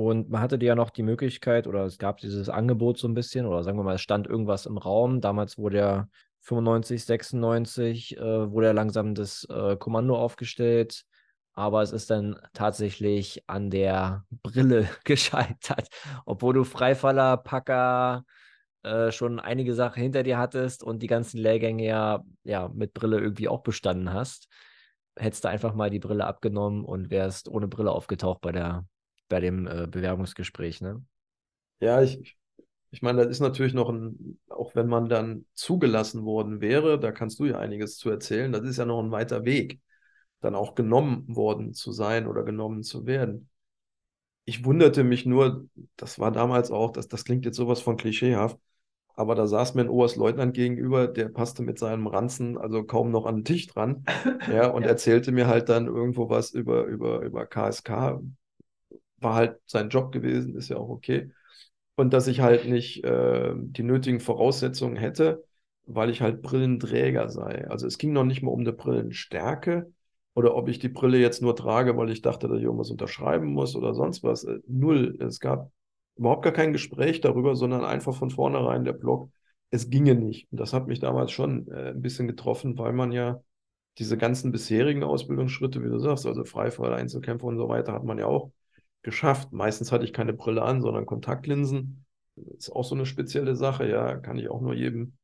Und 0.00 0.30
man 0.30 0.40
hatte 0.40 0.58
ja 0.64 0.74
noch 0.74 0.88
die 0.88 1.02
Möglichkeit, 1.02 1.66
oder 1.66 1.84
es 1.84 1.98
gab 1.98 2.16
dieses 2.16 2.48
Angebot 2.48 2.96
so 2.96 3.06
ein 3.06 3.12
bisschen, 3.12 3.44
oder 3.44 3.62
sagen 3.62 3.76
wir 3.78 3.82
mal, 3.82 3.96
es 3.96 4.00
stand 4.00 4.26
irgendwas 4.26 4.64
im 4.64 4.78
Raum. 4.78 5.20
Damals 5.20 5.58
wurde 5.58 5.76
ja 5.76 6.08
95, 6.40 7.04
96, 7.04 8.16
äh, 8.16 8.50
wurde 8.50 8.68
ja 8.68 8.72
langsam 8.72 9.14
das 9.14 9.46
äh, 9.50 9.76
Kommando 9.76 10.16
aufgestellt. 10.16 11.04
Aber 11.52 11.82
es 11.82 11.92
ist 11.92 12.08
dann 12.08 12.40
tatsächlich 12.54 13.44
an 13.46 13.68
der 13.68 14.24
Brille 14.42 14.88
gescheitert. 15.04 15.88
Obwohl 16.24 16.54
du 16.54 16.64
Freifaller, 16.64 17.36
Packer, 17.36 18.24
äh, 18.82 19.12
schon 19.12 19.38
einige 19.38 19.74
Sachen 19.74 20.02
hinter 20.02 20.22
dir 20.22 20.38
hattest 20.38 20.82
und 20.82 21.02
die 21.02 21.08
ganzen 21.08 21.36
Lehrgänge 21.36 21.84
ja, 21.84 22.24
ja 22.44 22.68
mit 22.68 22.94
Brille 22.94 23.20
irgendwie 23.20 23.48
auch 23.48 23.62
bestanden 23.62 24.14
hast, 24.14 24.48
hättest 25.14 25.44
du 25.44 25.48
einfach 25.48 25.74
mal 25.74 25.90
die 25.90 25.98
Brille 25.98 26.24
abgenommen 26.24 26.86
und 26.86 27.10
wärst 27.10 27.50
ohne 27.50 27.68
Brille 27.68 27.92
aufgetaucht 27.92 28.40
bei 28.40 28.52
der 28.52 28.86
bei 29.30 29.40
dem 29.40 29.66
äh, 29.66 29.86
Bewerbungsgespräch, 29.86 30.82
ne? 30.82 31.02
Ja, 31.80 32.02
ich, 32.02 32.36
ich 32.90 33.00
meine, 33.00 33.22
das 33.22 33.30
ist 33.30 33.40
natürlich 33.40 33.72
noch 33.72 33.88
ein, 33.88 34.38
auch 34.50 34.74
wenn 34.74 34.88
man 34.88 35.08
dann 35.08 35.46
zugelassen 35.54 36.24
worden 36.24 36.60
wäre, 36.60 37.00
da 37.00 37.12
kannst 37.12 37.38
du 37.38 37.46
ja 37.46 37.58
einiges 37.58 37.96
zu 37.96 38.10
erzählen, 38.10 38.52
das 38.52 38.64
ist 38.64 38.76
ja 38.76 38.84
noch 38.84 39.00
ein 39.02 39.10
weiter 39.12 39.44
Weg, 39.46 39.80
dann 40.40 40.54
auch 40.54 40.74
genommen 40.74 41.24
worden 41.34 41.72
zu 41.72 41.92
sein 41.92 42.26
oder 42.26 42.42
genommen 42.42 42.82
zu 42.82 43.06
werden. 43.06 43.48
Ich 44.44 44.64
wunderte 44.64 45.04
mich 45.04 45.26
nur, 45.26 45.68
das 45.96 46.18
war 46.18 46.32
damals 46.32 46.70
auch, 46.70 46.90
das, 46.90 47.08
das 47.08 47.24
klingt 47.24 47.44
jetzt 47.44 47.56
sowas 47.56 47.80
von 47.80 47.96
klischeehaft, 47.96 48.58
aber 49.14 49.34
da 49.34 49.46
saß 49.46 49.74
mir 49.74 49.82
ein 49.82 49.88
Oberstleutnant 49.88 50.54
gegenüber, 50.54 51.06
der 51.06 51.28
passte 51.28 51.62
mit 51.62 51.78
seinem 51.78 52.06
Ranzen 52.08 52.58
also 52.58 52.84
kaum 52.84 53.10
noch 53.10 53.26
an 53.26 53.36
den 53.36 53.44
Tisch 53.44 53.68
dran, 53.68 54.04
ja, 54.52 54.66
und 54.68 54.82
ja. 54.82 54.88
erzählte 54.88 55.30
mir 55.32 55.46
halt 55.46 55.68
dann 55.68 55.86
irgendwo 55.86 56.28
was 56.28 56.50
über, 56.50 56.84
über, 56.86 57.20
über 57.20 57.46
KSK, 57.46 58.20
war 59.20 59.34
halt 59.34 59.58
sein 59.66 59.88
Job 59.88 60.12
gewesen, 60.12 60.56
ist 60.56 60.68
ja 60.68 60.76
auch 60.76 60.88
okay. 60.88 61.30
Und 61.96 62.12
dass 62.12 62.26
ich 62.26 62.40
halt 62.40 62.66
nicht 62.66 63.04
äh, 63.04 63.52
die 63.56 63.82
nötigen 63.82 64.20
Voraussetzungen 64.20 64.96
hätte, 64.96 65.44
weil 65.86 66.10
ich 66.10 66.20
halt 66.22 66.42
Brillenträger 66.42 67.28
sei. 67.28 67.68
Also 67.68 67.86
es 67.86 67.98
ging 67.98 68.12
noch 68.12 68.24
nicht 68.24 68.42
mal 68.42 68.52
um 68.52 68.60
eine 68.60 68.72
Brillenstärke 68.72 69.92
oder 70.34 70.54
ob 70.56 70.68
ich 70.68 70.78
die 70.78 70.88
Brille 70.88 71.18
jetzt 71.18 71.42
nur 71.42 71.56
trage, 71.56 71.96
weil 71.96 72.10
ich 72.10 72.22
dachte, 72.22 72.48
dass 72.48 72.58
ich 72.58 72.64
irgendwas 72.64 72.90
unterschreiben 72.90 73.48
muss 73.52 73.76
oder 73.76 73.94
sonst 73.94 74.22
was. 74.22 74.44
Äh, 74.44 74.60
null. 74.66 75.16
Es 75.20 75.40
gab 75.40 75.70
überhaupt 76.16 76.42
gar 76.44 76.52
kein 76.52 76.72
Gespräch 76.72 77.20
darüber, 77.20 77.56
sondern 77.56 77.84
einfach 77.84 78.14
von 78.14 78.30
vornherein 78.30 78.84
der 78.84 78.92
Block, 78.92 79.30
es 79.70 79.90
ginge 79.90 80.14
nicht. 80.14 80.50
Und 80.50 80.60
das 80.60 80.72
hat 80.72 80.86
mich 80.86 81.00
damals 81.00 81.30
schon 81.32 81.68
äh, 81.68 81.90
ein 81.90 82.02
bisschen 82.02 82.28
getroffen, 82.28 82.78
weil 82.78 82.92
man 82.92 83.12
ja 83.12 83.42
diese 83.98 84.16
ganzen 84.16 84.52
bisherigen 84.52 85.02
Ausbildungsschritte, 85.04 85.82
wie 85.82 85.88
du 85.88 85.98
sagst, 85.98 86.26
also 86.26 86.44
Freifall, 86.44 86.94
Einzelkämpfer 86.94 87.46
und 87.46 87.56
so 87.58 87.68
weiter, 87.68 87.92
hat 87.92 88.04
man 88.04 88.18
ja 88.18 88.26
auch 88.26 88.52
geschafft. 89.02 89.52
Meistens 89.52 89.92
hatte 89.92 90.04
ich 90.04 90.12
keine 90.12 90.32
Brille 90.32 90.62
an, 90.62 90.80
sondern 90.82 91.06
Kontaktlinsen. 91.06 92.04
Ist 92.56 92.70
auch 92.70 92.84
so 92.84 92.94
eine 92.94 93.06
spezielle 93.06 93.56
Sache, 93.56 93.88
ja, 93.88 94.16
kann 94.16 94.38
ich 94.38 94.48
auch 94.50 94.60
nur 94.60 94.74
jedem, 94.74 95.14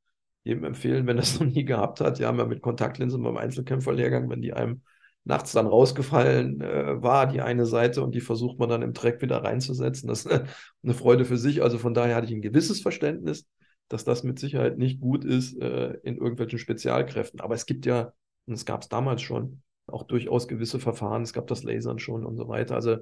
jedem 0.45 0.65
empfehlen, 0.65 1.07
wenn 1.07 1.17
das 1.17 1.39
noch 1.41 1.47
nie 1.47 1.65
gehabt 1.65 2.01
hat. 2.01 2.19
Ja, 2.19 2.33
mit 2.33 2.63
Kontaktlinsen 2.63 3.23
beim 3.23 3.37
Einzelkämpferlehrgang, 3.37 4.29
wenn 4.31 4.43
die 4.43 4.53
einem 4.53 4.83
nachts 5.25 5.53
dann 5.53 5.67
rausgefallen 5.67 6.61
äh, 6.61 7.03
war, 7.03 7.27
die 7.27 7.41
eine 7.41 7.67
Seite, 7.67 8.03
und 8.03 8.15
die 8.15 8.21
versucht 8.21 8.59
man 8.59 8.69
dann 8.69 8.83
im 8.83 8.93
Dreck 8.93 9.21
wieder 9.23 9.43
reinzusetzen. 9.43 10.09
Das 10.09 10.21
ist 10.25 10.31
eine, 10.31 10.45
eine 10.85 10.95
Freude 10.95 11.25
für 11.25 11.37
sich. 11.37 11.63
Also 11.63 11.79
von 11.79 11.95
daher 11.95 12.15
hatte 12.15 12.29
ich 12.29 12.33
ein 12.33 12.43
gewisses 12.43 12.81
Verständnis, 12.81 13.47
dass 13.89 14.05
das 14.05 14.23
mit 14.23 14.39
Sicherheit 14.39 14.79
nicht 14.79 15.01
gut 15.01 15.25
ist 15.25 15.61
äh, 15.61 15.95
in 16.05 16.17
irgendwelchen 16.17 16.61
Spezialkräften. 16.61 17.41
Aber 17.41 17.55
es 17.55 17.67
gibt 17.67 17.87
ja, 17.87 18.13
und 18.47 18.55
es 18.55 18.65
gab 18.65 18.83
es 18.83 18.89
damals 18.89 19.23
schon, 19.23 19.63
auch 19.89 20.05
durchaus 20.05 20.47
gewisse 20.47 20.79
Verfahren. 20.79 21.23
Es 21.23 21.33
gab 21.33 21.49
das 21.49 21.65
Lasern 21.65 21.99
schon 21.99 22.25
und 22.25 22.37
so 22.37 22.49
weiter. 22.49 22.77
Also 22.77 22.99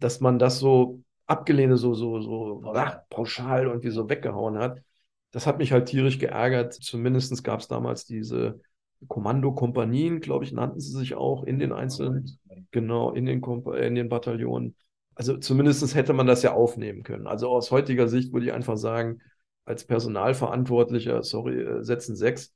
dass 0.00 0.20
man 0.20 0.38
das 0.38 0.58
so 0.58 1.02
abgelehnt, 1.26 1.76
so, 1.78 1.94
so, 1.94 2.20
so 2.20 2.62
ach, 2.74 3.00
pauschal 3.10 3.64
irgendwie 3.66 3.90
so 3.90 4.08
weggehauen 4.08 4.58
hat. 4.58 4.82
Das 5.30 5.46
hat 5.46 5.58
mich 5.58 5.72
halt 5.72 5.86
tierisch 5.86 6.18
geärgert. 6.18 6.74
Zumindest 6.74 7.42
gab 7.44 7.60
es 7.60 7.68
damals 7.68 8.04
diese 8.04 8.60
Kommandokompanien, 9.08 10.20
glaube 10.20 10.44
ich, 10.44 10.52
nannten 10.52 10.80
sie 10.80 10.96
sich 10.96 11.14
auch 11.14 11.44
in 11.44 11.58
den 11.58 11.72
einzelnen, 11.72 12.38
genau, 12.70 13.12
in 13.12 13.26
den, 13.26 13.42
in 13.42 13.94
den 13.94 14.08
Bataillonen. 14.08 14.76
Also 15.14 15.36
zumindest 15.36 15.94
hätte 15.94 16.12
man 16.12 16.26
das 16.26 16.42
ja 16.42 16.52
aufnehmen 16.52 17.02
können. 17.02 17.26
Also 17.26 17.48
aus 17.48 17.70
heutiger 17.70 18.08
Sicht 18.08 18.32
würde 18.32 18.46
ich 18.46 18.52
einfach 18.52 18.76
sagen, 18.76 19.20
als 19.64 19.84
Personalverantwortlicher, 19.84 21.22
sorry, 21.22 21.60
äh, 21.60 21.82
setzen 21.84 22.16
sechs. 22.16 22.52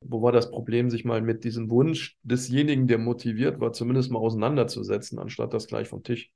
Wo 0.00 0.22
war 0.22 0.32
das 0.32 0.50
Problem, 0.50 0.90
sich 0.90 1.04
mal 1.04 1.22
mit 1.22 1.44
diesem 1.44 1.70
Wunsch 1.70 2.18
desjenigen, 2.22 2.86
der 2.86 2.98
motiviert 2.98 3.58
war, 3.60 3.72
zumindest 3.72 4.10
mal 4.10 4.18
auseinanderzusetzen, 4.18 5.18
anstatt 5.18 5.54
das 5.54 5.66
gleich 5.66 5.88
vom 5.88 6.02
Tisch 6.02 6.30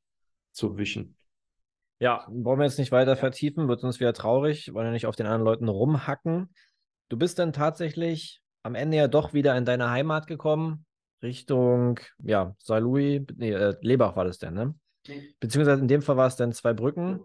zu 0.52 0.76
wischen. 0.76 1.16
Ja, 2.00 2.26
wollen 2.28 2.60
wir 2.60 2.66
jetzt 2.66 2.78
nicht 2.78 2.92
weiter 2.92 3.16
vertiefen, 3.16 3.68
wird 3.68 3.82
uns 3.82 3.98
wieder 3.98 4.12
traurig, 4.12 4.72
wollen 4.72 4.86
ja 4.86 4.92
nicht 4.92 5.06
auf 5.06 5.16
den 5.16 5.26
anderen 5.26 5.44
Leuten 5.44 5.68
rumhacken. 5.68 6.54
Du 7.08 7.16
bist 7.16 7.38
dann 7.38 7.52
tatsächlich 7.52 8.40
am 8.62 8.74
Ende 8.74 8.96
ja 8.96 9.08
doch 9.08 9.32
wieder 9.32 9.56
in 9.56 9.64
deine 9.64 9.90
Heimat 9.90 10.26
gekommen, 10.26 10.84
Richtung, 11.22 11.98
ja, 12.22 12.54
Saarlouis, 12.58 13.22
nee, 13.36 13.50
äh, 13.50 13.76
Lebach 13.80 14.14
war 14.14 14.24
das 14.24 14.38
denn, 14.38 14.54
ne? 14.54 14.74
Beziehungsweise 15.40 15.80
in 15.80 15.88
dem 15.88 16.02
Fall 16.02 16.16
war 16.16 16.26
es 16.26 16.36
dann 16.36 16.52
zwei 16.52 16.74
Brücken, 16.74 17.20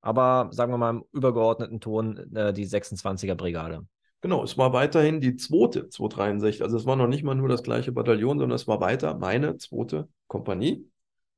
aber 0.00 0.48
sagen 0.52 0.72
wir 0.72 0.78
mal 0.78 0.90
im 0.90 1.04
übergeordneten 1.12 1.80
Ton 1.80 2.34
äh, 2.34 2.52
die 2.52 2.66
26er 2.66 3.34
Brigade. 3.34 3.86
Genau, 4.20 4.42
es 4.44 4.56
war 4.56 4.72
weiterhin 4.72 5.20
die 5.20 5.36
zweite 5.36 5.88
263. 5.88 6.62
Also 6.62 6.76
es 6.76 6.86
war 6.86 6.96
noch 6.96 7.08
nicht 7.08 7.22
mal 7.22 7.34
nur 7.34 7.48
das 7.48 7.62
gleiche 7.62 7.92
Bataillon, 7.92 8.38
sondern 8.38 8.56
es 8.56 8.66
war 8.66 8.80
weiter 8.80 9.16
meine 9.18 9.56
zweite 9.58 10.08
Kompanie 10.26 10.88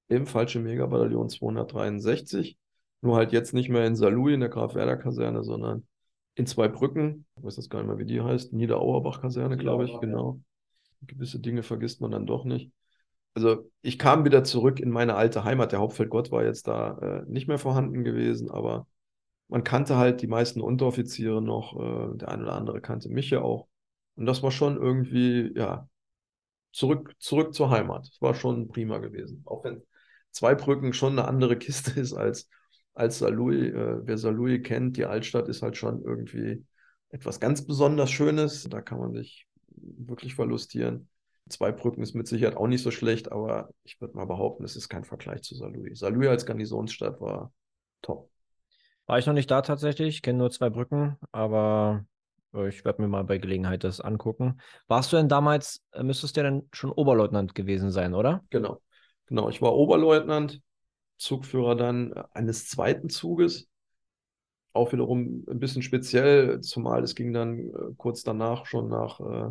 im 0.09 0.27
Fallschirmjägerbataillon 0.27 1.29
263. 1.29 2.59
Nur 3.01 3.17
halt 3.17 3.33
jetzt 3.33 3.55
nicht 3.55 3.69
mehr 3.69 3.87
in 3.87 3.95
Saarlouis 3.95 4.35
in 4.35 4.41
der 4.41 4.49
Graf-Werder-Kaserne, 4.49 5.45
sondern 5.45 5.87
in 6.35 6.47
zwei 6.47 6.69
Brücken. 6.69 7.27
Ich 7.37 7.45
weiß 7.45 7.57
das 7.57 7.69
gar 7.69 7.81
nicht 7.81 7.89
mehr, 7.89 7.99
wie 7.99 8.07
die 8.07 8.21
heißt. 8.21 8.53
Niederauerbach-Kaserne, 8.53 9.57
glaube 9.57 9.85
ich, 9.85 10.01
genau. 10.01 10.41
Gewisse 11.03 11.39
Dinge 11.39 11.63
vergisst 11.63 12.01
man 12.01 12.11
dann 12.11 12.27
doch 12.27 12.45
nicht. 12.45 12.73
Also 13.35 13.71
ich 13.83 13.99
kam 13.99 14.25
wieder 14.25 14.43
zurück 14.43 14.81
in 14.81 14.91
meine 14.91 15.15
alte 15.15 15.45
Heimat. 15.45 15.71
Der 15.71 15.79
Hauptfeldgott 15.79 16.33
war 16.33 16.45
jetzt 16.45 16.67
da 16.67 16.99
äh, 16.99 17.31
nicht 17.31 17.47
mehr 17.47 17.59
vorhanden 17.59 18.03
gewesen, 18.03 18.51
aber 18.51 18.89
man 19.47 19.65
kannte 19.65 19.97
halt 19.97 20.23
die 20.23 20.27
meisten 20.27 20.61
Unteroffiziere 20.61 21.41
noch. 21.41 21.79
Äh, 21.79 22.17
der 22.17 22.31
eine 22.31 22.43
oder 22.43 22.55
andere 22.55 22.81
kannte 22.81 23.09
mich 23.09 23.31
ja 23.31 23.43
auch. 23.43 23.69
Und 24.17 24.27
das 24.27 24.43
war 24.43 24.51
schon 24.51 24.77
irgendwie, 24.77 25.53
ja, 25.55 25.89
zurück, 26.73 27.15
zurück 27.19 27.55
zur 27.55 27.71
Heimat. 27.71 28.09
Das 28.09 28.21
war 28.21 28.35
schon 28.35 28.69
prima 28.69 28.99
gewesen. 28.99 29.43
Auch 29.45 29.65
wenn 29.65 29.83
Zweibrücken 30.39 30.93
schon 30.93 31.19
eine 31.19 31.27
andere 31.27 31.57
Kiste 31.59 31.99
ist 31.99 32.15
als, 32.15 32.49
als 32.95 33.19
Saarlouis. 33.19 33.75
Äh, 33.75 34.07
wer 34.07 34.19
Saarlouis 34.19 34.63
kennt, 34.63 34.97
die 34.97 35.05
Altstadt 35.05 35.49
ist 35.49 35.63
halt 35.63 35.77
schon 35.77 36.03
irgendwie 36.03 36.65
etwas 37.11 37.41
ganz 37.41 37.67
besonders 37.67 38.11
Schönes. 38.11 38.69
Da 38.71 38.81
kann 38.81 39.01
man 39.01 39.13
sich 39.13 39.49
wirklich 39.67 40.37
verlustieren. 40.37 41.09
Zweibrücken 41.49 42.03
ist 42.03 42.15
mit 42.15 42.29
Sicherheit 42.29 42.57
auch 42.57 42.69
nicht 42.69 42.83
so 42.83 42.93
schlecht, 42.93 43.33
aber 43.33 43.71
ich 43.83 44.01
würde 44.01 44.17
mal 44.17 44.27
behaupten, 44.27 44.65
es 44.65 44.77
ist 44.77 44.89
kein 44.89 45.05
Vergleich 45.05 45.43
zu 45.43 45.57
Saarlouis. 45.57 45.99
Saarlouis 45.99 46.29
als 46.29 46.47
Garnisonsstadt 46.47 47.21
war 47.21 47.53
top. 48.01 48.31
War 49.07 49.19
ich 49.19 49.27
noch 49.27 49.33
nicht 49.33 49.51
da 49.51 49.63
tatsächlich, 49.63 50.17
ich 50.17 50.23
kenne 50.23 50.39
nur 50.39 50.51
zwei 50.51 50.71
Brücken, 50.71 51.17
aber 51.33 52.05
äh, 52.55 52.69
ich 52.69 52.85
werde 52.85 53.03
mir 53.03 53.09
mal 53.09 53.25
bei 53.25 53.39
Gelegenheit 53.39 53.83
das 53.83 54.01
angucken. 54.01 54.61
Warst 54.87 55.13
du 55.13 55.17
denn 55.17 55.29
damals, 55.29 55.83
äh, 55.93 56.05
müsstest 56.05 56.37
du 56.37 56.43
denn 56.43 56.69
schon 56.73 56.93
Oberleutnant 56.93 57.55
gewesen 57.55 57.91
sein, 57.91 58.15
oder? 58.15 58.45
Genau. 58.51 58.81
Genau, 59.29 59.49
ich 59.51 59.61
war 59.61 59.75
Oberleutnant, 59.75 60.63
Zugführer 61.19 61.77
dann 61.77 62.15
eines 62.33 62.69
zweiten 62.69 63.11
Zuges. 63.11 63.69
Auch 64.73 64.93
wiederum 64.93 65.45
ein 65.49 65.59
bisschen 65.59 65.83
speziell, 65.83 66.61
zumal 66.61 67.03
es 67.03 67.15
ging 67.15 67.33
dann 67.33 67.59
äh, 67.59 67.95
kurz 67.97 68.23
danach 68.23 68.65
schon 68.67 68.89
nach, 68.89 69.21
äh, 69.21 69.51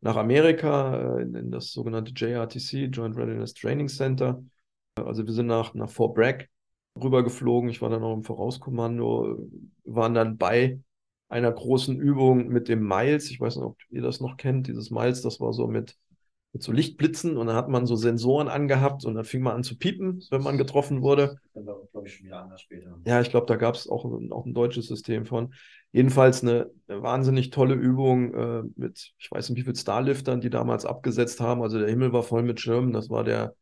nach 0.00 0.16
Amerika, 0.16 1.16
äh, 1.18 1.22
in, 1.22 1.34
in, 1.34 1.50
das 1.50 1.72
sogenannte 1.72 2.12
JRTC, 2.12 2.88
Joint 2.90 3.16
Readiness 3.16 3.54
Training 3.54 3.88
Center. 3.88 4.42
Also 4.94 5.26
wir 5.26 5.32
sind 5.32 5.46
nach, 5.46 5.74
nach 5.74 5.90
Fort 5.90 6.14
Bragg 6.14 6.48
rübergeflogen. 7.02 7.70
Ich 7.70 7.82
war 7.82 7.90
dann 7.90 8.02
noch 8.02 8.14
im 8.14 8.24
Vorauskommando, 8.24 9.48
waren 9.84 10.14
dann 10.14 10.38
bei 10.38 10.80
einer 11.28 11.50
großen 11.50 11.98
Übung 11.98 12.48
mit 12.48 12.68
dem 12.68 12.86
Miles. 12.86 13.30
Ich 13.30 13.40
weiß 13.40 13.56
nicht, 13.56 13.64
ob 13.64 13.78
ihr 13.90 14.02
das 14.02 14.20
noch 14.20 14.36
kennt. 14.36 14.68
Dieses 14.68 14.90
Miles, 14.90 15.22
das 15.22 15.40
war 15.40 15.52
so 15.52 15.66
mit 15.66 15.96
mit 16.52 16.62
so 16.62 16.70
Lichtblitzen 16.70 17.38
und 17.38 17.46
dann 17.46 17.56
hat 17.56 17.68
man 17.68 17.86
so 17.86 17.96
Sensoren 17.96 18.48
angehabt 18.48 19.04
und 19.04 19.14
dann 19.14 19.24
fing 19.24 19.42
man 19.42 19.54
an 19.54 19.62
zu 19.62 19.78
piepen, 19.78 20.22
wenn 20.30 20.42
man 20.42 20.58
getroffen 20.58 21.00
wurde. 21.00 21.38
War, 21.54 21.78
glaube 21.92 22.06
ich, 22.06 22.14
schon 22.14 22.26
wieder 22.26 22.42
anders 22.42 22.60
später. 22.60 22.98
Ja, 23.06 23.20
ich 23.22 23.30
glaube, 23.30 23.46
da 23.46 23.56
gab 23.56 23.74
es 23.74 23.88
auch, 23.88 24.04
auch 24.04 24.44
ein 24.44 24.52
deutsches 24.52 24.86
System 24.86 25.24
von. 25.24 25.54
Jedenfalls 25.92 26.42
eine, 26.42 26.70
eine 26.88 27.02
wahnsinnig 27.02 27.50
tolle 27.50 27.74
Übung 27.74 28.34
äh, 28.34 28.62
mit, 28.76 29.12
ich 29.18 29.30
weiß 29.30 29.48
nicht, 29.48 29.58
wie 29.58 29.62
viele 29.62 29.76
Starliftern 29.76 30.40
die 30.40 30.50
damals 30.50 30.84
abgesetzt 30.84 31.40
haben. 31.40 31.62
Also 31.62 31.78
der 31.78 31.88
Himmel 31.88 32.12
war 32.12 32.22
voll 32.22 32.42
mit 32.42 32.60
Schirmen. 32.60 32.92
Das 32.92 33.08
war 33.08 33.24
der, 33.24 33.54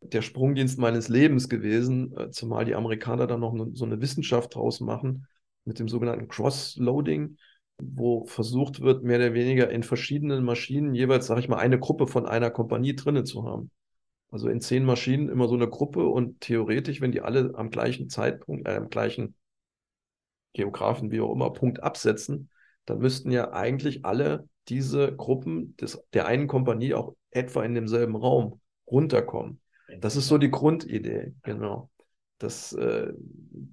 der 0.00 0.22
Sprungdienst 0.22 0.78
meines 0.78 1.08
Lebens 1.08 1.50
gewesen, 1.50 2.16
äh, 2.16 2.30
zumal 2.30 2.64
die 2.64 2.74
Amerikaner 2.74 3.26
dann 3.26 3.40
noch 3.40 3.52
ne, 3.52 3.70
so 3.74 3.84
eine 3.84 4.00
Wissenschaft 4.00 4.54
draus 4.54 4.80
machen 4.80 5.26
mit 5.64 5.78
dem 5.78 5.88
sogenannten 5.88 6.28
Cross-Loading 6.28 7.36
wo 7.80 8.26
versucht 8.26 8.80
wird, 8.80 9.02
mehr 9.02 9.18
oder 9.18 9.34
weniger 9.34 9.70
in 9.70 9.82
verschiedenen 9.82 10.44
Maschinen 10.44 10.94
jeweils, 10.94 11.26
sage 11.26 11.40
ich 11.40 11.48
mal, 11.48 11.58
eine 11.58 11.78
Gruppe 11.78 12.06
von 12.06 12.26
einer 12.26 12.50
Kompanie 12.50 12.94
drinnen 12.94 13.24
zu 13.24 13.44
haben. 13.44 13.70
Also 14.30 14.48
in 14.48 14.60
zehn 14.60 14.84
Maschinen 14.84 15.28
immer 15.28 15.48
so 15.48 15.54
eine 15.54 15.68
Gruppe 15.68 16.06
und 16.06 16.40
theoretisch, 16.40 17.00
wenn 17.00 17.12
die 17.12 17.22
alle 17.22 17.52
am 17.54 17.70
gleichen 17.70 18.08
Zeitpunkt, 18.08 18.68
äh, 18.68 18.76
am 18.76 18.90
gleichen 18.90 19.34
Geografen, 20.52 21.10
wie 21.10 21.20
auch 21.20 21.32
immer, 21.32 21.52
Punkt 21.52 21.82
absetzen, 21.82 22.50
dann 22.84 22.98
müssten 22.98 23.30
ja 23.30 23.52
eigentlich 23.52 24.04
alle 24.04 24.48
diese 24.68 25.14
Gruppen 25.14 25.76
des, 25.76 26.02
der 26.12 26.26
einen 26.26 26.46
Kompanie 26.46 26.94
auch 26.94 27.14
etwa 27.30 27.64
in 27.64 27.74
demselben 27.74 28.16
Raum 28.16 28.60
runterkommen. 28.86 29.60
Das 30.00 30.16
ist 30.16 30.28
so 30.28 30.36
die 30.36 30.50
Grundidee, 30.50 31.34
genau. 31.42 31.90
Das, 32.38 32.72
äh, 32.72 33.12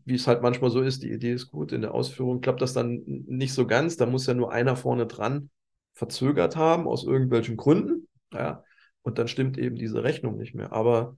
wie 0.05 0.16
es 0.16 0.28
halt 0.28 0.41
manchmal 0.41 0.72
so 0.72 0.82
ist, 0.82 1.03
die 1.03 1.11
Idee 1.11 1.34
ist 1.34 1.51
gut, 1.51 1.72
in 1.72 1.82
der 1.82 1.93
Ausführung 1.93 2.41
klappt 2.41 2.61
das 2.61 2.74
dann 2.74 3.03
nicht 3.05 3.53
so 3.53 3.68
ganz. 3.68 3.95
Da 3.97 4.05
muss 4.07 4.26
ja 4.26 4.34
nur 4.34 4.51
einer 4.51 4.76
vorne 4.76 5.05
dran 5.05 5.49
verzögert 5.93 6.55
haben, 6.55 6.88
aus 6.88 7.03
irgendwelchen 7.03 7.57
Gründen. 7.57 8.07
Ja, 8.34 8.63
und 9.03 9.20
dann 9.20 9.28
stimmt 9.28 9.57
eben 9.57 9.76
diese 9.76 10.03
Rechnung 10.03 10.38
nicht 10.38 10.55
mehr. 10.55 10.74
Aber 10.74 11.16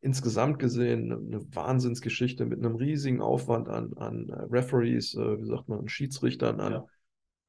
insgesamt 0.00 0.58
gesehen 0.58 1.10
eine 1.12 1.40
Wahnsinnsgeschichte 1.54 2.44
mit 2.44 2.58
einem 2.58 2.76
riesigen 2.76 3.20
Aufwand 3.20 3.68
an, 3.68 3.94
an 3.94 4.28
äh, 4.28 4.42
Referees, 4.50 5.14
äh, 5.14 5.40
wie 5.40 5.46
sagt 5.46 5.68
man, 5.68 5.80
an 5.80 5.88
Schiedsrichtern, 5.88 6.60
an, 6.60 6.72
ja. 6.72 6.86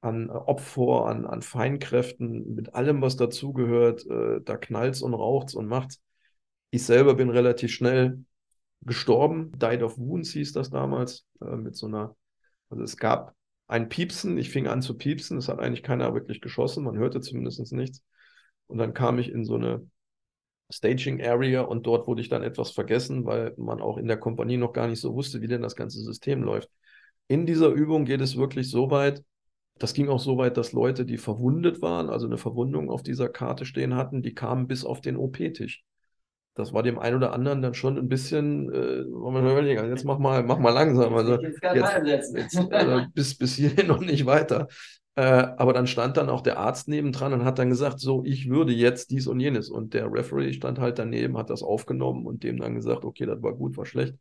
an 0.01 0.29
äh, 0.29 0.31
Opfer, 0.31 1.05
an, 1.05 1.25
an 1.25 1.41
Feinkräften, 1.41 2.55
mit 2.55 2.73
allem, 2.73 3.01
was 3.01 3.17
dazugehört. 3.17 4.05
Äh, 4.07 4.41
da 4.43 4.57
knallt's 4.57 5.01
und 5.01 5.13
raucht's 5.13 5.53
und 5.53 5.67
macht's. 5.67 6.01
Ich 6.71 6.83
selber 6.83 7.13
bin 7.13 7.29
relativ 7.29 7.71
schnell 7.71 8.23
gestorben. 8.85 9.51
Died 9.57 9.83
of 9.83 9.97
Wounds 9.97 10.31
hieß 10.31 10.53
das 10.53 10.69
damals, 10.69 11.25
äh, 11.41 11.55
mit 11.55 11.75
so 11.75 11.87
einer, 11.87 12.15
also 12.69 12.83
es 12.83 12.97
gab 12.97 13.35
ein 13.67 13.89
Piepsen, 13.89 14.37
ich 14.37 14.51
fing 14.51 14.67
an 14.67 14.81
zu 14.81 14.95
piepsen, 14.97 15.37
es 15.37 15.49
hat 15.49 15.59
eigentlich 15.59 15.83
keiner 15.83 16.13
wirklich 16.13 16.41
geschossen, 16.41 16.83
man 16.83 16.97
hörte 16.97 17.19
zumindest 17.19 17.71
nichts. 17.73 18.03
Und 18.67 18.77
dann 18.77 18.93
kam 18.93 19.19
ich 19.19 19.29
in 19.31 19.45
so 19.45 19.55
eine 19.55 19.87
Staging 20.71 21.23
Area 21.23 21.61
und 21.61 21.85
dort 21.85 22.07
wurde 22.07 22.21
ich 22.21 22.29
dann 22.29 22.43
etwas 22.43 22.71
vergessen, 22.71 23.25
weil 23.25 23.53
man 23.57 23.81
auch 23.81 23.97
in 23.97 24.07
der 24.07 24.17
Kompanie 24.17 24.57
noch 24.57 24.73
gar 24.73 24.87
nicht 24.87 24.99
so 24.99 25.13
wusste, 25.13 25.41
wie 25.41 25.47
denn 25.47 25.61
das 25.61 25.75
ganze 25.75 25.99
System 26.01 26.43
läuft. 26.43 26.69
In 27.27 27.45
dieser 27.45 27.69
Übung 27.69 28.05
geht 28.05 28.21
es 28.21 28.35
wirklich 28.35 28.69
so 28.69 28.89
weit, 28.91 29.23
das 29.77 29.93
ging 29.93 30.09
auch 30.09 30.19
so 30.19 30.37
weit, 30.37 30.57
dass 30.57 30.71
Leute, 30.71 31.05
die 31.05 31.17
verwundet 31.17 31.81
waren, 31.81 32.09
also 32.09 32.27
eine 32.27 32.37
Verwundung 32.37 32.89
auf 32.89 33.03
dieser 33.03 33.29
Karte 33.29 33.65
stehen 33.65 33.95
hatten, 33.95 34.21
die 34.21 34.33
kamen 34.33 34.67
bis 34.67 34.85
auf 34.85 35.01
den 35.01 35.17
OP-Tisch. 35.17 35.83
Das 36.55 36.73
war 36.73 36.83
dem 36.83 36.97
einen 36.97 37.17
oder 37.17 37.33
anderen 37.33 37.61
dann 37.61 37.73
schon 37.73 37.97
ein 37.97 38.07
bisschen, 38.07 38.71
äh, 38.73 39.01
überlegen, 39.01 39.89
jetzt 39.89 40.05
mach 40.05 40.19
mal, 40.19 40.41
mach 40.43 40.57
mal 40.57 40.71
langsam. 40.71 41.13
Also, 41.13 41.37
jetzt, 41.41 42.33
jetzt, 42.35 42.71
also 42.71 43.05
bis, 43.13 43.37
bis 43.37 43.55
hierhin 43.55 43.87
noch 43.87 43.99
nicht 43.99 44.25
weiter. 44.25 44.67
Äh, 45.15 45.21
aber 45.57 45.73
dann 45.73 45.87
stand 45.87 46.17
dann 46.17 46.29
auch 46.29 46.41
der 46.41 46.57
Arzt 46.57 46.87
nebendran 46.87 47.33
und 47.33 47.45
hat 47.45 47.59
dann 47.59 47.69
gesagt, 47.69 47.99
so, 47.99 48.23
ich 48.25 48.49
würde 48.49 48.73
jetzt 48.73 49.11
dies 49.11 49.27
und 49.27 49.39
jenes. 49.39 49.69
Und 49.69 49.93
der 49.93 50.11
Referee 50.11 50.53
stand 50.53 50.79
halt 50.79 50.97
daneben, 50.99 51.37
hat 51.37 51.49
das 51.49 51.63
aufgenommen 51.63 52.25
und 52.25 52.43
dem 52.43 52.57
dann 52.59 52.75
gesagt, 52.75 53.05
okay, 53.05 53.25
das 53.25 53.41
war 53.41 53.53
gut, 53.53 53.77
war 53.77 53.85
schlecht. 53.85 54.15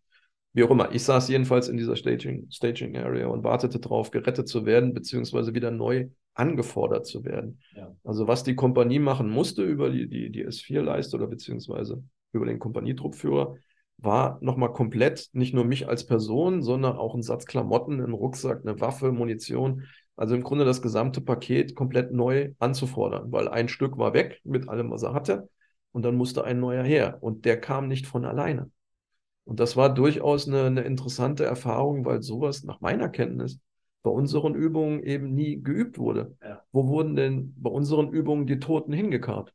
Wie 0.53 0.63
auch 0.63 0.71
immer. 0.71 0.93
Ich 0.93 1.03
saß 1.03 1.29
jedenfalls 1.29 1.69
in 1.69 1.77
dieser 1.77 1.97
Staging, 1.97 2.49
Staging 2.51 2.97
Area 2.97 3.27
und 3.27 3.43
wartete 3.43 3.81
darauf, 3.81 4.13
gerettet 4.13 4.49
zu 4.49 4.67
werden, 4.67 4.95
beziehungsweise 4.95 5.53
wieder 5.53 5.73
neu 5.73 6.09
angefordert 6.35 7.07
zu 7.07 7.25
werden. 7.25 7.61
Ja. 7.75 7.95
Also 8.05 8.29
was 8.29 8.45
die 8.45 8.55
Kompanie 8.55 9.01
machen 9.01 9.29
musste 9.29 9.65
über 9.65 9.91
die, 9.91 10.09
die, 10.09 10.31
die 10.31 10.47
S4-Leiste 10.47 11.17
oder 11.17 11.27
beziehungsweise 11.27 12.05
über 12.35 12.47
den 12.47 12.59
Kompanietruppführer, 12.59 13.57
war 13.99 14.39
nochmal 14.43 14.73
komplett 14.73 15.31
nicht 15.33 15.55
nur 15.55 15.65
mich 15.65 15.89
als 15.89 16.07
Person, 16.07 16.63
sondern 16.63 16.97
auch 16.97 17.15
ein 17.15 17.23
Satz 17.23 17.47
Klamotten, 17.47 18.01
ein 18.01 18.13
Rucksack, 18.13 18.61
eine 18.63 18.81
Waffe, 18.81 19.13
Munition, 19.13 19.85
also 20.17 20.35
im 20.35 20.43
Grunde 20.43 20.65
das 20.65 20.83
gesamte 20.83 21.21
Paket 21.21 21.75
komplett 21.75 22.13
neu 22.13 22.53
anzufordern, 22.59 23.33
weil 23.33 23.49
ein 23.49 23.69
Stück 23.69 23.99
war 23.99 24.15
weg 24.15 24.41
mit 24.45 24.69
allem, 24.69 24.91
was 24.91 25.03
er 25.03 25.15
hatte, 25.15 25.49
und 25.93 26.03
dann 26.03 26.17
musste 26.17 26.45
ein 26.45 26.59
neuer 26.59 26.83
her. 26.83 27.19
Und 27.21 27.45
der 27.45 27.61
kam 27.61 27.87
nicht 27.87 28.07
von 28.07 28.25
alleine. 28.25 28.71
Und 29.45 29.61
das 29.61 29.77
war 29.77 29.93
durchaus 29.93 30.49
eine, 30.49 30.65
eine 30.65 30.81
interessante 30.83 31.45
Erfahrung, 31.45 32.05
weil 32.05 32.23
sowas 32.23 32.65
nach 32.65 32.81
meiner 32.81 33.09
Kenntnis 33.09 33.61
bei 34.03 34.11
unseren 34.11 34.55
Übungen 34.55 35.03
eben 35.03 35.35
nie 35.35 35.63
geübt 35.63 35.99
wurde. 35.99 36.37
Ja. 36.43 36.63
Wo 36.73 36.89
wurden 36.89 37.15
denn 37.15 37.55
bei 37.57 37.71
unseren 37.71 38.09
Übungen 38.09 38.47
die 38.47 38.59
Toten 38.59 38.93
hingekarrt? 38.93 39.55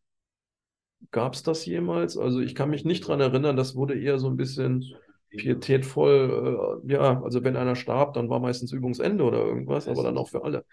Gab 1.11 1.33
es 1.33 1.43
das 1.43 1.65
jemals? 1.65 2.17
Also 2.17 2.39
ich 2.39 2.55
kann 2.55 2.69
mich 2.69 2.85
nicht 2.85 3.07
dran 3.07 3.19
erinnern, 3.19 3.55
das 3.55 3.75
wurde 3.75 3.99
eher 3.99 4.19
so 4.19 4.27
ein 4.27 4.37
bisschen 4.37 4.85
pietätvoll, 5.29 6.81
äh, 6.85 6.91
ja, 6.91 7.21
also 7.21 7.43
wenn 7.43 7.55
einer 7.55 7.75
starb, 7.75 8.13
dann 8.13 8.29
war 8.29 8.39
meistens 8.39 8.71
Übungsende 8.71 9.23
oder 9.23 9.39
irgendwas, 9.39 9.87
aber 9.87 10.03
dann 10.03 10.17
auch 10.17 10.29
für 10.29 10.43
alle. 10.43 10.65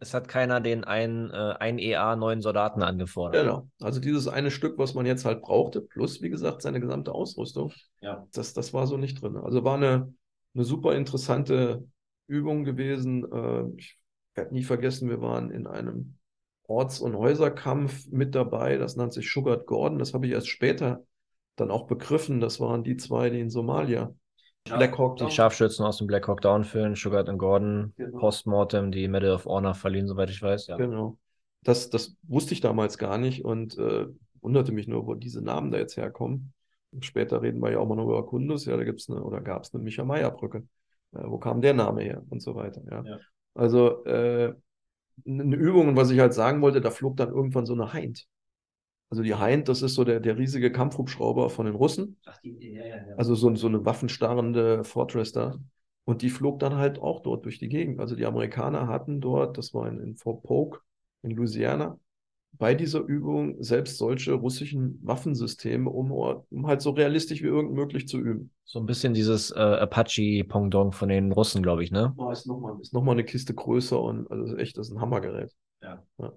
Es 0.00 0.12
hat 0.12 0.26
keiner 0.26 0.60
den 0.60 0.84
einen, 0.84 1.30
äh, 1.30 1.54
ein 1.60 1.78
EA 1.78 2.16
neuen 2.16 2.42
Soldaten 2.42 2.82
angefordert. 2.82 3.44
Genau. 3.44 3.68
Also 3.80 4.00
dieses 4.00 4.26
eine 4.26 4.50
Stück, 4.50 4.76
was 4.76 4.94
man 4.94 5.06
jetzt 5.06 5.24
halt 5.24 5.40
brauchte, 5.40 5.80
plus 5.80 6.20
wie 6.20 6.30
gesagt 6.30 6.62
seine 6.62 6.80
gesamte 6.80 7.12
Ausrüstung, 7.12 7.72
ja. 8.00 8.26
das, 8.32 8.54
das 8.54 8.74
war 8.74 8.86
so 8.86 8.96
nicht 8.96 9.22
drin. 9.22 9.36
Also 9.36 9.62
war 9.62 9.76
eine, 9.76 10.12
eine 10.54 10.64
super 10.64 10.96
interessante 10.96 11.84
Übung 12.26 12.64
gewesen. 12.64 13.24
Äh, 13.30 13.64
ich 13.76 13.98
werde 14.34 14.52
nie 14.52 14.64
vergessen, 14.64 15.08
wir 15.08 15.20
waren 15.20 15.50
in 15.52 15.68
einem 15.68 16.17
Orts- 16.68 17.00
und 17.00 17.16
Häuserkampf 17.16 18.06
mit 18.10 18.34
dabei. 18.34 18.76
Das 18.76 18.94
nannte 18.94 19.16
sich 19.16 19.32
Sugar 19.32 19.56
Gordon. 19.56 19.98
Das 19.98 20.14
habe 20.14 20.26
ich 20.26 20.32
erst 20.32 20.48
später 20.48 21.02
dann 21.56 21.70
auch 21.70 21.86
begriffen. 21.86 22.40
Das 22.40 22.60
waren 22.60 22.84
die 22.84 22.96
zwei, 22.96 23.30
die 23.30 23.40
in 23.40 23.50
Somalia. 23.50 24.14
Black 24.64 24.98
Hawk 24.98 25.16
die 25.16 25.30
Scharfschützen 25.30 25.84
aus 25.86 25.96
dem 25.96 26.06
Black 26.06 26.28
Hawk 26.28 26.42
Down-Film, 26.42 26.94
Sugar 26.94 27.26
und 27.26 27.38
Gordon, 27.38 27.94
genau. 27.96 28.18
Postmortem, 28.18 28.92
die 28.92 29.08
Medal 29.08 29.32
of 29.32 29.46
Honor 29.46 29.74
verliehen, 29.74 30.06
soweit 30.06 30.28
ich 30.28 30.42
weiß. 30.42 30.66
Ja. 30.66 30.76
Genau. 30.76 31.16
Das, 31.62 31.88
das 31.88 32.16
wusste 32.22 32.52
ich 32.52 32.60
damals 32.60 32.98
gar 32.98 33.16
nicht 33.16 33.46
und 33.46 33.78
äh, 33.78 34.06
wunderte 34.42 34.72
mich 34.72 34.86
nur, 34.86 35.06
wo 35.06 35.14
diese 35.14 35.42
Namen 35.42 35.70
da 35.70 35.78
jetzt 35.78 35.96
herkommen. 35.96 36.52
Später 37.00 37.40
reden 37.40 37.60
wir 37.60 37.70
ja 37.70 37.78
auch 37.78 37.88
mal 37.88 37.96
noch 37.96 38.04
über 38.04 38.26
Kundus, 38.26 38.66
ja, 38.66 38.76
da 38.76 38.84
gibt 38.84 39.00
es 39.00 39.08
eine, 39.08 39.22
oder 39.22 39.40
gab 39.40 39.62
es 39.62 39.74
eine 39.74 39.82
Micha-Meyer-Brücke. 39.82 40.66
Äh, 41.14 41.22
wo 41.24 41.38
kam 41.38 41.62
der 41.62 41.72
Name 41.74 42.02
her 42.02 42.22
und 42.28 42.42
so 42.42 42.54
weiter, 42.54 42.82
ja. 42.90 43.02
ja. 43.04 43.18
Also 43.54 44.04
äh, 44.04 44.54
eine 45.26 45.56
Übung, 45.56 45.96
was 45.96 46.10
ich 46.10 46.18
halt 46.20 46.34
sagen 46.34 46.62
wollte, 46.62 46.80
da 46.80 46.90
flog 46.90 47.16
dann 47.16 47.28
irgendwann 47.28 47.66
so 47.66 47.74
eine 47.74 47.92
Hind 47.92 48.26
also 49.10 49.22
die 49.22 49.36
Hind, 49.36 49.68
das 49.68 49.82
ist 49.82 49.94
so 49.94 50.04
der, 50.04 50.20
der 50.20 50.36
riesige 50.36 50.70
Kampfhubschrauber 50.70 51.48
von 51.50 51.66
den 51.66 51.74
Russen. 51.74 52.18
Ach, 52.26 52.38
die, 52.38 52.72
ja, 52.72 52.84
ja, 52.84 52.96
ja. 52.96 53.14
Also 53.16 53.34
so, 53.34 53.54
so 53.54 53.66
eine 53.66 53.84
waffenstarrende 53.84 54.84
Fortress 54.84 55.32
da. 55.32 55.58
Und 56.04 56.22
die 56.22 56.30
flog 56.30 56.58
dann 56.58 56.76
halt 56.76 56.98
auch 56.98 57.20
dort 57.20 57.44
durch 57.44 57.58
die 57.58 57.68
Gegend. 57.68 58.00
Also 58.00 58.16
die 58.16 58.26
Amerikaner 58.26 58.86
hatten 58.86 59.20
dort, 59.20 59.56
das 59.58 59.72
war 59.74 59.88
in, 59.88 60.00
in 60.00 60.16
Fort 60.16 60.42
Polk 60.42 60.82
in 61.22 61.30
Louisiana, 61.30 61.98
bei 62.58 62.74
dieser 62.74 63.00
Übung 63.00 63.62
selbst 63.62 63.98
solche 63.98 64.32
russischen 64.32 64.98
Waffensysteme, 65.02 65.88
um, 65.88 66.10
um 66.10 66.66
halt 66.66 66.82
so 66.82 66.90
realistisch 66.90 67.42
wie 67.42 67.46
irgend 67.46 67.72
möglich 67.72 68.08
zu 68.08 68.18
üben. 68.18 68.50
So 68.64 68.80
ein 68.80 68.86
bisschen 68.86 69.14
dieses 69.14 69.50
äh, 69.50 69.58
Apache-Pendant 69.58 70.94
von 70.94 71.08
den 71.08 71.32
Russen, 71.32 71.62
glaube 71.62 71.84
ich, 71.84 71.90
ne? 71.90 72.14
Oh, 72.16 72.30
ist 72.30 72.46
nochmal 72.46 72.76
noch 72.92 73.06
eine 73.06 73.24
Kiste 73.24 73.54
größer 73.54 74.00
und 74.00 74.30
also 74.30 74.56
echt, 74.56 74.76
das 74.76 74.88
ist 74.88 74.94
ein 74.94 75.00
Hammergerät. 75.00 75.52
Ja. 75.82 76.02
ja. 76.18 76.32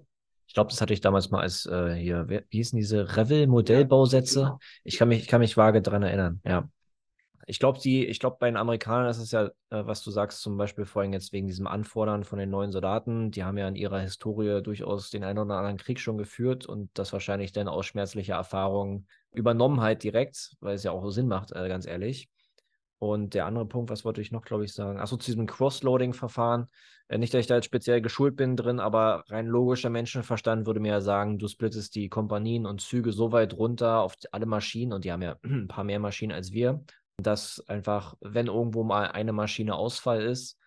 Ich 0.46 0.54
glaube, 0.54 0.70
das 0.70 0.80
hatte 0.80 0.92
ich 0.92 1.00
damals 1.00 1.30
mal 1.30 1.40
als 1.40 1.66
äh, 1.66 1.94
hier, 1.94 2.28
wie 2.28 2.40
hießen 2.50 2.76
diese 2.76 3.16
Revel-Modellbausätze? 3.16 4.40
Ja, 4.40 4.46
genau. 4.46 4.58
Ich 4.84 4.98
kann 4.98 5.08
mich, 5.08 5.20
ich 5.20 5.28
kann 5.28 5.40
mich 5.40 5.56
vage 5.56 5.82
daran 5.82 6.02
erinnern, 6.02 6.40
ja. 6.44 6.68
Ich 7.46 7.58
glaube, 7.58 7.78
die, 7.80 8.16
bei 8.38 8.48
den 8.48 8.56
Amerikanern 8.56 9.08
ist 9.08 9.18
es 9.18 9.32
ja, 9.32 9.46
äh, 9.46 9.50
was 9.70 10.02
du 10.02 10.10
sagst, 10.10 10.40
zum 10.42 10.56
Beispiel 10.56 10.84
vorhin 10.84 11.12
jetzt 11.12 11.32
wegen 11.32 11.46
diesem 11.46 11.66
Anfordern 11.66 12.24
von 12.24 12.38
den 12.38 12.50
neuen 12.50 12.72
Soldaten, 12.72 13.30
die 13.30 13.44
haben 13.44 13.58
ja 13.58 13.66
in 13.68 13.74
ihrer 13.74 14.00
Historie 14.00 14.62
durchaus 14.62 15.10
den 15.10 15.24
einen 15.24 15.38
oder 15.38 15.56
anderen 15.56 15.76
Krieg 15.76 15.98
schon 15.98 16.18
geführt 16.18 16.66
und 16.66 16.90
das 16.94 17.12
wahrscheinlich 17.12 17.52
dann 17.52 17.68
aus 17.68 17.86
schmerzlicher 17.86 18.34
Erfahrung 18.34 19.06
übernommen 19.32 19.80
halt 19.80 20.02
direkt, 20.02 20.56
weil 20.60 20.74
es 20.74 20.84
ja 20.84 20.92
auch 20.92 21.10
Sinn 21.10 21.28
macht, 21.28 21.52
äh, 21.52 21.68
ganz 21.68 21.86
ehrlich. 21.86 22.28
Und 22.98 23.34
der 23.34 23.46
andere 23.46 23.66
Punkt, 23.66 23.90
was 23.90 24.04
wollte 24.04 24.20
ich 24.20 24.30
noch, 24.30 24.42
glaube 24.42 24.64
ich, 24.64 24.72
sagen? 24.72 25.00
Achso, 25.00 25.16
zu 25.16 25.26
diesem 25.26 25.46
Cross-Loading-Verfahren. 25.46 26.68
Äh, 27.08 27.18
nicht, 27.18 27.34
dass 27.34 27.40
ich 27.40 27.46
da 27.48 27.56
jetzt 27.56 27.64
speziell 27.64 28.00
geschult 28.00 28.36
bin 28.36 28.56
drin, 28.56 28.78
aber 28.78 29.24
rein 29.26 29.46
logischer 29.46 29.90
Menschenverstand 29.90 30.66
würde 30.66 30.78
mir 30.78 30.92
ja 30.92 31.00
sagen, 31.00 31.36
du 31.36 31.48
splittest 31.48 31.96
die 31.96 32.08
Kompanien 32.08 32.64
und 32.64 32.80
Züge 32.80 33.10
so 33.10 33.32
weit 33.32 33.54
runter 33.54 34.02
auf 34.02 34.14
alle 34.30 34.46
Maschinen 34.46 34.92
und 34.92 35.04
die 35.04 35.10
haben 35.10 35.22
ja 35.22 35.36
ein 35.42 35.66
paar 35.66 35.82
mehr 35.82 35.98
Maschinen 35.98 36.30
als 36.30 36.52
wir, 36.52 36.84
dass 37.22 37.62
einfach, 37.68 38.14
wenn 38.20 38.46
irgendwo 38.46 38.84
mal 38.84 39.06
eine 39.06 39.32
Maschine 39.32 39.74
Ausfall 39.74 40.22
ist, 40.22 40.58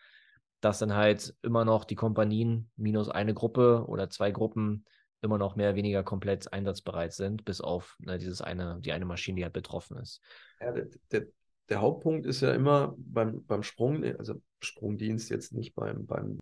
dass 0.61 0.79
dann 0.79 0.95
halt 0.95 1.35
immer 1.41 1.65
noch 1.65 1.85
die 1.85 1.95
Kompanien 1.95 2.71
minus 2.75 3.09
eine 3.09 3.33
Gruppe 3.33 3.85
oder 3.87 4.09
zwei 4.09 4.31
Gruppen 4.31 4.85
immer 5.21 5.37
noch 5.37 5.55
mehr 5.55 5.69
oder 5.69 5.77
weniger 5.77 6.03
komplett 6.03 6.51
einsatzbereit 6.53 7.13
sind, 7.13 7.45
bis 7.45 7.61
auf 7.61 7.97
ne, 7.99 8.17
dieses 8.17 8.41
eine, 8.41 8.79
die 8.79 8.91
eine 8.91 9.05
Maschine, 9.05 9.37
die 9.37 9.43
halt 9.43 9.53
betroffen 9.53 9.97
ist. 9.97 10.21
Ja, 10.61 10.71
der, 10.71 10.87
der, 11.11 11.25
der 11.69 11.81
Hauptpunkt 11.81 12.25
ist 12.25 12.41
ja 12.41 12.53
immer 12.53 12.95
beim, 12.97 13.43
beim 13.45 13.63
Sprung, 13.63 14.03
also 14.17 14.35
Sprungdienst 14.59 15.29
jetzt 15.29 15.53
nicht 15.53 15.75
beim, 15.75 16.05
beim 16.05 16.39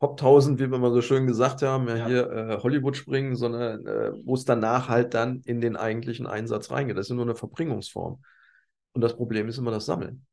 Top 0.00 0.12
1000, 0.20 0.58
wie 0.58 0.68
wir 0.68 0.78
mal 0.78 0.92
so 0.92 1.00
schön 1.00 1.28
gesagt 1.28 1.62
haben, 1.62 1.86
ja, 1.86 1.96
ja. 1.96 2.06
hier 2.08 2.30
äh, 2.32 2.58
Hollywood 2.60 2.96
springen, 2.96 3.36
sondern 3.36 3.86
äh, 3.86 4.12
wo 4.24 4.34
es 4.34 4.44
danach 4.44 4.88
halt 4.88 5.14
dann 5.14 5.42
in 5.44 5.60
den 5.60 5.76
eigentlichen 5.76 6.26
Einsatz 6.26 6.72
reingeht. 6.72 6.96
Das 6.96 7.08
ist 7.08 7.14
nur 7.14 7.24
eine 7.24 7.36
Verbringungsform. 7.36 8.20
Und 8.92 9.00
das 9.00 9.16
Problem 9.16 9.48
ist 9.48 9.58
immer 9.58 9.70
das 9.70 9.86
Sammeln. 9.86 10.26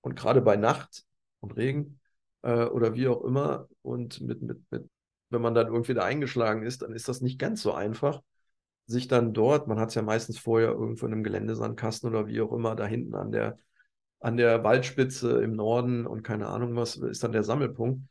Und 0.00 0.16
gerade 0.16 0.40
bei 0.40 0.56
Nacht 0.56 1.04
und 1.40 1.56
Regen 1.56 2.00
äh, 2.42 2.64
oder 2.64 2.94
wie 2.94 3.08
auch 3.08 3.24
immer. 3.24 3.68
Und 3.82 4.20
mit, 4.20 4.42
mit, 4.42 4.60
mit, 4.70 4.88
wenn 5.30 5.42
man 5.42 5.54
dann 5.54 5.66
irgendwie 5.66 5.94
da 5.94 6.04
eingeschlagen 6.04 6.62
ist, 6.62 6.82
dann 6.82 6.92
ist 6.92 7.08
das 7.08 7.20
nicht 7.20 7.38
ganz 7.38 7.62
so 7.62 7.72
einfach, 7.72 8.22
sich 8.86 9.08
dann 9.08 9.32
dort, 9.32 9.66
man 9.66 9.80
hat 9.80 9.88
es 9.88 9.94
ja 9.96 10.02
meistens 10.02 10.38
vorher 10.38 10.70
irgendwo 10.70 11.06
in 11.06 11.12
einem 11.12 11.24
Geländesandkasten 11.24 12.08
oder 12.08 12.28
wie 12.28 12.40
auch 12.40 12.52
immer, 12.52 12.76
da 12.76 12.86
hinten 12.86 13.14
an 13.16 13.32
der, 13.32 13.58
an 14.20 14.36
der 14.36 14.62
Waldspitze 14.62 15.42
im 15.42 15.52
Norden 15.52 16.06
und 16.06 16.22
keine 16.22 16.46
Ahnung 16.48 16.76
was, 16.76 16.96
ist 16.96 17.24
dann 17.24 17.32
der 17.32 17.42
Sammelpunkt. 17.42 18.02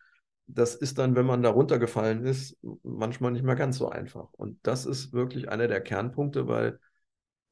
Das 0.47 0.75
ist 0.75 0.99
dann, 0.99 1.15
wenn 1.15 1.25
man 1.25 1.41
da 1.41 1.49
runtergefallen 1.49 2.25
ist, 2.25 2.57
manchmal 2.83 3.31
nicht 3.31 3.43
mehr 3.43 3.55
ganz 3.55 3.77
so 3.77 3.89
einfach. 3.89 4.31
Und 4.33 4.59
das 4.63 4.85
ist 4.85 5.11
wirklich 5.13 5.49
einer 5.49 5.67
der 5.67 5.81
Kernpunkte, 5.81 6.47
weil 6.47 6.79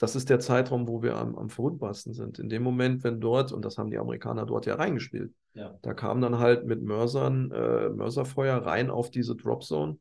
das 0.03 0.17
ist 0.17 0.29
der 0.29 0.41
Zeitraum, 0.41 0.89
wo 0.89 1.01
wir 1.01 1.15
am, 1.15 1.37
am 1.37 1.49
Verrückbarsten 1.49 2.13
sind. 2.13 2.37
In 2.37 2.49
dem 2.49 2.61
Moment, 2.61 3.05
wenn 3.05 3.21
dort, 3.21 3.53
und 3.53 3.63
das 3.63 3.77
haben 3.77 3.89
die 3.89 3.97
Amerikaner 3.97 4.45
dort 4.45 4.65
ja 4.65 4.75
reingespielt, 4.75 5.33
ja. 5.53 5.79
da 5.81 5.93
kam 5.93 6.19
dann 6.19 6.39
halt 6.39 6.65
mit 6.65 6.81
Mörsern, 6.81 7.51
äh, 7.51 7.87
Mörserfeuer 7.87 8.57
rein 8.57 8.89
auf 8.89 9.11
diese 9.11 9.37
Dropzone. 9.37 9.97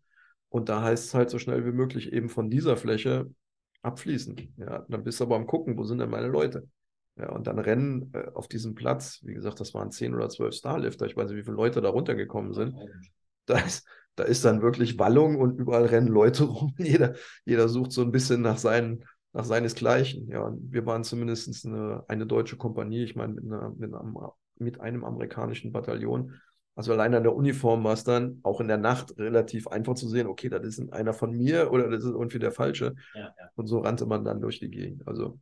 Und 0.48 0.68
da 0.68 0.82
heißt 0.82 1.05
es 1.05 1.14
halt 1.14 1.30
so 1.30 1.38
schnell 1.38 1.64
wie 1.64 1.70
möglich 1.70 2.12
eben 2.12 2.28
von 2.30 2.50
dieser 2.50 2.76
Fläche 2.76 3.30
abfließen. 3.82 4.55
Ja, 4.57 4.84
dann 4.88 5.05
bist 5.05 5.20
du 5.20 5.24
aber 5.24 5.36
am 5.36 5.46
Gucken, 5.46 5.78
wo 5.78 5.84
sind 5.84 5.98
denn 5.98 6.11
meine 6.11 6.26
Leute? 6.26 6.66
Ja, 7.14 7.30
und 7.30 7.46
dann 7.46 7.61
rennen 7.61 8.11
äh, 8.12 8.26
auf 8.34 8.48
diesem 8.48 8.74
Platz, 8.74 9.20
wie 9.22 9.34
gesagt, 9.34 9.61
das 9.61 9.72
waren 9.72 9.92
zehn 9.92 10.16
oder 10.16 10.28
zwölf 10.30 10.57
Starlifter, 10.57 11.07
ich 11.07 11.16
weiß 11.16 11.28
nicht, 11.28 11.38
wie 11.38 11.44
viele 11.44 11.55
Leute 11.55 11.80
da 11.80 11.90
runtergekommen 11.90 12.55
sind. 12.55 12.74
Da 13.46 13.61
ist, 13.61 13.86
da 14.16 14.24
ist 14.24 14.44
dann 14.44 14.62
wirklich 14.62 14.98
Wallung 14.98 15.36
und 15.36 15.61
überall 15.61 15.86
rennen 15.86 16.09
Leute 16.09 16.42
rum. 16.46 16.74
Jeder, 16.76 17.14
jeder 17.44 17.68
sucht 17.68 17.92
so 17.92 18.03
ein 18.03 18.11
bisschen 18.11 18.40
nach, 18.40 18.59
seinen, 18.59 19.05
nach 19.33 19.45
seinesgleichen. 19.45 20.28
Ja, 20.28 20.55
wir 20.59 20.87
waren 20.87 21.05
zumindest 21.05 21.66
eine, 21.66 22.05
eine 22.09 22.26
deutsche 22.26 22.57
Kompanie, 22.57 23.05
ich 23.05 23.16
meine, 23.16 23.35
mit, 23.35 23.45
einer, 23.45 23.70
mit, 23.70 23.95
einem, 23.95 24.18
mit 24.57 24.80
einem 24.80 25.05
amerikanischen 25.05 25.72
Bataillon. 25.72 26.35
Also 26.74 26.93
allein 26.93 27.14
an 27.14 27.22
der 27.22 27.35
Uniform 27.35 27.85
war 27.85 27.93
es 27.93 28.05
dann 28.05 28.41
auch 28.43 28.61
in 28.61 28.68
der 28.68 28.78
Nacht 28.78 29.18
relativ 29.18 29.68
einfach 29.68 29.95
zu 29.95 30.09
sehen, 30.09 30.26
okay, 30.26 30.49
das 30.49 30.64
ist 30.64 30.93
einer 30.93 31.12
von 31.12 31.33
mir 31.33 31.70
oder 31.70 31.91
das 31.91 32.05
ist 32.05 32.11
irgendwie 32.11 32.39
der 32.39 32.53
falsche. 32.53 32.95
Ja, 33.14 33.20
ja. 33.20 33.51
Und 33.57 33.66
so 33.66 33.80
rannte 33.80 34.07
man 34.07 34.24
dann 34.24 34.41
durch 34.41 34.59
die 34.59 34.70
Gegend. 34.70 35.07
Also 35.07 35.39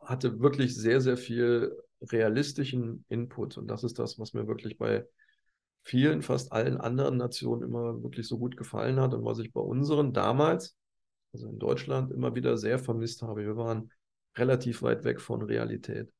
hatte 0.00 0.40
wirklich 0.40 0.74
sehr, 0.76 1.00
sehr 1.00 1.16
viel 1.16 1.76
realistischen 2.00 3.04
Input. 3.08 3.56
Und 3.58 3.68
das 3.68 3.84
ist 3.84 3.98
das, 3.98 4.18
was 4.18 4.34
mir 4.34 4.46
wirklich 4.46 4.78
bei 4.78 5.06
vielen, 5.82 6.22
fast 6.22 6.52
allen 6.52 6.78
anderen 6.78 7.16
Nationen 7.16 7.62
immer 7.62 8.02
wirklich 8.02 8.26
so 8.26 8.38
gut 8.38 8.56
gefallen 8.56 9.00
hat 9.00 9.14
und 9.14 9.24
was 9.24 9.38
ich 9.38 9.52
bei 9.52 9.60
unseren 9.60 10.12
damals, 10.12 10.76
also 11.34 11.48
in 11.48 11.58
Deutschland, 11.58 12.12
immer 12.12 12.34
wieder 12.34 12.56
sehr 12.56 12.78
vermisst 12.78 13.22
habe. 13.22 13.42
Wir 13.42 13.56
waren 13.56 13.90
relativ 14.36 14.82
weit 14.82 15.04
weg 15.04 15.20
von 15.20 15.42
Realität. 15.42 16.10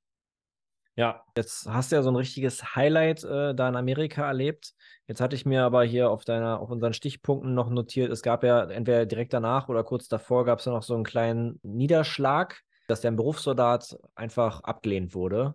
Ja, 0.96 1.24
jetzt 1.36 1.66
hast 1.68 1.90
du 1.90 1.96
ja 1.96 2.02
so 2.02 2.10
ein 2.10 2.16
richtiges 2.16 2.76
Highlight 2.76 3.24
äh, 3.24 3.54
da 3.54 3.68
in 3.68 3.74
Amerika 3.74 4.26
erlebt. 4.26 4.74
Jetzt 5.08 5.20
hatte 5.20 5.34
ich 5.34 5.44
mir 5.44 5.64
aber 5.64 5.82
hier 5.82 6.10
auf 6.10 6.24
deiner, 6.24 6.60
auf 6.60 6.70
unseren 6.70 6.92
Stichpunkten 6.92 7.54
noch 7.54 7.68
notiert, 7.68 8.12
es 8.12 8.22
gab 8.22 8.44
ja 8.44 8.62
entweder 8.64 9.04
direkt 9.06 9.32
danach 9.32 9.68
oder 9.68 9.82
kurz 9.82 10.06
davor 10.06 10.44
gab 10.44 10.60
es 10.60 10.66
ja 10.66 10.72
noch 10.72 10.84
so 10.84 10.94
einen 10.94 11.02
kleinen 11.02 11.58
Niederschlag 11.62 12.62
dass 12.86 13.00
der 13.00 13.10
Berufssoldat 13.12 13.98
einfach 14.14 14.60
abgelehnt 14.60 15.14
wurde. 15.14 15.54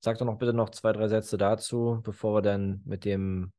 Sag 0.00 0.18
doch 0.18 0.26
noch 0.26 0.38
bitte 0.38 0.52
noch 0.52 0.70
zwei, 0.70 0.92
drei 0.92 1.08
Sätze 1.08 1.36
dazu, 1.38 2.00
bevor 2.02 2.36
wir 2.36 2.42
dann 2.42 2.82
mit 2.84 3.04
dem 3.04 3.52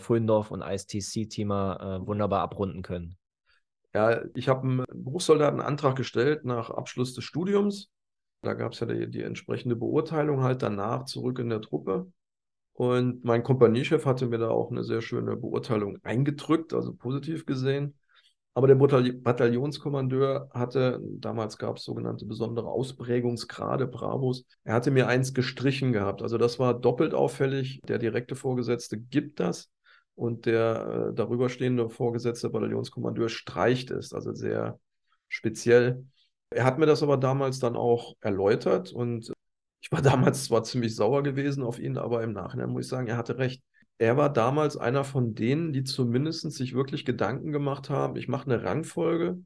Fullendorf 0.00 0.50
und 0.50 0.62
ISTC-Thema 0.62 2.00
äh, 2.02 2.06
wunderbar 2.06 2.40
abrunden 2.40 2.82
können. 2.82 3.16
Ja, 3.94 4.22
ich 4.34 4.48
habe 4.48 4.62
einen 4.62 4.84
Berufssoldatenantrag 4.92 5.94
gestellt 5.96 6.44
nach 6.44 6.70
Abschluss 6.70 7.14
des 7.14 7.24
Studiums. 7.24 7.90
Da 8.42 8.54
gab 8.54 8.72
es 8.72 8.80
ja 8.80 8.86
die, 8.86 9.08
die, 9.08 9.22
entsprechende 9.22 9.76
Beurteilung 9.76 10.42
halt 10.42 10.62
danach 10.62 11.04
zurück 11.04 11.38
in 11.38 11.48
der 11.48 11.60
Truppe. 11.60 12.10
Und 12.72 13.24
mein 13.24 13.44
Kompaniechef 13.44 14.04
hatte 14.04 14.26
mir 14.26 14.38
da 14.38 14.48
auch 14.50 14.70
eine 14.70 14.82
sehr 14.82 15.00
schöne 15.00 15.36
Beurteilung 15.36 15.98
eingedrückt, 16.02 16.74
also 16.74 16.92
positiv 16.92 17.46
gesehen. 17.46 17.94
Aber 18.52 18.66
der 18.66 18.76
Bataillonskommandeur 18.76 20.48
hatte, 20.52 21.00
damals 21.02 21.58
gab 21.58 21.76
es 21.76 21.84
sogenannte 21.84 22.24
besondere 22.24 22.68
Ausprägungsgrade, 22.68 23.86
Bravos, 23.86 24.44
er 24.64 24.74
hatte 24.74 24.90
mir 24.90 25.08
eins 25.08 25.34
gestrichen 25.34 25.92
gehabt. 25.92 26.22
Also 26.22 26.38
das 26.38 26.58
war 26.58 26.74
doppelt 26.74 27.14
auffällig. 27.14 27.80
Der 27.88 27.98
direkte 27.98 28.36
Vorgesetzte 28.36 28.98
gibt 28.98 29.40
das 29.40 29.70
und 30.14 30.46
der 30.46 31.10
äh, 31.10 31.14
darüber 31.14 31.48
stehende 31.48 31.88
Vorgesetzte 31.90 32.50
Bataillonskommandeur 32.50 33.28
streicht 33.28 33.90
es. 33.90 34.12
Also 34.12 34.32
sehr 34.32 34.78
speziell. 35.28 36.04
Er 36.50 36.64
hat 36.64 36.78
mir 36.78 36.86
das 36.86 37.02
aber 37.02 37.16
damals 37.16 37.58
dann 37.58 37.76
auch 37.76 38.14
erläutert 38.20 38.92
und 38.92 39.32
ich 39.80 39.92
war 39.92 40.02
damals 40.02 40.44
zwar 40.44 40.62
ziemlich 40.64 40.94
sauer 40.94 41.22
gewesen 41.22 41.62
auf 41.62 41.78
ihn, 41.78 41.98
aber 41.98 42.22
im 42.22 42.32
Nachhinein 42.32 42.70
muss 42.70 42.86
ich 42.86 42.90
sagen, 42.90 43.08
er 43.08 43.16
hatte 43.16 43.38
recht 43.38 43.62
er 43.98 44.16
war 44.16 44.32
damals 44.32 44.76
einer 44.76 45.04
von 45.04 45.34
denen, 45.34 45.72
die 45.72 45.84
zumindest 45.84 46.50
sich 46.52 46.74
wirklich 46.74 47.04
Gedanken 47.04 47.52
gemacht 47.52 47.90
haben, 47.90 48.16
ich 48.16 48.28
mache 48.28 48.50
eine 48.50 48.64
Rangfolge 48.64 49.38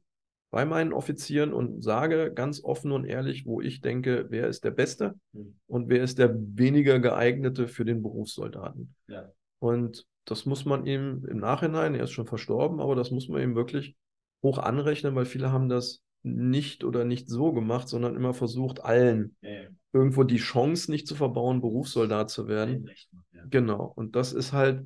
bei 0.51 0.65
meinen 0.65 0.93
Offizieren 0.93 1.53
und 1.53 1.83
sage 1.83 2.33
ganz 2.33 2.63
offen 2.63 2.91
und 2.91 3.05
ehrlich, 3.05 3.45
wo 3.45 3.61
ich 3.61 3.81
denke, 3.81 4.25
wer 4.29 4.47
ist 4.47 4.63
der 4.63 4.71
Beste 4.71 5.13
mhm. 5.33 5.59
und 5.67 5.89
wer 5.89 6.01
ist 6.03 6.17
der 6.17 6.33
weniger 6.35 6.99
geeignete 6.99 7.67
für 7.67 7.85
den 7.85 8.01
Berufssoldaten. 8.01 8.95
Ja. 9.07 9.31
Und 9.59 10.07
das 10.29 10.45
muss 10.45 10.65
man 10.65 10.85
ihm 10.85 11.25
im 11.29 11.37
Nachhinein, 11.37 11.95
er 11.95 12.03
ist 12.03 12.11
schon 12.11 12.27
verstorben, 12.27 12.79
aber 12.79 12.95
das 12.95 13.11
muss 13.11 13.27
man 13.27 13.41
ihm 13.41 13.55
wirklich 13.55 13.95
hoch 14.43 14.57
anrechnen, 14.57 15.15
weil 15.15 15.25
viele 15.25 15.51
haben 15.51 15.69
das 15.69 16.03
nicht 16.21 16.83
oder 16.83 17.05
nicht 17.05 17.29
so 17.29 17.53
gemacht, 17.53 17.87
sondern 17.87 18.15
immer 18.15 18.33
versucht, 18.33 18.83
allen 18.83 19.35
ja, 19.41 19.63
irgendwo 19.93 20.23
die 20.23 20.37
Chance 20.37 20.91
nicht 20.91 21.07
zu 21.07 21.15
verbauen, 21.15 21.61
Berufssoldat 21.61 22.29
zu 22.29 22.47
werden. 22.47 22.89
Ja. 23.31 23.43
Genau. 23.49 23.91
Und 23.95 24.15
das 24.15 24.33
ist 24.33 24.53
halt, 24.53 24.83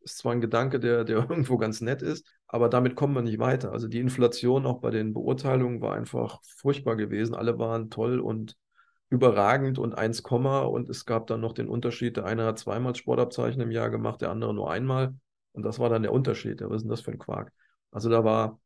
ist 0.00 0.18
zwar 0.18 0.32
ein 0.32 0.40
Gedanke, 0.40 0.78
der, 0.80 1.04
der 1.04 1.16
irgendwo 1.30 1.56
ganz 1.58 1.80
nett 1.80 2.02
ist, 2.02 2.26
aber 2.46 2.68
damit 2.68 2.94
kommen 2.94 3.14
wir 3.14 3.22
nicht 3.22 3.38
weiter. 3.38 3.72
Also 3.72 3.88
die 3.88 4.00
Inflation 4.00 4.66
auch 4.66 4.80
bei 4.80 4.90
den 4.90 5.12
Beurteilungen 5.12 5.80
war 5.80 5.94
einfach 5.94 6.40
furchtbar 6.42 6.96
gewesen. 6.96 7.34
Alle 7.34 7.58
waren 7.58 7.90
toll 7.90 8.20
und 8.20 8.56
überragend 9.08 9.78
und 9.78 9.96
1, 9.96 10.20
und 10.20 10.88
es 10.88 11.06
gab 11.06 11.26
dann 11.28 11.40
noch 11.40 11.52
den 11.52 11.68
Unterschied, 11.68 12.16
der 12.16 12.24
eine 12.24 12.44
hat 12.44 12.58
zweimal 12.58 12.94
Sportabzeichen 12.94 13.60
im 13.60 13.70
Jahr 13.70 13.90
gemacht, 13.90 14.20
der 14.20 14.30
andere 14.30 14.52
nur 14.52 14.70
einmal. 14.70 15.14
Und 15.52 15.62
das 15.62 15.78
war 15.78 15.88
dann 15.88 16.02
der 16.02 16.12
Unterschied. 16.12 16.60
Ja, 16.60 16.68
was 16.68 16.76
ist 16.76 16.82
denn 16.82 16.90
das 16.90 17.00
für 17.00 17.12
ein 17.12 17.18
Quark? 17.18 17.52
Also 17.90 18.10
da 18.10 18.24
war 18.24 18.60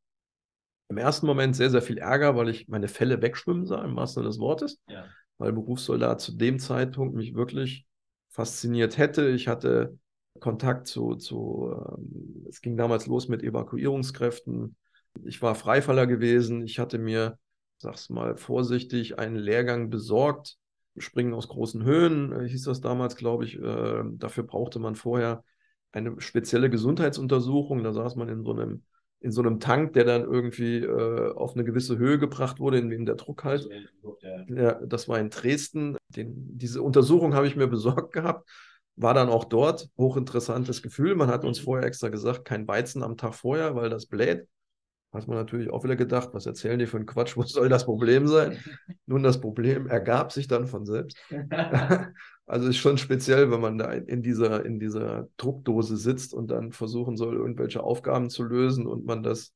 im 0.88 0.98
ersten 0.98 1.26
Moment 1.26 1.54
sehr, 1.54 1.70
sehr 1.70 1.82
viel 1.82 1.98
Ärger, 1.98 2.36
weil 2.36 2.48
ich 2.48 2.68
meine 2.68 2.88
Fälle 2.88 3.22
wegschwimmen 3.22 3.64
sah, 3.64 3.84
im 3.84 3.94
wahrsten 3.94 4.22
Sinne 4.22 4.30
des 4.30 4.40
Wortes. 4.40 4.80
Ja. 4.88 5.04
Weil 5.38 5.52
Berufssoldat 5.52 6.20
zu 6.20 6.36
dem 6.36 6.58
Zeitpunkt 6.58 7.14
mich 7.14 7.34
wirklich 7.34 7.86
fasziniert 8.28 8.98
hätte. 8.98 9.28
Ich 9.28 9.46
hatte 9.46 9.96
Kontakt 10.40 10.86
zu, 10.86 11.14
zu 11.14 11.72
ähm, 11.96 12.46
es 12.48 12.60
ging 12.60 12.76
damals 12.76 13.06
los 13.06 13.28
mit 13.28 13.42
Evakuierungskräften. 13.42 14.76
Ich 15.24 15.40
war 15.42 15.54
Freifaller 15.54 16.06
gewesen. 16.06 16.62
Ich 16.62 16.78
hatte 16.78 16.98
mir, 16.98 17.38
sag's 17.80 18.10
mal 18.10 18.36
vorsichtig, 18.36 19.18
einen 19.18 19.36
Lehrgang 19.36 19.90
besorgt. 19.90 20.56
Springen 20.96 21.34
aus 21.34 21.48
großen 21.48 21.84
Höhen, 21.84 22.32
äh, 22.32 22.48
hieß 22.48 22.64
das 22.64 22.80
damals, 22.80 23.16
glaube 23.16 23.44
ich. 23.44 23.58
Äh, 23.58 24.02
dafür 24.12 24.44
brauchte 24.44 24.78
man 24.78 24.96
vorher 24.96 25.44
eine 25.92 26.20
spezielle 26.20 26.68
Gesundheitsuntersuchung. 26.70 27.82
Da 27.82 27.92
saß 27.92 28.16
man 28.16 28.28
in 28.28 28.42
so 28.44 28.52
einem 28.52 28.82
in 29.22 29.32
so 29.32 29.42
einem 29.42 29.60
Tank, 29.60 29.92
der 29.92 30.04
dann 30.04 30.22
irgendwie 30.22 30.78
äh, 30.78 31.32
auf 31.34 31.54
eine 31.54 31.64
gewisse 31.64 31.98
Höhe 31.98 32.18
gebracht 32.18 32.58
wurde, 32.58 32.78
in 32.78 32.88
dem 32.88 33.04
der 33.04 33.16
Druck 33.16 33.44
halt. 33.44 33.68
Ja, 34.48 34.80
das 34.86 35.08
war 35.08 35.18
in 35.18 35.28
Dresden. 35.28 35.98
Den, 36.08 36.56
diese 36.56 36.80
Untersuchung 36.80 37.34
habe 37.34 37.46
ich 37.46 37.54
mir 37.54 37.66
besorgt 37.66 38.14
gehabt, 38.14 38.48
war 38.96 39.12
dann 39.12 39.28
auch 39.28 39.44
dort. 39.44 39.90
Hochinteressantes 39.98 40.82
Gefühl. 40.82 41.16
Man 41.16 41.28
hat 41.28 41.44
uns 41.44 41.58
vorher 41.58 41.86
extra 41.86 42.08
gesagt, 42.08 42.46
kein 42.46 42.66
Weizen 42.66 43.02
am 43.02 43.18
Tag 43.18 43.34
vorher, 43.34 43.74
weil 43.74 43.90
das 43.90 44.06
bläht. 44.06 44.48
Hat 45.12 45.26
man 45.26 45.36
natürlich 45.36 45.70
auch 45.70 45.82
wieder 45.82 45.96
gedacht, 45.96 46.30
was 46.32 46.46
erzählen 46.46 46.78
die 46.78 46.86
für 46.86 46.96
einen 46.96 47.06
Quatsch, 47.06 47.36
wo 47.36 47.42
soll 47.42 47.68
das 47.68 47.84
Problem 47.84 48.26
sein? 48.26 48.58
Nun, 49.06 49.22
das 49.22 49.40
Problem 49.40 49.86
ergab 49.86 50.32
sich 50.32 50.46
dann 50.46 50.66
von 50.66 50.86
selbst. 50.86 51.16
also 52.46 52.68
ist 52.68 52.76
schon 52.76 52.98
speziell, 52.98 53.50
wenn 53.50 53.60
man 53.60 53.78
da 53.78 53.92
in 53.92 54.22
dieser, 54.22 54.64
in 54.64 54.78
dieser 54.78 55.28
Druckdose 55.36 55.96
sitzt 55.96 56.32
und 56.32 56.50
dann 56.50 56.72
versuchen 56.72 57.16
soll, 57.16 57.36
irgendwelche 57.36 57.82
Aufgaben 57.82 58.30
zu 58.30 58.44
lösen 58.44 58.86
und 58.86 59.04
man 59.04 59.22
das 59.22 59.52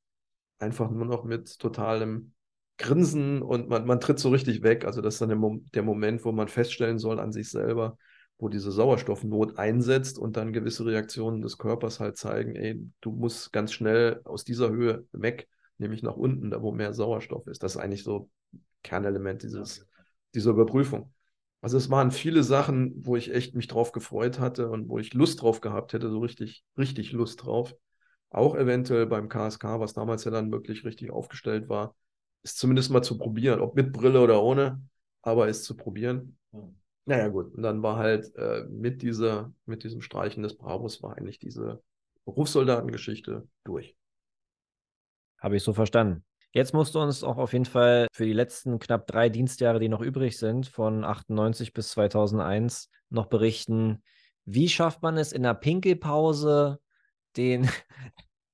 einfach 0.58 0.90
nur 0.90 1.04
noch 1.04 1.24
mit 1.24 1.58
totalem 1.58 2.32
Grinsen 2.76 3.40
und 3.42 3.68
man, 3.68 3.86
man 3.86 4.00
tritt 4.00 4.18
so 4.18 4.30
richtig 4.30 4.62
weg. 4.62 4.84
Also 4.84 5.00
das 5.00 5.14
ist 5.14 5.20
dann 5.20 5.28
der, 5.28 5.38
Mom 5.38 5.64
der 5.74 5.82
Moment, 5.82 6.24
wo 6.24 6.32
man 6.32 6.48
feststellen 6.48 6.98
soll 6.98 7.20
an 7.20 7.32
sich 7.32 7.50
selber, 7.50 7.96
wo 8.38 8.48
diese 8.48 8.72
Sauerstoffnot 8.72 9.58
einsetzt 9.58 10.18
und 10.18 10.36
dann 10.36 10.52
gewisse 10.52 10.84
Reaktionen 10.84 11.40
des 11.40 11.58
Körpers 11.58 12.00
halt 12.00 12.16
zeigen, 12.16 12.56
ey, 12.56 12.80
du 13.00 13.12
musst 13.12 13.52
ganz 13.52 13.72
schnell 13.72 14.20
aus 14.24 14.44
dieser 14.44 14.70
Höhe 14.70 15.06
weg, 15.12 15.48
nämlich 15.78 16.02
nach 16.02 16.16
unten, 16.16 16.50
da 16.50 16.60
wo 16.60 16.72
mehr 16.72 16.92
Sauerstoff 16.92 17.46
ist. 17.46 17.62
Das 17.62 17.76
ist 17.76 17.80
eigentlich 17.80 18.04
so 18.04 18.28
Kernelement 18.82 19.42
dieses, 19.42 19.86
dieser 20.34 20.50
Überprüfung. 20.50 21.12
Also 21.60 21.78
es 21.78 21.88
waren 21.88 22.10
viele 22.10 22.42
Sachen, 22.42 22.92
wo 23.06 23.16
ich 23.16 23.32
echt 23.32 23.54
mich 23.54 23.68
drauf 23.68 23.92
gefreut 23.92 24.38
hatte 24.38 24.68
und 24.68 24.88
wo 24.88 24.98
ich 24.98 25.14
Lust 25.14 25.40
drauf 25.40 25.62
gehabt 25.62 25.94
hätte, 25.94 26.10
so 26.10 26.18
richtig, 26.18 26.62
richtig 26.76 27.12
Lust 27.12 27.42
drauf. 27.42 27.74
Auch 28.28 28.56
eventuell 28.56 29.06
beim 29.06 29.28
KSK, 29.28 29.80
was 29.80 29.94
damals 29.94 30.24
ja 30.24 30.30
dann 30.30 30.52
wirklich 30.52 30.84
richtig 30.84 31.10
aufgestellt 31.10 31.68
war, 31.68 31.94
ist 32.42 32.58
zumindest 32.58 32.90
mal 32.90 33.02
zu 33.02 33.16
probieren, 33.16 33.60
ob 33.60 33.76
mit 33.76 33.92
Brille 33.92 34.20
oder 34.20 34.42
ohne, 34.42 34.82
aber 35.22 35.48
ist 35.48 35.64
zu 35.64 35.74
probieren. 35.76 36.36
Naja, 37.06 37.28
gut. 37.28 37.54
Und 37.54 37.62
dann 37.62 37.82
war 37.82 37.96
halt 37.96 38.34
äh, 38.36 38.64
mit 38.70 39.02
dieser, 39.02 39.52
mit 39.66 39.84
diesem 39.84 40.00
Streichen 40.00 40.42
des 40.42 40.56
Bravos 40.56 41.02
war 41.02 41.16
eigentlich 41.16 41.38
diese 41.38 41.82
Berufssoldatengeschichte 42.24 43.46
durch. 43.64 43.94
Habe 45.38 45.56
ich 45.56 45.62
so 45.62 45.74
verstanden. 45.74 46.24
Jetzt 46.52 46.72
musst 46.72 46.94
du 46.94 47.00
uns 47.00 47.24
auch 47.24 47.36
auf 47.36 47.52
jeden 47.52 47.64
Fall 47.64 48.06
für 48.12 48.24
die 48.24 48.32
letzten 48.32 48.78
knapp 48.78 49.06
drei 49.06 49.28
Dienstjahre, 49.28 49.80
die 49.80 49.88
noch 49.88 50.00
übrig 50.00 50.38
sind, 50.38 50.66
von 50.66 51.04
98 51.04 51.72
bis 51.72 51.90
2001, 51.90 52.90
noch 53.10 53.26
berichten, 53.26 54.02
wie 54.44 54.68
schafft 54.68 55.02
man 55.02 55.16
es 55.16 55.32
in 55.32 55.42
der 55.42 55.54
Pinkelpause, 55.54 56.78
den, 57.36 57.68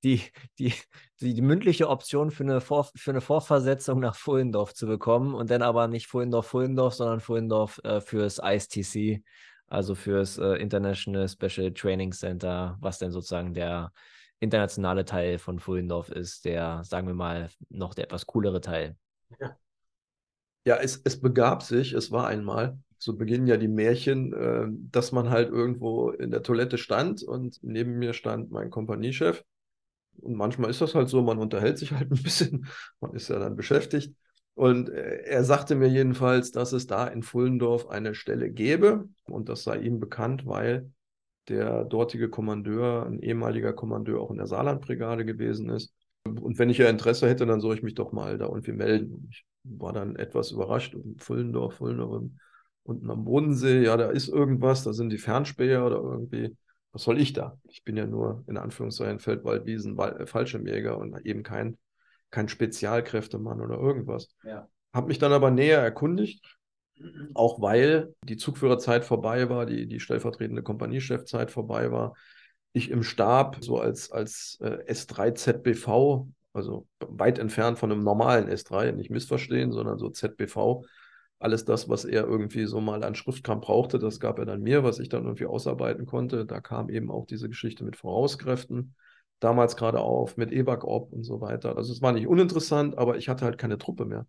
die, 0.05 0.23
die, 0.59 0.73
die, 1.21 1.35
die 1.35 1.43
mündliche 1.43 1.89
Option 1.89 2.31
für 2.31 2.45
eine, 2.45 2.61
Vor, 2.61 2.91
für 2.95 3.11
eine 3.11 3.21
Vorversetzung 3.21 4.01
nach 4.01 4.17
Fullendorf 4.17 4.75
zu 4.75 4.87
bekommen 4.87 5.35
und 5.35 5.51
dann 5.51 5.63
aber 5.63 5.89
nicht 5.89 6.07
Fullendorf-Fullendorf, 6.07 6.95
sondern 6.95 7.21
Fullendorf 7.21 7.81
äh, 7.85 8.01
fürs 8.01 8.39
ISTC, 8.39 9.23
also 9.67 9.95
fürs 9.95 10.39
äh, 10.39 10.55
International 10.55 11.29
Special 11.29 11.73
Training 11.73 12.13
Center, 12.13 12.77
was 12.81 12.99
denn 12.99 13.13
sozusagen 13.13 13.55
der 13.55 13.93
internationale 14.41 15.05
Teil 15.05 15.39
von 15.39 15.59
Fullendorf 15.59 16.11
ist, 16.11 16.45
der, 16.47 16.83
sagen 16.85 17.07
wir 17.07 17.15
mal, 17.15 17.51
noch 17.69 17.95
der 17.95 18.05
etwas 18.05 18.27
coolere 18.27 18.61
Teil. 18.61 18.97
Ja, 19.39 19.57
ja 20.65 20.77
es, 20.77 21.01
es 21.05 21.21
begab 21.21 21.63
sich, 21.63 21.93
es 21.93 22.11
war 22.11 22.27
einmal, 22.27 22.79
so 22.97 23.17
beginnen 23.17 23.47
ja 23.47 23.57
die 23.57 23.69
Märchen, 23.69 24.33
äh, 24.33 24.67
dass 24.91 25.13
man 25.13 25.31
halt 25.31 25.51
irgendwo 25.51 26.11
in 26.11 26.31
der 26.31 26.43
Toilette 26.43 26.79
stand 26.79 27.23
und 27.23 27.59
neben 27.63 27.99
mir 27.99 28.13
stand 28.13 28.51
mein 28.51 28.71
Kompaniechef. 28.71 29.45
Und 30.23 30.37
manchmal 30.37 30.71
ist 30.71 30.81
das 30.81 30.95
halt 30.95 31.09
so, 31.09 31.23
man 31.23 31.39
unterhält 31.39 31.79
sich 31.79 31.93
halt 31.93 32.11
ein 32.13 32.23
bisschen, 32.23 32.67
man 33.01 33.15
ist 33.15 33.29
ja 33.29 33.39
dann 33.39 33.57
beschäftigt. 33.57 34.15
Und 34.55 34.91
äh, 34.91 35.23
er 35.25 35.45
sagte 35.45 35.75
mir 35.75 35.89
jedenfalls, 35.89 36.51
dass 36.53 36.73
es 36.73 36.87
da 36.87 37.07
in 37.07 37.23
Fullendorf 37.23 37.89
eine 37.89 38.15
Stelle 38.15 38.51
gäbe 38.51 39.09
und 39.27 39.49
das 39.49 39.63
sei 39.65 39.79
ihm 39.79 40.01
bekannt, 40.01 40.47
weil 40.47 40.91
der 41.49 41.85
dortige 41.85 42.29
Kommandeur, 42.29 43.07
ein 43.07 43.21
ehemaliger 43.21 43.73
Kommandeur 43.73 44.21
auch 44.21 44.31
in 44.31 44.37
der 44.37 44.47
Saarlandbrigade 44.47 45.25
gewesen 45.25 45.69
ist. 45.71 45.93
Und 46.25 46.59
wenn 46.59 46.71
ich 46.71 46.79
ja 46.79 46.89
Interesse 46.89 47.29
hätte, 47.29 47.47
dann 47.47 47.61
soll 47.61 47.75
ich 47.75 47.83
mich 47.83 47.95
doch 47.95 48.13
mal 48.13 48.39
da 48.39 48.47
irgendwie 48.47 48.73
melden. 48.73 49.29
Ich 49.31 49.45
war 49.65 49.93
dann 49.93 50.17
etwas 50.17 50.51
überrascht. 50.51 50.97
Fullendorf, 51.19 51.75
Fullendorf 51.75 52.23
unten 52.83 53.11
am 53.11 53.25
Bodensee, 53.25 53.83
ja, 53.85 53.97
da 53.97 54.11
ist 54.11 54.29
irgendwas, 54.29 54.85
da 54.85 54.93
sind 54.93 55.11
die 55.11 55.19
Fernspäher 55.19 55.85
oder 55.85 55.97
irgendwie. 55.97 56.57
Was 56.93 57.03
soll 57.03 57.21
ich 57.21 57.33
da? 57.33 57.59
Ich 57.65 57.85
bin 57.85 57.97
ja 57.97 58.07
nur 58.07 58.45
in 58.49 58.57
Anführungszeichen 58.57 59.21
Feldwaldwiesen, 59.21 59.99
äh, 59.99 60.27
Fallschirmjäger 60.27 60.99
und 60.99 61.25
eben 61.25 61.43
kein, 61.43 61.79
kein 62.31 62.49
Spezialkräftemann 62.49 63.61
oder 63.61 63.77
irgendwas. 63.79 64.29
Ja. 64.45 64.69
Habe 64.93 65.09
mich 65.09 65.19
dann 65.19 65.33
aber 65.33 65.51
näher 65.51 65.81
erkundigt 65.81 66.59
auch 67.35 67.61
weil 67.61 68.15
die 68.25 68.37
Zugführerzeit 68.37 69.05
vorbei 69.05 69.49
war, 69.49 69.67
die, 69.67 69.87
die 69.87 70.01
stellvertretende 70.01 70.63
Kompaniechefzeit 70.63 71.51
vorbei 71.51 71.91
war. 71.91 72.15
Ich 72.73 72.91
im 72.91 73.03
Stab 73.03 73.59
so 73.61 73.79
als, 73.79 74.11
als 74.11 74.59
äh, 74.61 74.93
S3 74.93 75.35
ZBV, 75.35 76.29
also 76.53 76.87
weit 77.01 77.39
entfernt 77.39 77.79
von 77.79 77.91
einem 77.91 78.05
normalen 78.05 78.49
S3, 78.49 78.93
nicht 78.93 79.11
missverstehen, 79.11 79.73
sondern 79.73 79.99
so 79.99 80.11
ZBV, 80.11 80.85
alles 81.41 81.65
das, 81.65 81.89
was 81.89 82.05
er 82.05 82.27
irgendwie 82.27 82.67
so 82.67 82.81
mal 82.81 83.03
an 83.03 83.17
Schriftkram 83.17 83.61
brauchte, 83.61 83.99
das 83.99 84.21
gab 84.21 84.39
er 84.39 84.47
dann 84.47 84.63
mir, 84.63 84.85
was 84.85 85.01
ich 85.01 85.09
dann 85.09 85.25
irgendwie 85.25 85.47
ausarbeiten 85.47 86.07
konnte. 86.07 86.47
Da 86.47 86.61
kam 86.61 86.91
eben 86.91 87.11
auch 87.11 87.27
diese 87.27 87.49
Geschichte 87.49 87.85
mit 87.85 87.97
Vorauskräften 87.97 88.95
damals 89.41 89.77
gerade 89.77 90.01
auf, 90.01 90.37
mit 90.37 90.53
EBAC-Op 90.53 91.13
und 91.13 91.25
so 91.25 91.41
weiter. 91.41 91.77
Also 91.77 91.93
es 91.93 92.03
war 92.03 92.13
nicht 92.13 92.27
uninteressant, 92.27 92.99
aber 92.99 93.17
ich 93.17 93.29
hatte 93.29 93.47
halt 93.47 93.59
keine 93.59 93.79
Truppe 93.79 94.05
mehr. 94.05 94.27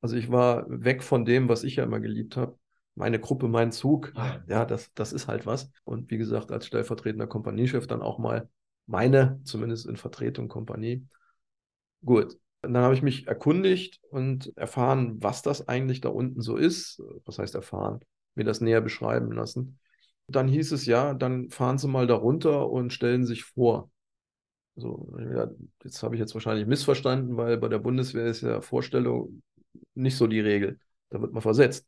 Also 0.00 0.16
ich 0.16 0.30
war 0.30 0.66
weg 0.68 1.02
von 1.02 1.24
dem, 1.24 1.48
was 1.48 1.64
ich 1.64 1.76
ja 1.76 1.84
immer 1.84 2.00
geliebt 2.00 2.36
habe. 2.36 2.58
Meine 2.96 3.18
Gruppe, 3.18 3.48
mein 3.48 3.72
Zug, 3.72 4.12
ja, 4.48 4.64
das, 4.64 4.92
das 4.94 5.12
ist 5.12 5.28
halt 5.28 5.46
was. 5.46 5.70
Und 5.84 6.10
wie 6.10 6.18
gesagt, 6.18 6.52
als 6.52 6.66
stellvertretender 6.66 7.26
Kompaniechef 7.26 7.86
dann 7.86 8.02
auch 8.02 8.18
mal 8.18 8.48
meine, 8.86 9.40
zumindest 9.44 9.86
in 9.86 9.96
Vertretung 9.96 10.48
Kompanie. 10.48 11.06
Gut, 12.04 12.36
dann 12.66 12.82
habe 12.84 12.94
ich 12.94 13.02
mich 13.02 13.26
erkundigt 13.26 14.00
und 14.10 14.56
erfahren, 14.56 15.22
was 15.22 15.42
das 15.42 15.68
eigentlich 15.68 16.00
da 16.00 16.08
unten 16.08 16.40
so 16.40 16.56
ist. 16.56 17.02
Was 17.24 17.38
heißt 17.38 17.54
erfahren? 17.54 18.00
Mir 18.34 18.44
das 18.44 18.60
näher 18.60 18.80
beschreiben 18.80 19.32
lassen. 19.32 19.78
Dann 20.26 20.48
hieß 20.48 20.72
es 20.72 20.86
ja, 20.86 21.14
dann 21.14 21.50
fahren 21.50 21.78
Sie 21.78 21.88
mal 21.88 22.06
da 22.06 22.14
runter 22.14 22.70
und 22.70 22.92
stellen 22.92 23.26
sich 23.26 23.44
vor. 23.44 23.90
So, 24.76 25.16
jetzt 25.84 26.02
habe 26.02 26.16
ich 26.16 26.20
jetzt 26.20 26.34
wahrscheinlich 26.34 26.66
missverstanden, 26.66 27.36
weil 27.36 27.58
bei 27.58 27.68
der 27.68 27.78
Bundeswehr 27.78 28.26
ist 28.26 28.40
ja 28.40 28.60
Vorstellung 28.60 29.42
nicht 29.94 30.16
so 30.16 30.26
die 30.26 30.40
Regel. 30.40 30.78
Da 31.10 31.20
wird 31.20 31.32
man 31.32 31.42
versetzt. 31.42 31.86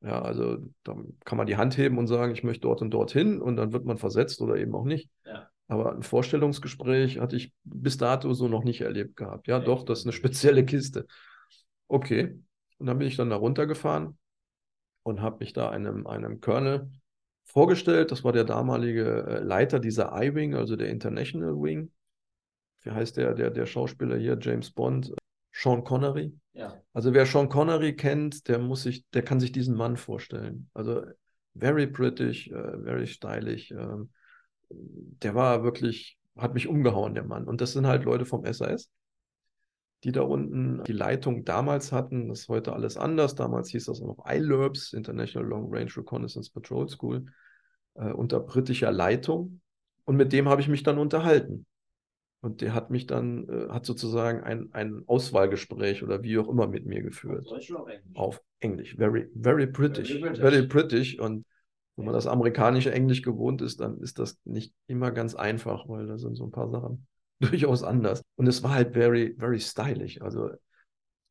Ja, 0.00 0.22
also 0.22 0.58
da 0.84 0.96
kann 1.24 1.38
man 1.38 1.48
die 1.48 1.56
Hand 1.56 1.76
heben 1.76 1.98
und 1.98 2.06
sagen, 2.06 2.32
ich 2.32 2.44
möchte 2.44 2.62
dort 2.62 2.82
und 2.82 2.90
dorthin 2.90 3.40
und 3.40 3.56
dann 3.56 3.72
wird 3.72 3.84
man 3.84 3.98
versetzt 3.98 4.40
oder 4.40 4.56
eben 4.56 4.74
auch 4.74 4.84
nicht. 4.84 5.10
Ja. 5.26 5.48
Aber 5.68 5.92
ein 5.94 6.02
Vorstellungsgespräch 6.02 7.20
hatte 7.20 7.36
ich 7.36 7.52
bis 7.64 7.98
dato 7.98 8.32
so 8.32 8.48
noch 8.48 8.64
nicht 8.64 8.80
erlebt 8.80 9.16
gehabt. 9.16 9.46
Ja, 9.46 9.58
doch, 9.60 9.84
das 9.84 10.00
ist 10.00 10.04
eine 10.06 10.12
spezielle 10.12 10.64
Kiste. 10.64 11.06
Okay. 11.86 12.38
Und 12.78 12.86
dann 12.86 12.98
bin 12.98 13.08
ich 13.08 13.16
dann 13.16 13.30
da 13.30 13.36
runtergefahren 13.36 14.18
und 15.02 15.20
habe 15.20 15.38
mich 15.40 15.52
da 15.52 15.68
einem, 15.70 16.06
einem 16.06 16.40
Colonel 16.40 16.90
vorgestellt. 17.44 18.10
Das 18.12 18.24
war 18.24 18.32
der 18.32 18.44
damalige 18.44 19.26
äh, 19.26 19.38
Leiter 19.40 19.78
dieser 19.78 20.12
I-Wing, 20.14 20.54
also 20.54 20.76
der 20.76 20.88
International 20.88 21.54
Wing. 21.54 21.90
Wie 22.82 22.90
heißt 22.90 23.16
der, 23.16 23.34
der, 23.34 23.50
der 23.50 23.66
Schauspieler 23.66 24.16
hier, 24.16 24.38
James 24.40 24.70
Bond? 24.70 25.12
Sean 25.52 25.82
Connery. 25.82 26.32
Ja. 26.52 26.80
Also 26.92 27.12
wer 27.12 27.26
Sean 27.26 27.48
Connery 27.48 27.96
kennt, 27.96 28.46
der 28.48 28.58
muss 28.58 28.84
sich, 28.84 29.04
der 29.10 29.22
kann 29.22 29.40
sich 29.40 29.50
diesen 29.50 29.76
Mann 29.76 29.96
vorstellen. 29.96 30.70
Also 30.72 31.02
very 31.56 31.86
British, 31.86 32.48
uh, 32.52 32.82
very 32.84 33.06
stylisch. 33.06 33.72
Uh, 33.72 34.06
der 34.70 35.34
war 35.34 35.62
wirklich, 35.62 36.18
hat 36.36 36.54
mich 36.54 36.68
umgehauen, 36.68 37.14
der 37.14 37.24
Mann. 37.24 37.46
Und 37.46 37.60
das 37.60 37.72
sind 37.72 37.86
halt 37.86 38.04
Leute 38.04 38.24
vom 38.24 38.44
SAS, 38.52 38.90
die 40.04 40.12
da 40.12 40.22
unten 40.22 40.84
die 40.84 40.92
Leitung 40.92 41.44
damals 41.44 41.92
hatten. 41.92 42.28
Das 42.28 42.40
ist 42.40 42.48
heute 42.48 42.72
alles 42.72 42.96
anders. 42.96 43.34
Damals 43.34 43.70
hieß 43.70 43.86
das 43.86 44.00
noch 44.00 44.24
ILRPS, 44.26 44.92
International 44.92 45.48
Long 45.48 45.74
Range 45.74 45.90
Reconnaissance 45.96 46.50
Patrol 46.52 46.88
School, 46.88 47.26
uh, 47.96 48.12
unter 48.14 48.40
britischer 48.40 48.92
Leitung. 48.92 49.60
Und 50.04 50.16
mit 50.16 50.32
dem 50.32 50.48
habe 50.48 50.60
ich 50.60 50.68
mich 50.68 50.82
dann 50.82 50.98
unterhalten. 50.98 51.66
Und 52.40 52.60
der 52.60 52.72
hat 52.72 52.90
mich 52.90 53.06
dann, 53.06 53.48
äh, 53.48 53.68
hat 53.68 53.84
sozusagen 53.84 54.44
ein, 54.44 54.68
ein 54.72 55.02
Auswahlgespräch 55.06 56.04
oder 56.04 56.22
wie 56.22 56.38
auch 56.38 56.48
immer 56.48 56.68
mit 56.68 56.86
mir 56.86 57.02
geführt. 57.02 57.46
Auf 57.46 57.50
Deutsch 57.50 57.70
oder 57.72 57.80
auf 57.80 57.88
Englisch? 57.88 58.16
Auf 58.16 58.42
Englisch. 58.60 58.96
Very, 58.96 59.28
very 59.34 59.66
British. 59.66 60.08
Very 60.08 60.20
British. 60.20 60.40
Very 60.40 60.66
British. 60.66 61.18
Und 61.18 61.44
wenn 61.98 62.04
man 62.04 62.14
das 62.14 62.28
amerikanische 62.28 62.92
Englisch 62.92 63.22
gewohnt 63.22 63.60
ist, 63.60 63.80
dann 63.80 63.98
ist 63.98 64.20
das 64.20 64.38
nicht 64.44 64.72
immer 64.86 65.10
ganz 65.10 65.34
einfach, 65.34 65.88
weil 65.88 66.06
da 66.06 66.16
sind 66.16 66.36
so 66.36 66.44
ein 66.44 66.52
paar 66.52 66.70
Sachen 66.70 67.06
durchaus 67.40 67.82
anders. 67.82 68.22
Und 68.36 68.46
es 68.46 68.62
war 68.62 68.70
halt 68.70 68.94
very, 68.94 69.34
very 69.36 69.58
stylisch. 69.58 70.22
Also 70.22 70.50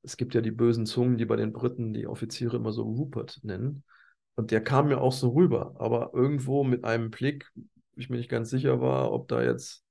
es 0.03 0.17
gibt 0.17 0.35
ja 0.35 0.41
die 0.41 0.51
bösen 0.51 0.85
Zungen, 0.85 1.17
die 1.17 1.25
bei 1.25 1.37
den 1.37 1.53
Briten 1.53 1.93
die 1.93 2.05
Offiziere 2.05 2.57
immer 2.57 2.73
so 2.73 2.83
Rupert 2.83 3.39
nennen. 3.43 3.83
Und 4.35 4.51
der 4.51 4.61
kam 4.61 4.89
mir 4.89 4.99
auch 4.99 5.13
so 5.13 5.29
rüber, 5.29 5.73
aber 5.79 6.11
irgendwo 6.13 6.65
mit 6.65 6.83
einem 6.83 7.11
Blick, 7.11 7.49
ich 7.95 8.09
mir 8.09 8.17
nicht 8.17 8.29
ganz 8.29 8.49
sicher 8.49 8.81
war, 8.81 9.13
ob 9.13 9.29
da 9.29 9.41
jetzt 9.41 9.85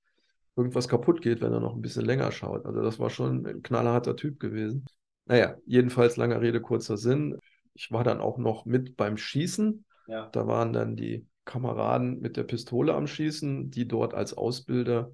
irgendwas 0.57 0.89
kaputt 0.89 1.23
geht, 1.23 1.41
wenn 1.41 1.55
er 1.55 1.61
noch 1.61 1.75
ein 1.75 1.83
bisschen 1.83 2.05
länger 2.05 2.31
schaut. 2.33 2.67
Also 2.67 2.83
das 2.83 2.99
war 2.99 3.09
schon 3.09 3.47
ein 3.47 3.63
knallharter 3.63 4.15
Typ 4.15 4.39
gewesen. 4.39 4.85
Naja, 5.25 5.57
jedenfalls 5.65 6.19
langer 6.19 6.43
Rede, 6.43 6.61
kurzer 6.61 6.99
Sinn. 6.99 7.39
Ich 7.73 7.91
war 7.91 8.05
dann 8.05 8.21
auch 8.21 8.37
noch 8.37 8.67
mit 8.67 8.97
beim 8.97 9.17
Schießen. 9.17 9.86
Ja. 10.07 10.29
Da 10.33 10.47
waren 10.47 10.73
dann 10.73 10.97
die 10.97 11.27
Kameraden 11.45 12.21
mit 12.21 12.37
der 12.37 12.45
Pistole 12.45 12.95
am 12.95 13.07
Schießen, 13.07 13.71
die 13.71 13.87
dort 13.87 14.15
als 14.15 14.35
Ausbilder 14.35 15.13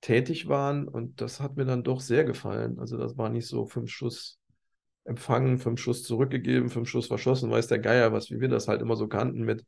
tätig 0.00 0.48
waren. 0.48 0.88
Und 0.88 1.20
das 1.20 1.40
hat 1.40 1.56
mir 1.56 1.64
dann 1.64 1.82
doch 1.82 2.00
sehr 2.00 2.24
gefallen. 2.24 2.78
Also 2.78 2.96
das 2.96 3.16
war 3.16 3.28
nicht 3.28 3.46
so 3.46 3.66
fünf 3.66 3.90
Schuss 3.90 4.38
empfangen, 5.04 5.58
fünf 5.58 5.80
Schuss 5.80 6.02
zurückgegeben, 6.02 6.68
fünf 6.68 6.88
Schuss 6.88 7.06
verschossen, 7.06 7.50
weiß 7.50 7.68
der 7.68 7.78
Geier, 7.78 8.12
was 8.12 8.30
wie 8.30 8.40
wir 8.40 8.48
das 8.48 8.68
halt 8.68 8.82
immer 8.82 8.96
so 8.96 9.06
kannten 9.06 9.42
mit 9.42 9.64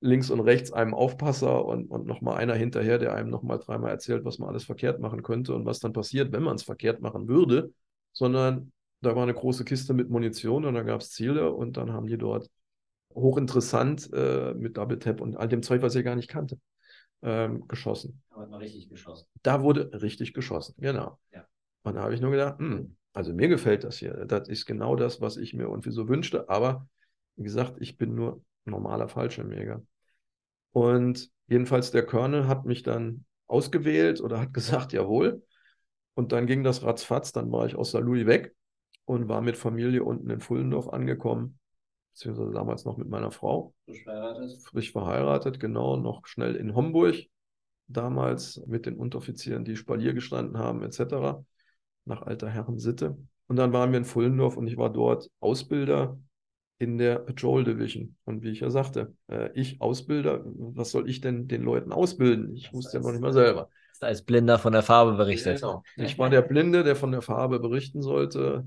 links 0.00 0.30
und 0.30 0.40
rechts 0.40 0.72
einem 0.72 0.94
Aufpasser 0.94 1.64
und, 1.64 1.86
und 1.86 2.06
nochmal 2.06 2.36
einer 2.36 2.54
hinterher, 2.54 2.98
der 2.98 3.14
einem 3.14 3.30
nochmal 3.30 3.58
dreimal 3.58 3.90
erzählt, 3.90 4.24
was 4.24 4.38
man 4.38 4.48
alles 4.48 4.64
verkehrt 4.64 4.98
machen 4.98 5.22
könnte 5.22 5.54
und 5.54 5.64
was 5.64 5.78
dann 5.78 5.92
passiert, 5.92 6.32
wenn 6.32 6.42
man 6.42 6.56
es 6.56 6.64
verkehrt 6.64 7.00
machen 7.00 7.28
würde, 7.28 7.72
sondern 8.12 8.72
da 9.00 9.14
war 9.14 9.22
eine 9.22 9.34
große 9.34 9.64
Kiste 9.64 9.94
mit 9.94 10.10
Munition 10.10 10.64
und 10.64 10.74
da 10.74 10.82
gab 10.82 11.02
es 11.02 11.10
Ziele 11.10 11.52
und 11.52 11.76
dann 11.76 11.92
haben 11.92 12.06
die 12.06 12.18
dort 12.18 12.48
hochinteressant 13.14 14.10
äh, 14.12 14.54
mit 14.54 14.76
Double 14.76 14.98
Tap 14.98 15.20
und 15.20 15.36
all 15.36 15.48
dem 15.48 15.62
Zeug, 15.62 15.82
was 15.82 15.94
ich 15.94 16.04
gar 16.04 16.16
nicht 16.16 16.28
kannte, 16.28 16.58
ähm, 17.22 17.66
geschossen. 17.68 18.22
Da 18.30 18.36
wurde 18.36 18.58
richtig 18.60 18.88
geschossen. 18.88 19.26
Da 19.42 19.62
wurde 19.62 20.02
richtig 20.02 20.34
geschossen, 20.34 20.74
genau. 20.78 21.18
Ja. 21.32 21.46
Und 21.82 21.94
da 21.94 22.02
habe 22.02 22.14
ich 22.14 22.20
nur 22.20 22.30
gedacht, 22.30 22.58
hm, 22.58 22.96
also 23.12 23.32
mir 23.32 23.48
gefällt 23.48 23.84
das 23.84 23.98
hier. 23.98 24.24
Das 24.26 24.48
ist 24.48 24.66
genau 24.66 24.96
das, 24.96 25.20
was 25.20 25.36
ich 25.36 25.54
mir 25.54 25.64
irgendwie 25.64 25.90
so 25.90 26.08
wünschte. 26.08 26.48
Aber 26.48 26.88
wie 27.36 27.44
gesagt, 27.44 27.76
ich 27.80 27.98
bin 27.98 28.14
nur 28.14 28.42
normaler 28.64 29.08
Fallschirmjäger. 29.08 29.82
Und 30.70 31.30
jedenfalls 31.46 31.90
der 31.90 32.06
Colonel 32.06 32.46
hat 32.46 32.64
mich 32.64 32.82
dann 32.82 33.24
ausgewählt 33.46 34.20
oder 34.20 34.40
hat 34.40 34.54
gesagt, 34.54 34.92
jawohl. 34.92 35.42
Und 36.14 36.32
dann 36.32 36.46
ging 36.46 36.62
das 36.62 36.82
ratzfatz, 36.82 37.32
dann 37.32 37.50
war 37.52 37.66
ich 37.66 37.74
aus 37.74 37.92
Louis 37.94 38.26
weg 38.26 38.54
und 39.04 39.28
war 39.28 39.40
mit 39.40 39.56
Familie 39.56 40.04
unten 40.04 40.28
in 40.30 40.40
Fullendorf 40.40 40.88
angekommen. 40.88 41.58
Beziehungsweise 42.12 42.52
damals 42.52 42.84
noch 42.84 42.96
mit 42.96 43.08
meiner 43.08 43.30
Frau. 43.30 43.74
Frisch 43.86 44.04
verheiratet? 44.04 44.62
Frisch 44.62 44.92
verheiratet, 44.92 45.60
genau, 45.60 45.96
noch 45.96 46.26
schnell 46.26 46.56
in 46.56 46.74
Homburg, 46.74 47.16
damals 47.88 48.62
mit 48.66 48.86
den 48.86 48.96
Unteroffizieren, 48.96 49.64
die 49.64 49.76
Spalier 49.76 50.12
gestanden 50.12 50.58
haben, 50.58 50.82
etc., 50.82 51.44
nach 52.04 52.22
alter 52.22 52.48
Herrensitte. 52.48 53.16
Und 53.46 53.56
dann 53.56 53.72
waren 53.72 53.92
wir 53.92 53.98
in 53.98 54.04
Fullendorf 54.04 54.56
und 54.56 54.66
ich 54.66 54.76
war 54.76 54.90
dort 54.90 55.28
Ausbilder 55.40 56.18
in 56.78 56.98
der 56.98 57.20
Patrol 57.20 57.62
Division. 57.64 58.16
Und 58.24 58.42
wie 58.42 58.50
ich 58.50 58.60
ja 58.60 58.70
sagte, 58.70 59.14
äh, 59.28 59.50
ich 59.54 59.80
Ausbilder, 59.80 60.42
was 60.44 60.90
soll 60.90 61.08
ich 61.08 61.20
denn 61.20 61.46
den 61.46 61.62
Leuten 61.62 61.92
ausbilden? 61.92 62.56
Ich 62.56 62.72
wusste 62.72 62.98
ja 62.98 63.02
noch 63.04 63.12
nicht 63.12 63.20
mal 63.20 63.32
selber. 63.32 63.68
Als 64.00 64.22
Blinder 64.22 64.58
von 64.58 64.72
der 64.72 64.82
Farbe 64.82 65.12
berichtet. 65.12 65.60
Genau. 65.60 65.84
Ich 65.94 66.18
war 66.18 66.28
der 66.28 66.42
Blinde, 66.42 66.82
der 66.82 66.96
von 66.96 67.12
der 67.12 67.22
Farbe 67.22 67.60
berichten 67.60 68.02
sollte. 68.02 68.66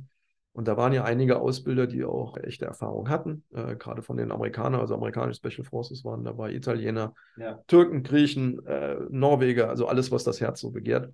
Und 0.56 0.70
da 0.70 0.78
waren 0.78 0.94
ja 0.94 1.04
einige 1.04 1.42
Ausbilder, 1.42 1.86
die 1.86 2.06
auch 2.06 2.38
echte 2.38 2.64
Erfahrung 2.64 3.10
hatten, 3.10 3.44
äh, 3.54 3.76
gerade 3.76 4.02
von 4.02 4.16
den 4.16 4.32
Amerikanern, 4.32 4.80
also 4.80 4.96
amerikanische 4.96 5.40
Special 5.40 5.66
Forces 5.66 6.06
waren 6.06 6.24
dabei, 6.24 6.54
Italiener, 6.54 7.14
ja. 7.36 7.60
Türken, 7.68 8.04
Griechen, 8.04 8.66
äh, 8.66 8.96
Norweger, 9.10 9.70
also 9.70 9.88
alles, 9.88 10.12
was 10.12 10.24
das 10.24 10.40
Herz 10.40 10.62
so 10.62 10.72
begehrt, 10.72 11.14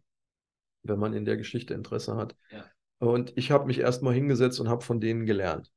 wenn 0.83 0.99
man 0.99 1.13
in 1.13 1.25
der 1.25 1.37
Geschichte 1.37 1.73
Interesse 1.73 2.17
hat. 2.17 2.35
Ja. 2.51 2.65
Und 2.99 3.35
ich 3.35 3.49
habe 3.49 3.65
mich 3.65 3.79
erstmal 3.79 4.13
hingesetzt 4.13 4.59
und 4.59 4.69
habe 4.69 4.83
von 4.83 5.01
denen 5.01 5.25
gelernt. 5.25 5.71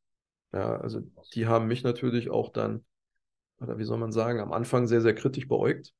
Ja, 0.52 0.76
also 0.76 1.00
die 1.32 1.46
haben 1.46 1.66
mich 1.66 1.82
natürlich 1.82 2.28
auch 2.28 2.50
dann, 2.50 2.84
oder 3.60 3.78
wie 3.78 3.84
soll 3.84 3.96
man 3.96 4.12
sagen, 4.12 4.40
am 4.40 4.52
Anfang 4.52 4.86
sehr, 4.86 5.00
sehr 5.00 5.14
kritisch 5.14 5.48
beäugt. 5.48 5.94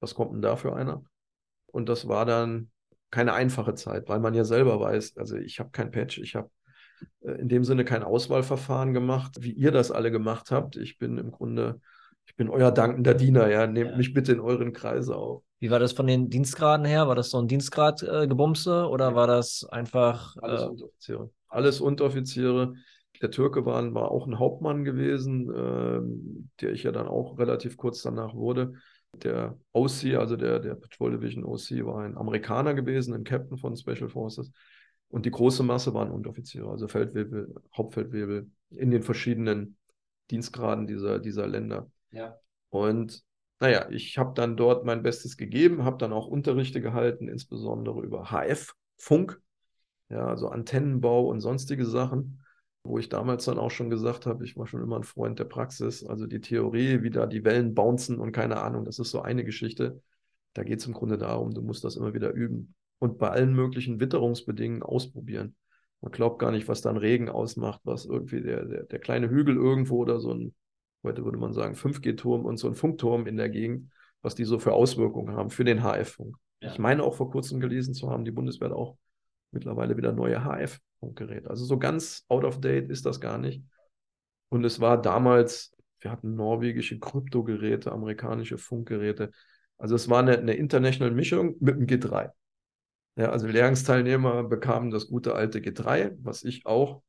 Was 0.00 0.14
kommt 0.14 0.32
denn 0.32 0.40
da 0.40 0.56
für 0.56 0.74
einer? 0.74 1.04
Und 1.66 1.90
das 1.90 2.08
war 2.08 2.24
dann 2.24 2.70
keine 3.10 3.34
einfache 3.34 3.74
Zeit, 3.74 4.08
weil 4.08 4.20
man 4.20 4.32
ja 4.32 4.44
selber 4.44 4.80
weiß, 4.80 5.18
also 5.18 5.36
ich 5.36 5.60
habe 5.60 5.68
kein 5.70 5.90
Patch, 5.90 6.16
ich 6.16 6.34
habe 6.34 6.48
in 7.20 7.48
dem 7.48 7.64
Sinne 7.64 7.84
kein 7.84 8.02
Auswahlverfahren 8.02 8.94
gemacht, 8.94 9.38
wie 9.40 9.52
ihr 9.52 9.72
das 9.72 9.90
alle 9.90 10.10
gemacht 10.10 10.50
habt. 10.50 10.76
Ich 10.76 10.98
bin 10.98 11.18
im 11.18 11.30
Grunde, 11.30 11.80
ich 12.26 12.36
bin 12.36 12.48
euer 12.48 12.70
dankender 12.70 13.14
Diener, 13.14 13.48
ja. 13.50 13.66
Nehmt 13.66 13.90
ja. 13.90 13.96
mich 13.96 14.14
bitte 14.14 14.32
in 14.32 14.40
euren 14.40 14.72
Kreise 14.72 15.16
auf. 15.16 15.42
Wie 15.58 15.70
war 15.70 15.78
das 15.78 15.92
von 15.92 16.06
den 16.06 16.30
Dienstgraden 16.30 16.86
her? 16.86 17.06
War 17.08 17.14
das 17.14 17.30
so 17.30 17.38
ein 17.38 17.48
Dienstgrad-Gebumse 17.48 18.82
äh, 18.82 18.88
oder 18.88 19.14
war 19.14 19.26
das 19.26 19.66
einfach. 19.70 20.36
Alles 20.40 20.62
äh... 20.62 20.66
Unteroffiziere. 20.66 21.30
Alles 21.48 21.80
Unteroffiziere. 21.80 22.74
Der 23.20 23.30
Türke 23.30 23.66
war, 23.66 23.92
war 23.92 24.10
auch 24.10 24.26
ein 24.26 24.38
Hauptmann 24.38 24.84
gewesen, 24.84 25.50
äh, 25.50 26.00
der 26.62 26.72
ich 26.72 26.84
ja 26.84 26.92
dann 26.92 27.06
auch 27.06 27.38
relativ 27.38 27.76
kurz 27.76 28.00
danach 28.02 28.34
wurde. 28.34 28.72
Der 29.22 29.58
OC, 29.72 30.14
also 30.16 30.36
der, 30.36 30.60
der 30.60 30.76
Patrol 30.76 31.10
Division 31.12 31.44
OC, 31.44 31.84
war 31.84 32.04
ein 32.04 32.16
Amerikaner 32.16 32.72
gewesen, 32.72 33.12
ein 33.12 33.24
Captain 33.24 33.58
von 33.58 33.76
Special 33.76 34.08
Forces. 34.08 34.50
Und 35.10 35.26
die 35.26 35.30
große 35.32 35.64
Masse 35.64 35.92
waren 35.92 36.10
Unteroffiziere, 36.10 36.70
also 36.70 36.86
Feldwebel, 36.86 37.52
Hauptfeldwebel 37.76 38.48
in 38.70 38.90
den 38.92 39.02
verschiedenen 39.02 39.76
Dienstgraden 40.30 40.86
dieser, 40.86 41.18
dieser 41.18 41.48
Länder. 41.48 41.90
Ja. 42.12 42.38
Und 42.70 43.24
naja, 43.58 43.88
ich 43.90 44.16
habe 44.18 44.32
dann 44.34 44.56
dort 44.56 44.84
mein 44.84 45.02
Bestes 45.02 45.36
gegeben, 45.36 45.84
habe 45.84 45.98
dann 45.98 46.12
auch 46.12 46.28
Unterrichte 46.28 46.80
gehalten, 46.80 47.28
insbesondere 47.28 48.00
über 48.02 48.30
HF-Funk, 48.30 49.40
ja, 50.08 50.26
also 50.26 50.48
Antennenbau 50.48 51.28
und 51.28 51.40
sonstige 51.40 51.84
Sachen, 51.84 52.42
wo 52.84 52.98
ich 52.98 53.08
damals 53.08 53.44
dann 53.44 53.58
auch 53.58 53.70
schon 53.70 53.90
gesagt 53.90 54.26
habe, 54.26 54.44
ich 54.44 54.56
war 54.56 54.68
schon 54.68 54.82
immer 54.82 54.96
ein 54.96 55.04
Freund 55.04 55.40
der 55.40 55.44
Praxis. 55.44 56.04
Also 56.04 56.26
die 56.26 56.40
Theorie, 56.40 57.02
wie 57.02 57.10
da 57.10 57.26
die 57.26 57.44
Wellen 57.44 57.74
bouncen 57.74 58.18
und 58.18 58.32
keine 58.32 58.60
Ahnung, 58.62 58.84
das 58.84 59.00
ist 59.00 59.10
so 59.10 59.22
eine 59.22 59.44
Geschichte. 59.44 60.00
Da 60.54 60.62
geht 60.62 60.78
es 60.78 60.86
im 60.86 60.94
Grunde 60.94 61.18
darum, 61.18 61.52
du 61.52 61.62
musst 61.62 61.84
das 61.84 61.96
immer 61.96 62.14
wieder 62.14 62.30
üben 62.30 62.74
und 63.00 63.18
bei 63.18 63.30
allen 63.30 63.54
möglichen 63.54 63.98
Witterungsbedingungen 63.98 64.82
ausprobieren. 64.82 65.56
Man 66.00 66.12
glaubt 66.12 66.38
gar 66.38 66.52
nicht, 66.52 66.68
was 66.68 66.80
dann 66.82 66.96
Regen 66.96 67.28
ausmacht, 67.28 67.80
was 67.84 68.04
irgendwie 68.04 68.40
der, 68.40 68.64
der, 68.64 68.82
der 68.84 68.98
kleine 69.00 69.28
Hügel 69.28 69.56
irgendwo 69.56 69.98
oder 69.98 70.20
so 70.20 70.32
ein, 70.32 70.54
heute 71.02 71.24
würde 71.24 71.38
man 71.38 71.52
sagen, 71.52 71.74
5G-Turm 71.74 72.44
und 72.44 72.58
so 72.58 72.68
ein 72.68 72.74
Funkturm 72.74 73.26
in 73.26 73.36
der 73.36 73.48
Gegend, 73.48 73.90
was 74.22 74.34
die 74.34 74.44
so 74.44 74.58
für 74.58 74.72
Auswirkungen 74.72 75.34
haben 75.34 75.50
für 75.50 75.64
den 75.64 75.82
HF-Funk. 75.82 76.36
Ja. 76.62 76.72
Ich 76.72 76.78
meine 76.78 77.02
auch 77.02 77.14
vor 77.14 77.30
kurzem 77.30 77.58
gelesen 77.58 77.94
zu 77.94 78.10
haben, 78.10 78.24
die 78.24 78.30
Bundeswehr 78.30 78.68
hat 78.68 78.76
auch 78.76 78.96
mittlerweile 79.50 79.96
wieder 79.96 80.12
neue 80.12 80.44
HF-Funkgeräte. 80.44 81.48
Also 81.48 81.64
so 81.64 81.78
ganz 81.78 82.24
out 82.28 82.44
of 82.44 82.60
date 82.60 82.90
ist 82.90 83.06
das 83.06 83.20
gar 83.20 83.38
nicht. 83.38 83.64
Und 84.50 84.64
es 84.64 84.80
war 84.80 85.00
damals, 85.00 85.74
wir 86.00 86.10
hatten 86.10 86.34
norwegische 86.34 86.98
Kryptogeräte, 86.98 87.92
amerikanische 87.92 88.58
Funkgeräte. 88.58 89.30
Also 89.78 89.94
es 89.94 90.08
war 90.08 90.20
eine, 90.20 90.38
eine 90.38 90.54
International 90.54 91.12
Mischung 91.12 91.56
mit 91.60 91.76
dem 91.76 91.86
G3. 91.86 92.30
Ja, 93.20 93.32
also 93.32 93.46
Lehrgangsteilnehmer 93.46 94.44
bekamen 94.44 94.90
das 94.90 95.08
gute 95.08 95.34
alte 95.34 95.58
G3, 95.58 96.16
was 96.22 96.42
ich 96.42 96.64
auch 96.64 97.02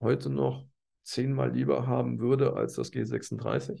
heute 0.00 0.28
noch 0.28 0.66
zehnmal 1.04 1.52
lieber 1.52 1.86
haben 1.86 2.18
würde 2.18 2.54
als 2.54 2.74
das 2.74 2.92
G36. 2.92 3.80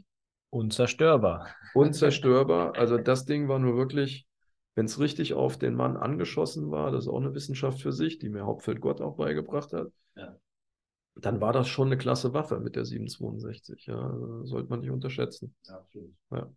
Unzerstörbar. 0.50 1.48
Unzerstörbar. 1.74 2.76
Also 2.76 2.98
das 2.98 3.24
Ding 3.24 3.48
war 3.48 3.58
nur 3.58 3.76
wirklich, 3.76 4.28
wenn 4.76 4.86
es 4.86 5.00
richtig 5.00 5.34
auf 5.34 5.58
den 5.58 5.74
Mann 5.74 5.96
angeschossen 5.96 6.70
war, 6.70 6.92
das 6.92 7.06
ist 7.06 7.10
auch 7.10 7.20
eine 7.20 7.34
Wissenschaft 7.34 7.80
für 7.80 7.92
sich, 7.92 8.20
die 8.20 8.28
mir 8.28 8.46
Hauptfeld 8.46 8.80
Gott 8.80 9.00
auch 9.00 9.16
beigebracht 9.16 9.72
hat. 9.72 9.88
Ja. 10.14 10.36
Dann 11.16 11.40
war 11.40 11.52
das 11.52 11.66
schon 11.66 11.88
eine 11.88 11.98
klasse 11.98 12.32
Waffe 12.32 12.60
mit 12.60 12.76
der 12.76 12.84
762. 12.84 13.86
Ja, 13.86 14.14
sollte 14.44 14.68
man 14.68 14.78
nicht 14.78 14.90
unterschätzen. 14.90 15.52
Absolut. 15.66 16.14
Ja. 16.30 16.48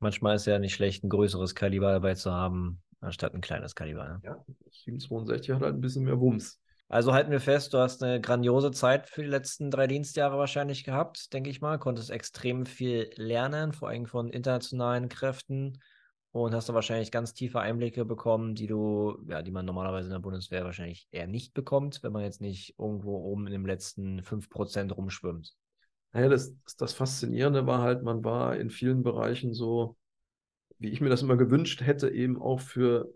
Manchmal 0.00 0.36
ist 0.36 0.44
ja 0.44 0.58
nicht 0.58 0.74
schlecht, 0.74 1.04
ein 1.04 1.08
größeres 1.08 1.54
Kaliber 1.54 1.90
dabei 1.90 2.12
zu 2.12 2.30
haben, 2.30 2.82
anstatt 3.04 3.34
ein 3.34 3.40
kleines 3.40 3.74
Kaliber. 3.74 4.08
Ne? 4.08 4.20
Ja, 4.22 4.44
762 4.70 5.54
hat 5.54 5.62
halt 5.62 5.74
ein 5.74 5.80
bisschen 5.80 6.04
mehr 6.04 6.18
Wumms. 6.18 6.60
Also 6.88 7.12
halten 7.12 7.30
wir 7.30 7.40
fest, 7.40 7.72
du 7.72 7.78
hast 7.78 8.02
eine 8.02 8.20
grandiose 8.20 8.70
Zeit 8.70 9.08
für 9.08 9.22
die 9.22 9.28
letzten 9.28 9.70
drei 9.70 9.86
Dienstjahre 9.86 10.38
wahrscheinlich 10.38 10.84
gehabt, 10.84 11.32
denke 11.32 11.50
ich 11.50 11.60
mal. 11.60 11.78
Konntest 11.78 12.10
extrem 12.10 12.66
viel 12.66 13.10
lernen, 13.16 13.72
vor 13.72 13.88
allem 13.88 14.06
von 14.06 14.30
internationalen 14.30 15.08
Kräften 15.08 15.80
und 16.30 16.52
hast 16.52 16.68
da 16.68 16.74
wahrscheinlich 16.74 17.10
ganz 17.10 17.32
tiefe 17.32 17.60
Einblicke 17.60 18.04
bekommen, 18.04 18.54
die 18.54 18.66
du, 18.66 19.16
ja, 19.28 19.40
die 19.40 19.50
man 19.50 19.64
normalerweise 19.64 20.08
in 20.08 20.12
der 20.12 20.20
Bundeswehr 20.20 20.64
wahrscheinlich 20.64 21.08
eher 21.10 21.26
nicht 21.26 21.54
bekommt, 21.54 22.02
wenn 22.02 22.12
man 22.12 22.22
jetzt 22.22 22.40
nicht 22.40 22.74
irgendwo 22.78 23.16
oben 23.16 23.46
in 23.46 23.52
den 23.52 23.64
letzten 23.64 24.22
5% 24.22 24.96
rumschwimmt. 24.96 25.54
Naja, 26.12 26.28
das, 26.28 26.54
das 26.76 26.92
Faszinierende 26.92 27.66
war 27.66 27.82
halt, 27.82 28.02
man 28.02 28.24
war 28.24 28.56
in 28.56 28.70
vielen 28.70 29.02
Bereichen 29.02 29.54
so 29.54 29.96
wie 30.84 30.90
ich 30.90 31.00
mir 31.00 31.08
das 31.08 31.22
immer 31.22 31.38
gewünscht 31.38 31.80
hätte, 31.80 32.10
eben 32.10 32.40
auch 32.40 32.60
für 32.60 33.10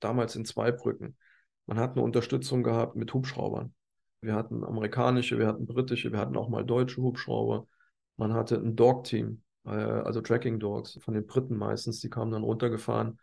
damals 0.00 0.34
in 0.34 0.44
Zweibrücken. 0.44 1.16
Man 1.64 1.78
hat 1.78 1.92
eine 1.92 2.02
Unterstützung 2.02 2.64
gehabt 2.64 2.96
mit 2.96 3.14
Hubschraubern. 3.14 3.72
Wir 4.20 4.34
hatten 4.34 4.64
amerikanische, 4.64 5.38
wir 5.38 5.46
hatten 5.46 5.64
britische, 5.64 6.10
wir 6.10 6.18
hatten 6.18 6.36
auch 6.36 6.48
mal 6.48 6.64
deutsche 6.64 7.00
Hubschrauber. 7.00 7.68
Man 8.16 8.34
hatte 8.34 8.56
ein 8.56 8.74
Dog-Team, 8.74 9.42
äh, 9.64 9.70
also 9.70 10.22
Tracking 10.22 10.58
Dogs 10.58 10.98
von 11.00 11.14
den 11.14 11.24
Briten 11.24 11.56
meistens, 11.56 12.00
die 12.00 12.10
kamen 12.10 12.32
dann 12.32 12.42
runtergefahren 12.42 13.20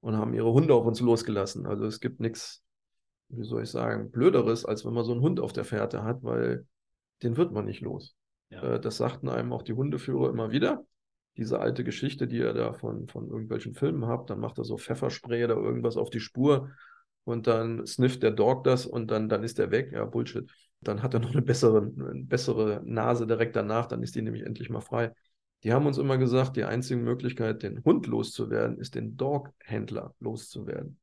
und 0.00 0.16
haben 0.16 0.32
ihre 0.32 0.50
Hunde 0.50 0.72
auf 0.72 0.86
uns 0.86 1.00
losgelassen. 1.00 1.66
Also 1.66 1.84
es 1.84 2.00
gibt 2.00 2.20
nichts, 2.20 2.62
wie 3.28 3.44
soll 3.44 3.64
ich 3.64 3.70
sagen, 3.70 4.10
Blöderes, 4.10 4.64
als 4.64 4.86
wenn 4.86 4.94
man 4.94 5.04
so 5.04 5.12
einen 5.12 5.20
Hund 5.20 5.38
auf 5.38 5.52
der 5.52 5.64
Fährte 5.64 6.02
hat, 6.02 6.22
weil 6.22 6.66
den 7.22 7.36
wird 7.36 7.52
man 7.52 7.66
nicht 7.66 7.82
los. 7.82 8.16
Ja. 8.48 8.62
Äh, 8.62 8.80
das 8.80 8.96
sagten 8.96 9.28
einem 9.28 9.52
auch 9.52 9.62
die 9.62 9.74
Hundeführer 9.74 10.30
immer 10.30 10.50
wieder 10.50 10.86
diese 11.36 11.60
alte 11.60 11.84
Geschichte, 11.84 12.26
die 12.28 12.38
ihr 12.38 12.52
da 12.52 12.72
von, 12.72 13.08
von 13.08 13.28
irgendwelchen 13.28 13.74
Filmen 13.74 14.06
habt, 14.06 14.30
dann 14.30 14.40
macht 14.40 14.58
er 14.58 14.64
so 14.64 14.76
Pfefferspray 14.76 15.44
oder 15.44 15.56
irgendwas 15.56 15.96
auf 15.96 16.10
die 16.10 16.20
Spur 16.20 16.70
und 17.24 17.46
dann 17.46 17.86
snifft 17.86 18.22
der 18.22 18.30
Dog 18.30 18.64
das 18.64 18.86
und 18.86 19.10
dann, 19.10 19.28
dann 19.28 19.42
ist 19.42 19.58
er 19.58 19.70
weg. 19.70 19.90
Ja, 19.92 20.04
Bullshit. 20.04 20.50
Dann 20.80 21.02
hat 21.02 21.14
er 21.14 21.20
noch 21.20 21.32
eine 21.32 21.42
bessere, 21.42 21.78
eine 21.80 22.24
bessere 22.24 22.82
Nase 22.84 23.26
direkt 23.26 23.56
danach, 23.56 23.86
dann 23.86 24.02
ist 24.02 24.14
die 24.14 24.22
nämlich 24.22 24.44
endlich 24.44 24.70
mal 24.70 24.80
frei. 24.80 25.12
Die 25.62 25.72
haben 25.72 25.86
uns 25.86 25.96
immer 25.96 26.18
gesagt, 26.18 26.56
die 26.56 26.64
einzige 26.64 27.00
Möglichkeit, 27.00 27.62
den 27.62 27.82
Hund 27.84 28.06
loszuwerden, 28.06 28.78
ist 28.78 28.94
den 28.94 29.16
Dog-Händler 29.16 30.14
loszuwerden. 30.20 30.98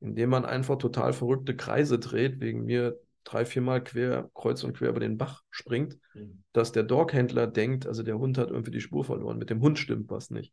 Indem 0.00 0.30
man 0.30 0.44
einfach 0.44 0.78
total 0.78 1.12
verrückte 1.12 1.56
Kreise 1.56 1.98
dreht, 1.98 2.40
wegen 2.40 2.64
mir 2.64 2.96
drei, 3.24 3.44
viermal 3.44 3.82
quer, 3.82 4.30
kreuz 4.34 4.62
und 4.64 4.76
quer 4.76 4.90
über 4.90 5.00
den 5.00 5.18
Bach 5.18 5.42
springt, 5.50 5.98
mhm. 6.14 6.42
dass 6.52 6.72
der 6.72 6.82
Doghändler 6.82 7.46
denkt, 7.46 7.86
also 7.86 8.02
der 8.02 8.18
Hund 8.18 8.38
hat 8.38 8.50
irgendwie 8.50 8.70
die 8.70 8.80
Spur 8.80 9.04
verloren. 9.04 9.38
Mit 9.38 9.50
dem 9.50 9.60
Hund 9.60 9.78
stimmt 9.78 10.10
was 10.10 10.30
nicht. 10.30 10.52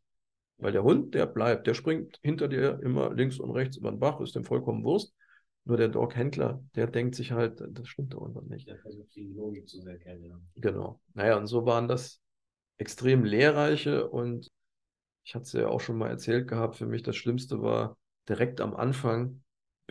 Weil 0.58 0.72
der 0.72 0.84
Hund, 0.84 1.14
der 1.14 1.26
bleibt, 1.26 1.66
der 1.66 1.74
springt 1.74 2.18
hinter 2.22 2.48
dir 2.48 2.80
immer 2.82 3.12
links 3.12 3.38
und 3.38 3.50
rechts 3.50 3.76
über 3.76 3.90
den 3.90 3.98
Bach, 3.98 4.20
ist 4.20 4.34
dem 4.34 4.44
vollkommen 4.44 4.84
Wurst. 4.84 5.14
Nur 5.64 5.76
der 5.76 5.88
Doghändler, 5.88 6.62
der 6.74 6.88
denkt 6.88 7.14
sich 7.14 7.32
halt, 7.32 7.62
das 7.70 7.88
stimmt 7.88 8.14
da 8.14 8.18
irgendwann 8.18 8.48
nicht. 8.48 8.68
Der 8.68 8.78
versucht 8.78 9.14
die 9.14 9.28
Logik 9.28 9.68
zu 9.68 9.84
erkennen, 9.86 10.24
ja. 10.24 10.40
Genau. 10.56 11.00
Naja, 11.14 11.36
und 11.36 11.46
so 11.46 11.66
waren 11.66 11.88
das 11.88 12.20
extrem 12.78 13.24
lehrreiche 13.24 14.08
und 14.08 14.50
ich 15.24 15.34
hatte 15.34 15.44
es 15.44 15.52
ja 15.52 15.68
auch 15.68 15.80
schon 15.80 15.98
mal 15.98 16.08
erzählt 16.08 16.48
gehabt, 16.48 16.76
für 16.76 16.86
mich 16.86 17.02
das 17.02 17.14
Schlimmste 17.14 17.62
war 17.62 17.96
direkt 18.28 18.60
am 18.60 18.74
Anfang, 18.74 19.42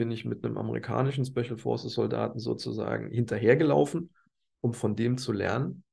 bin 0.02 0.10
ich 0.10 0.26
mit 0.26 0.44
einem 0.44 0.58
amerikanischen 0.58 1.26
Special 1.26 1.58
Forces 1.58 1.94
Soldaten 1.94 2.40
sozusagen 2.40 3.12
hinterhergelaufen, 3.12 4.10
um 4.60 4.74
von 4.74 4.96
dem 4.96 5.20
zu 5.20 5.32
lernen. 5.32 5.84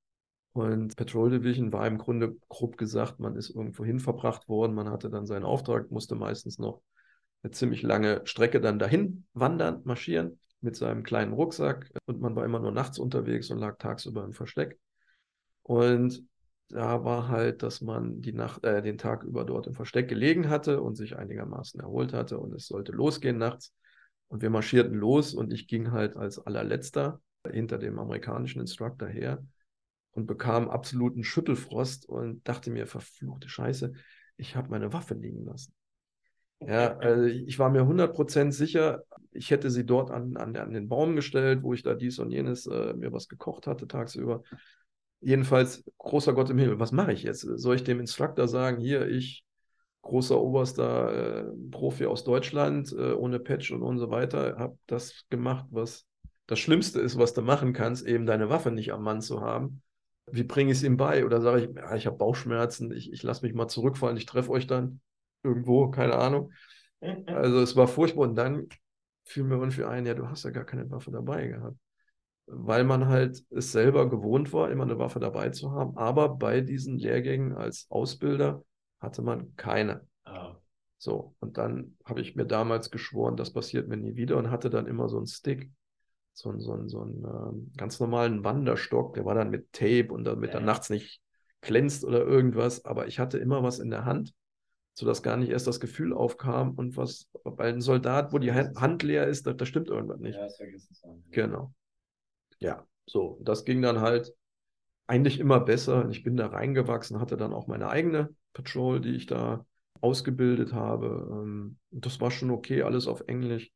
Und 0.54 0.96
Patrol 0.96 1.28
Division 1.28 1.74
war 1.74 1.86
im 1.86 1.98
Grunde 1.98 2.34
grob 2.48 2.78
gesagt, 2.78 3.20
man 3.20 3.36
ist 3.36 3.50
irgendwo 3.50 3.84
hin 3.84 4.00
verbracht 4.00 4.48
worden, 4.48 4.74
man 4.74 4.88
hatte 4.88 5.10
dann 5.10 5.26
seinen 5.26 5.44
Auftrag, 5.44 5.90
musste 5.90 6.14
meistens 6.14 6.58
noch 6.58 6.80
eine 7.42 7.50
ziemlich 7.50 7.82
lange 7.82 8.22
Strecke 8.24 8.62
dann 8.62 8.78
dahin 8.78 9.26
wandern, 9.34 9.82
marschieren 9.84 10.40
mit 10.62 10.74
seinem 10.74 11.02
kleinen 11.02 11.34
Rucksack 11.34 11.90
und 12.06 12.18
man 12.18 12.34
war 12.34 12.46
immer 12.46 12.60
nur 12.60 12.72
nachts 12.72 12.98
unterwegs 12.98 13.50
und 13.50 13.58
lag 13.58 13.76
tagsüber 13.76 14.24
im 14.24 14.32
Versteck. 14.32 14.78
Und 15.64 16.24
da 16.70 17.04
war 17.04 17.28
halt, 17.28 17.62
dass 17.62 17.82
man 17.82 18.22
die 18.22 18.32
Nacht, 18.32 18.64
äh, 18.64 18.80
den 18.80 18.96
Tag 18.96 19.22
über 19.22 19.44
dort 19.44 19.66
im 19.66 19.74
Versteck 19.74 20.08
gelegen 20.08 20.48
hatte 20.48 20.80
und 20.80 20.96
sich 20.96 21.18
einigermaßen 21.18 21.78
erholt 21.78 22.14
hatte 22.14 22.38
und 22.38 22.54
es 22.54 22.68
sollte 22.68 22.92
losgehen 22.92 23.36
nachts. 23.36 23.74
Und 24.28 24.42
wir 24.42 24.50
marschierten 24.50 24.94
los 24.94 25.34
und 25.34 25.52
ich 25.52 25.66
ging 25.66 25.90
halt 25.90 26.16
als 26.16 26.38
allerletzter 26.38 27.20
hinter 27.50 27.78
dem 27.78 27.98
amerikanischen 27.98 28.60
Instructor 28.60 29.08
her 29.08 29.42
und 30.12 30.26
bekam 30.26 30.68
absoluten 30.68 31.24
Schüttelfrost 31.24 32.08
und 32.08 32.46
dachte 32.46 32.70
mir, 32.70 32.86
verfluchte 32.86 33.48
Scheiße, 33.48 33.92
ich 34.36 34.56
habe 34.56 34.70
meine 34.70 34.92
Waffe 34.92 35.14
liegen 35.14 35.44
lassen. 35.44 35.72
Ja, 36.60 36.96
also 36.98 37.24
ich 37.24 37.58
war 37.58 37.70
mir 37.70 37.82
100% 37.82 38.50
sicher, 38.50 39.04
ich 39.30 39.50
hätte 39.50 39.70
sie 39.70 39.86
dort 39.86 40.10
an, 40.10 40.36
an, 40.36 40.56
an, 40.56 40.72
den 40.72 40.88
Baum 40.88 41.14
gestellt, 41.14 41.62
wo 41.62 41.72
ich 41.72 41.82
da 41.82 41.94
dies 41.94 42.18
und 42.18 42.30
jenes 42.30 42.66
äh, 42.66 42.94
mir 42.94 43.12
was 43.12 43.28
gekocht 43.28 43.68
hatte 43.68 43.86
tagsüber. 43.86 44.42
Jedenfalls, 45.20 45.84
großer 45.98 46.32
Gott 46.32 46.50
im 46.50 46.58
Himmel, 46.58 46.80
was 46.80 46.90
mache 46.90 47.12
ich 47.12 47.22
jetzt? 47.22 47.40
Soll 47.40 47.76
ich 47.76 47.84
dem 47.84 48.00
Instructor 48.00 48.48
sagen, 48.48 48.80
hier, 48.80 49.08
ich, 49.08 49.44
großer 50.08 50.40
oberster 50.40 51.44
äh, 51.48 51.52
Profi 51.70 52.06
aus 52.06 52.24
Deutschland, 52.24 52.92
äh, 52.92 53.12
ohne 53.12 53.38
Patch 53.38 53.70
und, 53.70 53.82
und 53.82 53.98
so 53.98 54.10
weiter, 54.10 54.56
habe 54.58 54.78
das 54.86 55.24
gemacht, 55.28 55.66
was 55.70 56.06
das 56.46 56.58
Schlimmste 56.58 57.00
ist, 57.00 57.18
was 57.18 57.34
du 57.34 57.42
machen 57.42 57.74
kannst, 57.74 58.06
eben 58.06 58.24
deine 58.24 58.48
Waffe 58.48 58.70
nicht 58.70 58.92
am 58.92 59.02
Mann 59.02 59.20
zu 59.20 59.42
haben. 59.42 59.82
Wie 60.30 60.44
bringe 60.44 60.72
ich 60.72 60.78
es 60.78 60.84
ihm 60.84 60.96
bei? 60.96 61.24
Oder 61.24 61.40
sage 61.40 61.64
ich, 61.64 61.76
ja, 61.76 61.94
ich 61.94 62.06
habe 62.06 62.16
Bauchschmerzen, 62.16 62.90
ich, 62.90 63.12
ich 63.12 63.22
lasse 63.22 63.44
mich 63.44 63.54
mal 63.54 63.68
zurückfallen, 63.68 64.16
ich 64.16 64.26
treffe 64.26 64.50
euch 64.50 64.66
dann 64.66 65.00
irgendwo, 65.42 65.90
keine 65.90 66.16
Ahnung. 66.16 66.52
Also 67.26 67.60
es 67.60 67.76
war 67.76 67.86
furchtbar 67.86 68.22
und 68.22 68.34
dann 68.34 68.66
fiel 69.24 69.44
mir 69.44 69.56
irgendwie 69.56 69.84
ein, 69.84 70.06
ja, 70.06 70.14
du 70.14 70.28
hast 70.28 70.44
ja 70.44 70.50
gar 70.50 70.64
keine 70.64 70.90
Waffe 70.90 71.10
dabei 71.10 71.48
gehabt. 71.48 71.76
Weil 72.46 72.84
man 72.84 73.08
halt 73.08 73.44
es 73.50 73.72
selber 73.72 74.08
gewohnt 74.08 74.54
war, 74.54 74.70
immer 74.70 74.84
eine 74.84 74.98
Waffe 74.98 75.20
dabei 75.20 75.50
zu 75.50 75.70
haben. 75.72 75.98
Aber 75.98 76.30
bei 76.30 76.62
diesen 76.62 76.96
Lehrgängen 76.98 77.54
als 77.54 77.86
Ausbilder 77.90 78.64
hatte 79.00 79.22
man 79.22 79.54
keine. 79.56 80.06
Oh. 80.26 80.54
So, 80.98 81.34
und 81.40 81.58
dann 81.58 81.96
habe 82.04 82.20
ich 82.20 82.34
mir 82.34 82.44
damals 82.44 82.90
geschworen, 82.90 83.36
das 83.36 83.52
passiert 83.52 83.88
mir 83.88 83.96
nie 83.96 84.16
wieder 84.16 84.36
und 84.36 84.50
hatte 84.50 84.68
dann 84.68 84.86
immer 84.86 85.08
so 85.08 85.16
einen 85.16 85.26
Stick, 85.26 85.70
so 86.32 86.50
einen, 86.50 86.60
so 86.60 86.72
einen, 86.72 86.88
so 86.88 87.02
einen 87.02 87.24
äh, 87.24 87.76
ganz 87.76 88.00
normalen 88.00 88.44
Wanderstock, 88.44 89.14
der 89.14 89.24
war 89.24 89.34
dann 89.34 89.50
mit 89.50 89.72
Tape 89.72 90.08
und 90.12 90.24
damit 90.24 90.50
ja. 90.50 90.58
er 90.58 90.64
nachts 90.64 90.90
nicht 90.90 91.22
glänzt 91.60 92.04
oder 92.04 92.24
irgendwas, 92.24 92.84
aber 92.84 93.06
ich 93.06 93.18
hatte 93.18 93.38
immer 93.38 93.62
was 93.62 93.78
in 93.78 93.90
der 93.90 94.04
Hand 94.04 94.34
sodass 94.98 95.22
gar 95.22 95.36
nicht 95.36 95.50
erst 95.50 95.68
das 95.68 95.78
Gefühl 95.78 96.12
aufkam 96.12 96.74
und 96.74 96.96
was 96.96 97.30
bei 97.44 97.68
einem 97.68 97.80
Soldat, 97.80 98.32
wo 98.32 98.38
die 98.38 98.52
Hand 98.52 99.04
leer 99.04 99.28
ist, 99.28 99.46
da, 99.46 99.52
da 99.52 99.64
stimmt 99.64 99.88
irgendwas 99.88 100.18
nicht. 100.18 100.34
Ja, 100.34 100.42
das 100.42 100.56
vergisst 100.56 100.90
es 100.90 101.00
dann. 101.02 101.22
Genau. 101.30 101.72
Ja, 102.58 102.84
so, 103.06 103.38
das 103.42 103.64
ging 103.64 103.80
dann 103.80 104.00
halt 104.00 104.34
eigentlich 105.06 105.38
immer 105.38 105.60
besser. 105.60 106.08
Ich 106.10 106.24
bin 106.24 106.36
da 106.36 106.48
reingewachsen, 106.48 107.20
hatte 107.20 107.36
dann 107.36 107.52
auch 107.52 107.68
meine 107.68 107.88
eigene 107.88 108.34
Patrol, 108.52 109.00
die 109.00 109.14
ich 109.14 109.26
da 109.26 109.66
ausgebildet 110.00 110.72
habe. 110.72 111.28
Ähm, 111.30 111.78
das 111.90 112.20
war 112.20 112.30
schon 112.30 112.50
okay, 112.50 112.82
alles 112.82 113.06
auf 113.06 113.22
Englisch. 113.26 113.70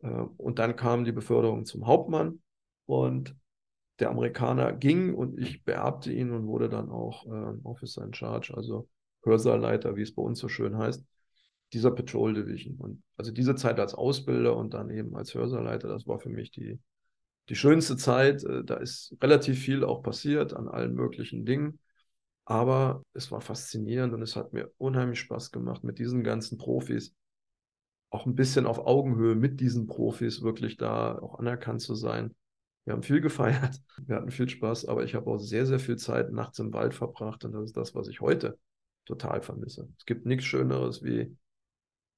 Äh, 0.00 0.08
und 0.08 0.58
dann 0.58 0.76
kam 0.76 1.04
die 1.04 1.12
Beförderung 1.12 1.64
zum 1.64 1.86
Hauptmann 1.86 2.40
und 2.86 3.36
der 3.98 4.10
Amerikaner 4.10 4.72
ging 4.72 5.14
und 5.14 5.38
ich 5.38 5.64
beerbte 5.64 6.12
ihn 6.12 6.30
und 6.30 6.46
wurde 6.46 6.68
dann 6.68 6.90
auch 6.90 7.26
äh, 7.26 7.54
Officer 7.64 8.04
in 8.04 8.14
Charge. 8.14 8.54
Also 8.56 8.88
Hörsaalleiter, 9.24 9.96
wie 9.96 10.02
es 10.02 10.14
bei 10.14 10.22
uns 10.22 10.38
so 10.38 10.48
schön 10.48 10.78
heißt, 10.78 11.04
dieser 11.72 11.90
Patrol 11.90 12.34
Division. 12.34 12.76
Und 12.76 13.02
also 13.16 13.32
diese 13.32 13.56
Zeit 13.56 13.80
als 13.80 13.94
Ausbilder 13.94 14.56
und 14.56 14.74
dann 14.74 14.90
eben 14.90 15.16
als 15.16 15.34
Hörsaalleiter, 15.34 15.88
das 15.88 16.06
war 16.06 16.20
für 16.20 16.30
mich 16.30 16.50
die, 16.50 16.78
die 17.48 17.56
schönste 17.56 17.96
Zeit. 17.96 18.44
Äh, 18.44 18.64
da 18.64 18.76
ist 18.76 19.16
relativ 19.20 19.58
viel 19.58 19.84
auch 19.84 20.02
passiert 20.02 20.54
an 20.54 20.68
allen 20.68 20.94
möglichen 20.94 21.44
Dingen. 21.44 21.80
Aber 22.48 23.04
es 23.12 23.30
war 23.30 23.42
faszinierend 23.42 24.14
und 24.14 24.22
es 24.22 24.34
hat 24.34 24.54
mir 24.54 24.72
unheimlich 24.78 25.20
Spaß 25.20 25.52
gemacht, 25.52 25.84
mit 25.84 25.98
diesen 25.98 26.24
ganzen 26.24 26.56
Profis 26.56 27.14
auch 28.08 28.24
ein 28.24 28.34
bisschen 28.34 28.64
auf 28.64 28.78
Augenhöhe 28.78 29.34
mit 29.34 29.60
diesen 29.60 29.86
Profis 29.86 30.40
wirklich 30.40 30.78
da 30.78 31.18
auch 31.18 31.38
anerkannt 31.38 31.82
zu 31.82 31.94
sein. 31.94 32.34
Wir 32.86 32.94
haben 32.94 33.02
viel 33.02 33.20
gefeiert, 33.20 33.82
wir 34.06 34.16
hatten 34.16 34.30
viel 34.30 34.48
Spaß, 34.48 34.86
aber 34.86 35.04
ich 35.04 35.14
habe 35.14 35.30
auch 35.30 35.36
sehr, 35.36 35.66
sehr 35.66 35.78
viel 35.78 35.96
Zeit 35.96 36.32
nachts 36.32 36.58
im 36.58 36.72
Wald 36.72 36.94
verbracht 36.94 37.44
und 37.44 37.52
das 37.52 37.64
ist 37.64 37.76
das, 37.76 37.94
was 37.94 38.08
ich 38.08 38.22
heute 38.22 38.58
total 39.04 39.42
vermisse. 39.42 39.86
Es 39.98 40.06
gibt 40.06 40.24
nichts 40.24 40.46
Schöneres 40.46 41.02
wie 41.02 41.36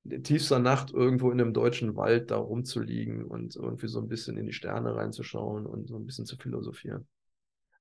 in 0.05 0.23
tiefster 0.23 0.61
Nacht 0.61 0.93
irgendwo 0.93 1.33
in 1.33 1.41
einem 1.41 1.55
deutschen 1.55 1.97
Wald 1.97 2.31
da 2.31 2.37
rumzuliegen 2.37 3.25
und 3.25 3.57
irgendwie 3.57 3.89
so 3.89 3.99
ein 3.99 4.07
bisschen 4.07 4.37
in 4.37 4.47
die 4.47 4.53
Sterne 4.53 4.95
reinzuschauen 4.95 5.67
und 5.67 5.89
so 5.89 5.97
ein 5.97 6.07
bisschen 6.07 6.25
zu 6.25 6.37
philosophieren. 6.37 7.09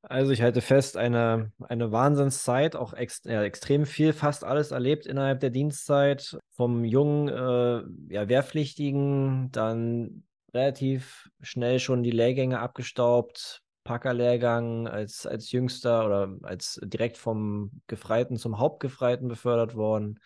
Also 0.01 0.31
ich 0.31 0.41
halte 0.41 0.61
fest, 0.61 0.95
eine, 0.95 1.51
eine 1.67 1.91
Wahnsinnszeit, 1.91 2.75
auch 2.75 2.93
ex, 2.93 3.21
ja, 3.25 3.43
extrem 3.43 3.85
viel, 3.85 4.13
fast 4.13 4.43
alles 4.43 4.71
erlebt 4.71 5.05
innerhalb 5.05 5.41
der 5.41 5.49
Dienstzeit. 5.49 6.37
Vom 6.51 6.85
jungen 6.85 7.27
äh, 7.27 8.13
ja, 8.13 8.29
Wehrpflichtigen, 8.29 9.51
dann 9.51 10.23
relativ 10.53 11.29
schnell 11.41 11.79
schon 11.79 12.03
die 12.03 12.11
Lehrgänge 12.11 12.59
abgestaubt, 12.59 13.61
Packerlehrgang 13.83 14.87
als, 14.87 15.25
als 15.25 15.51
jüngster 15.51 16.05
oder 16.05 16.35
als 16.43 16.79
direkt 16.83 17.17
vom 17.17 17.71
Gefreiten 17.87 18.37
zum 18.37 18.59
Hauptgefreiten 18.59 19.27
befördert 19.27 19.75
worden. 19.75 20.19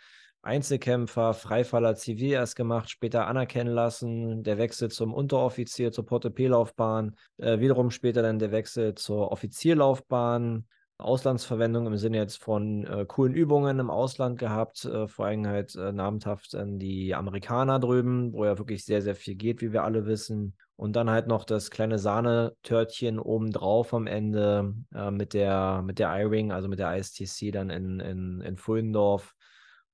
Einzelkämpfer, 0.44 1.34
Freifaller 1.34 1.96
Zivil 1.96 2.34
erst 2.34 2.56
gemacht, 2.56 2.89
später 2.89 3.28
anerkennen 3.28 3.74
lassen, 3.74 4.44
der 4.44 4.58
Wechsel 4.58 4.91
zum 4.91 5.14
Unteroffizier, 5.14 5.91
zur 5.91 6.06
Portepee-Laufbahn, 6.06 7.16
äh, 7.38 7.60
wiederum 7.60 7.91
später 7.91 8.22
dann 8.22 8.39
der 8.39 8.52
Wechsel 8.52 8.94
zur 8.96 9.32
Offizierlaufbahn, 9.32 10.66
Auslandsverwendung 10.98 11.88
im 11.88 11.98
Sinne 11.98 12.18
jetzt 12.18 12.41
von 12.41 12.86
äh, 12.86 13.06
coolen 13.06 13.34
Übungen 13.34 13.80
im 13.80 13.89
Ausland 13.89 14.38
gehabt, 14.38 14.86
äh, 14.86 15.08
vor 15.08 15.26
allem 15.26 15.48
halt 15.48 15.76
äh, 15.76 15.91
namhaft 15.91 16.56
an 16.56 16.78
die 16.78 17.16
Amerikaner 17.16 17.80
drüben, 17.80 18.34
wo 18.34 18.46
ja 18.46 18.58
wirklich 18.58 18.86
sehr, 18.86 19.02
sehr 19.02 19.16
viel 19.16 19.36
geht, 19.36 19.62
wie 19.62 19.74
wir 19.74 19.84
alle 19.84 20.06
wissen. 20.06 20.56
Und 20.76 20.96
dann 20.96 21.10
halt 21.10 21.28
noch 21.28 21.46
das 21.46 21.72
kleine 21.72 22.00
Sahnetörtchen 22.00 23.20
obendrauf 23.20 23.94
am 23.94 24.08
Ende 24.08 24.74
äh, 24.94 25.12
mit 25.12 25.34
der, 25.34 25.82
mit 25.84 26.00
der 26.00 26.14
I-Wing, 26.16 26.52
also 26.52 26.68
mit 26.68 26.80
der 26.80 26.98
ISTC 26.98 27.52
dann 27.52 27.70
in, 27.70 28.00
in, 28.00 28.41
in 28.41 28.58
Fullendorf. 28.58 29.36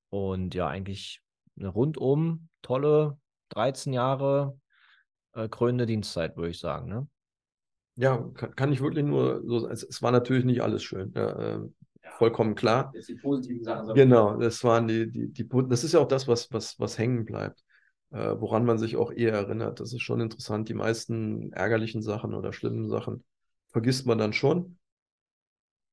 Und 0.10 0.56
ja, 0.56 0.68
eigentlich 0.68 1.22
eine 1.58 1.70
rundum 1.70 2.50
tolle 2.62 3.18
13 3.50 3.94
Jahre 3.94 4.60
äh, 5.34 5.48
krönende 5.48 5.86
Dienstzeit, 5.86 6.36
würde 6.36 6.50
ich 6.50 6.60
sagen. 6.60 6.90
Ne? 6.90 7.08
Ja, 7.96 8.18
kann, 8.34 8.56
kann, 8.56 8.74
ich 8.74 8.82
wirklich 8.82 9.06
nur 9.06 9.42
so 9.46 9.68
es, 9.68 9.84
es 9.84 10.02
war 10.02 10.12
natürlich 10.12 10.46
nicht 10.46 10.62
alles 10.62 10.84
schön. 10.84 11.12
Ja, 11.16 11.32
äh, 11.32 11.60
ja, 12.04 12.12
vollkommen 12.12 12.56
klar. 12.56 12.92
Jetzt 12.94 13.10
die 13.10 13.16
positiven 13.16 13.64
Sachen. 13.64 13.94
Genau, 13.94 14.38
das 14.38 14.64
waren 14.64 14.88
die, 14.88 15.12
die, 15.12 15.32
die, 15.32 15.48
das 15.68 15.84
ist 15.84 15.94
ja 15.94 16.00
auch 16.00 16.08
das, 16.08 16.28
was, 16.28 16.52
was, 16.52 16.80
was 16.80 16.98
hängen 16.98 17.26
bleibt 17.26 17.64
äh, 18.12 18.36
woran 18.40 18.66
man 18.66 18.78
sich 18.78 18.98
auch 18.98 19.12
eher 19.12 19.34
erinnert. 19.34 19.80
Das 19.80 19.94
ist 19.94 20.02
schon 20.02 20.22
interessant. 20.22 20.70
Die 20.70 20.74
meisten 20.74 21.52
ärgerlichen 21.54 22.02
Sachen 22.02 22.34
oder 22.34 22.54
schlimmen 22.54 22.90
Sachen 22.90 23.24
vergisst 23.68 24.06
man 24.06 24.18
dann 24.18 24.34
schon. 24.34 24.79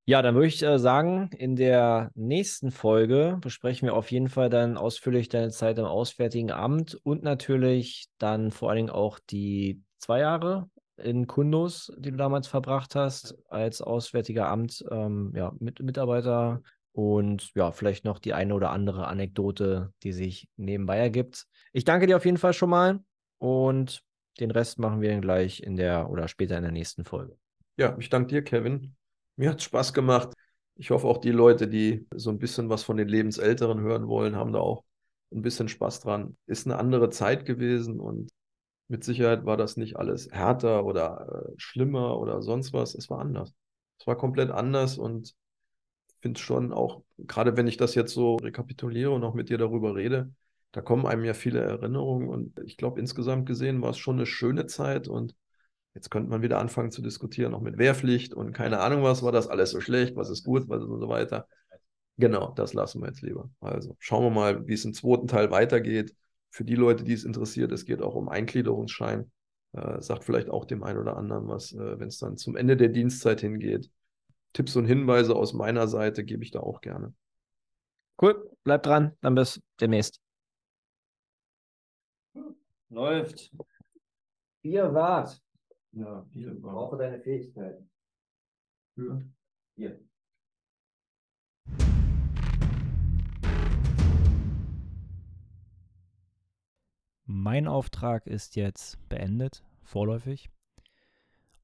Ja, 0.09 0.23
dann 0.23 0.37
würde 0.37 0.47
ich 0.47 0.63
äh, 0.63 0.79
sagen, 0.79 1.31
in 1.37 1.57
der 1.57 2.13
nächsten 2.15 2.71
Folge 2.71 3.39
besprechen 3.41 3.87
wir 3.87 3.95
auf 3.95 4.13
jeden 4.13 4.29
Fall 4.29 4.49
dann 4.49 4.77
ausführlich 4.77 5.29
deine 5.29 5.51
Zeit 5.51 5.79
im 5.79 5.85
Auswärtigen 5.85 6.53
Amt 6.53 6.95
und 7.03 7.25
natürlich 7.25 8.07
dann 8.19 8.53
vor 8.53 8.71
allen 8.71 8.77
Dingen 8.77 8.91
auch 8.91 9.19
die 9.19 9.83
zwei 9.99 10.21
Jahre 10.21 10.71
in 10.97 11.27
Kundus, 11.27 11.93
die 11.99 12.13
du 12.13 12.17
damals 12.17 12.47
verbracht 12.47 12.95
hast, 12.95 13.37
als 13.49 13.83
Auswärtiger 13.83 14.49
Amt, 14.49 14.85
ähm, 14.93 15.33
ja, 15.35 15.53
mit 15.59 15.81
Mitarbeiter 15.81 16.63
und 16.93 17.51
ja, 17.57 17.73
vielleicht 17.73 18.05
noch 18.05 18.21
die 18.21 18.33
eine 18.33 18.55
oder 18.55 18.71
andere 18.71 19.09
Anekdote, 19.09 19.93
die 20.05 20.13
sich 20.13 20.49
nebenbei 20.57 20.99
ergibt. 20.99 21.47
Ich 21.73 21.83
danke 21.83 22.07
dir 22.07 22.17
auf 22.17 22.25
jeden 22.25 22.39
Fall 22.39 22.53
schon 22.53 22.71
mal 22.71 23.01
und 23.39 24.03
den 24.39 24.53
Rest 24.53 24.79
machen 24.79 25.01
wir 25.01 25.11
dann 25.11 25.21
gleich 25.21 25.65
in 25.65 25.75
der 25.75 26.09
oder 26.09 26.29
später 26.29 26.57
in 26.57 26.63
der 26.63 26.71
nächsten 26.71 27.05
Folge. 27.05 27.37
Ja, 27.77 27.97
ich 27.99 28.09
danke 28.09 28.29
dir, 28.29 28.45
Kevin. 28.45 28.95
Mir 29.37 29.51
hat 29.51 29.63
Spaß 29.63 29.93
gemacht. 29.93 30.33
Ich 30.77 30.91
hoffe 30.91 31.07
auch 31.07 31.19
die 31.19 31.31
Leute, 31.31 31.69
die 31.69 32.07
so 32.15 32.31
ein 32.31 32.39
bisschen 32.39 32.69
was 32.69 32.83
von 32.85 32.97
den 32.97 33.09
Lebensälteren 33.09 33.81
hören 33.81 34.09
wollen, 34.09 34.37
haben 34.37 34.53
da 34.53 34.61
auch 34.61 34.85
ein 35.33 35.43
bisschen 35.43 35.69
Spaß 35.69 36.01
dran. 36.01 36.37
Ist 36.47 36.67
eine 36.67 36.79
andere 36.79 37.11
Zeit 37.11 37.45
gewesen 37.47 38.01
und 38.01 38.31
mit 38.89 39.05
Sicherheit 39.05 39.47
war 39.47 39.57
das 39.57 39.77
nicht 39.77 39.97
alles 39.97 40.31
härter 40.33 40.85
oder 40.85 41.49
äh, 41.51 41.55
schlimmer 41.59 42.19
oder 42.19 42.43
sonst 42.43 42.73
was. 42.73 42.95
Es 42.95 43.11
war 43.11 43.21
anders. 43.21 43.53
Es 44.01 44.07
war 44.07 44.17
komplett 44.17 44.51
anders 44.51 44.99
und 44.99 45.35
finde 46.23 46.41
schon 46.41 46.73
auch, 46.73 47.03
gerade 47.19 47.57
wenn 47.57 47.69
ich 47.69 47.77
das 47.77 47.95
jetzt 47.95 48.15
so 48.15 48.37
rekapituliere 48.37 49.13
und 49.13 49.25
auch 49.25 49.35
mit 49.35 49.51
dir 49.51 49.59
darüber 49.59 49.95
rede, 49.95 50.33
da 50.73 50.83
kommen 50.83 51.07
einem 51.07 51.25
ja 51.25 51.35
viele 51.35 51.61
Erinnerungen 51.61 52.29
und 52.29 52.61
ich 52.61 52.77
glaube, 52.77 53.01
insgesamt 53.01 53.47
gesehen 53.47 53.83
war 53.83 53.91
es 53.91 53.99
schon 53.99 54.17
eine 54.17 54.27
schöne 54.27 54.67
Zeit 54.67 55.09
und 55.09 55.35
jetzt 55.97 56.11
könnte 56.11 56.31
man 56.31 56.43
wieder 56.43 56.59
anfangen 56.59 56.91
zu 56.91 57.03
diskutieren, 57.03 57.55
auch 57.55 57.61
mit 57.61 57.79
Wehrpflicht 57.79 58.35
und 58.35 58.53
keine 58.53 58.81
Ahnung 58.81 59.03
was, 59.03 59.23
war 59.23 59.33
das 59.33 59.49
alles 59.49 59.71
so 59.71 59.81
schlecht, 59.81 60.15
was 60.15 60.31
ist 60.31 60.45
gut, 60.45 60.69
was 60.69 60.83
ist 60.83 60.89
und 60.89 61.01
so 61.01 61.09
weiter. 61.09 61.49
Genau, 62.19 62.53
das 62.53 62.75
lassen 62.75 63.01
wir 63.01 63.09
jetzt 63.09 63.23
lieber. 63.23 63.51
Also 63.61 63.97
schauen 63.99 64.25
wir 64.25 64.31
mal, 64.31 64.67
wie 64.67 64.75
es 64.75 64.85
im 64.85 64.95
zweiten 64.95 65.27
Teil 65.27 65.51
weitergeht. 65.51 66.15
Für 66.51 66.65
die 66.65 66.75
Leute, 66.75 67.05
die 67.05 67.13
es 67.13 67.25
interessiert, 67.25 67.73
es 67.73 67.85
geht 67.85 68.03
auch 68.03 68.15
um 68.15 68.29
Eingliederungsschein. 68.29 69.31
Äh, 69.73 70.01
sagt 70.01 70.25
vielleicht 70.25 70.49
auch 70.49 70.65
dem 70.65 70.83
einen 70.83 70.99
oder 70.99 71.17
anderen 71.17 71.49
was, 71.49 71.73
äh, 71.73 71.99
wenn 71.99 72.09
es 72.09 72.19
dann 72.19 72.37
zum 72.37 72.57
Ende 72.57 72.77
der 72.77 72.89
Dienstzeit 72.89 73.41
hingeht 73.41 73.91
Tipps 74.57 74.75
und 74.75 74.87
Hinweise 74.87 75.37
aus 75.37 75.53
meiner 75.53 75.87
Seite 75.87 76.25
gebe 76.25 76.43
ich 76.43 76.51
da 76.51 76.61
auch 76.61 76.81
gerne. 76.81 77.13
Cool, 78.21 78.51
bleib 78.65 78.85
dran, 78.85 79.15
dann 79.21 79.35
bis 79.35 79.61
demnächst. 79.79 80.19
Läuft. 82.89 83.53
Vier 84.63 84.95
Watt. 84.95 85.43
Ja, 85.97 86.23
viel 86.31 86.55
Brauche 86.57 86.99
deine 86.99 87.19
Fähigkeiten. 87.21 87.89
Für. 88.95 89.23
Hier. 89.77 89.99
Mein 97.25 97.67
Auftrag 97.67 98.27
ist 98.27 98.57
jetzt 98.57 99.09
beendet, 99.09 99.65
vorläufig. 99.85 100.51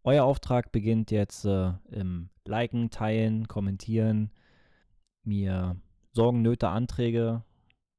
Euer 0.02 0.24
Auftrag 0.24 0.72
beginnt 0.72 1.10
jetzt 1.10 1.44
äh, 1.44 1.74
im 1.90 2.30
Liken, 2.46 2.88
Teilen, 2.88 3.48
Kommentieren, 3.48 4.30
mir 5.24 5.76
Sorgen, 6.12 6.40
Nöte, 6.40 6.68
Anträge 6.68 7.44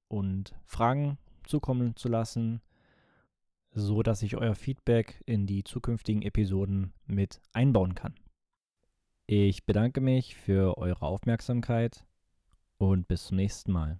und 0.07 0.55
Fragen 0.65 1.19
zukommen 1.45 1.95
zu 1.95 2.09
lassen, 2.09 2.63
so 3.73 4.03
dass 4.03 4.21
ich 4.21 4.37
euer 4.37 4.55
Feedback 4.55 5.21
in 5.25 5.47
die 5.47 5.63
zukünftigen 5.63 6.21
Episoden 6.21 6.93
mit 7.05 7.41
einbauen 7.53 7.95
kann. 7.95 8.15
Ich 9.25 9.65
bedanke 9.65 10.01
mich 10.01 10.35
für 10.35 10.77
eure 10.77 11.03
Aufmerksamkeit 11.03 12.05
und 12.77 13.07
bis 13.07 13.25
zum 13.25 13.37
nächsten 13.37 13.71
Mal. 13.71 13.99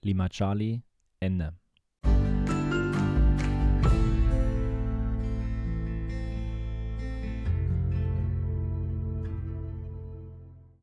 Lima 0.00 0.28
Charlie, 0.28 0.82
Ende. 1.20 1.54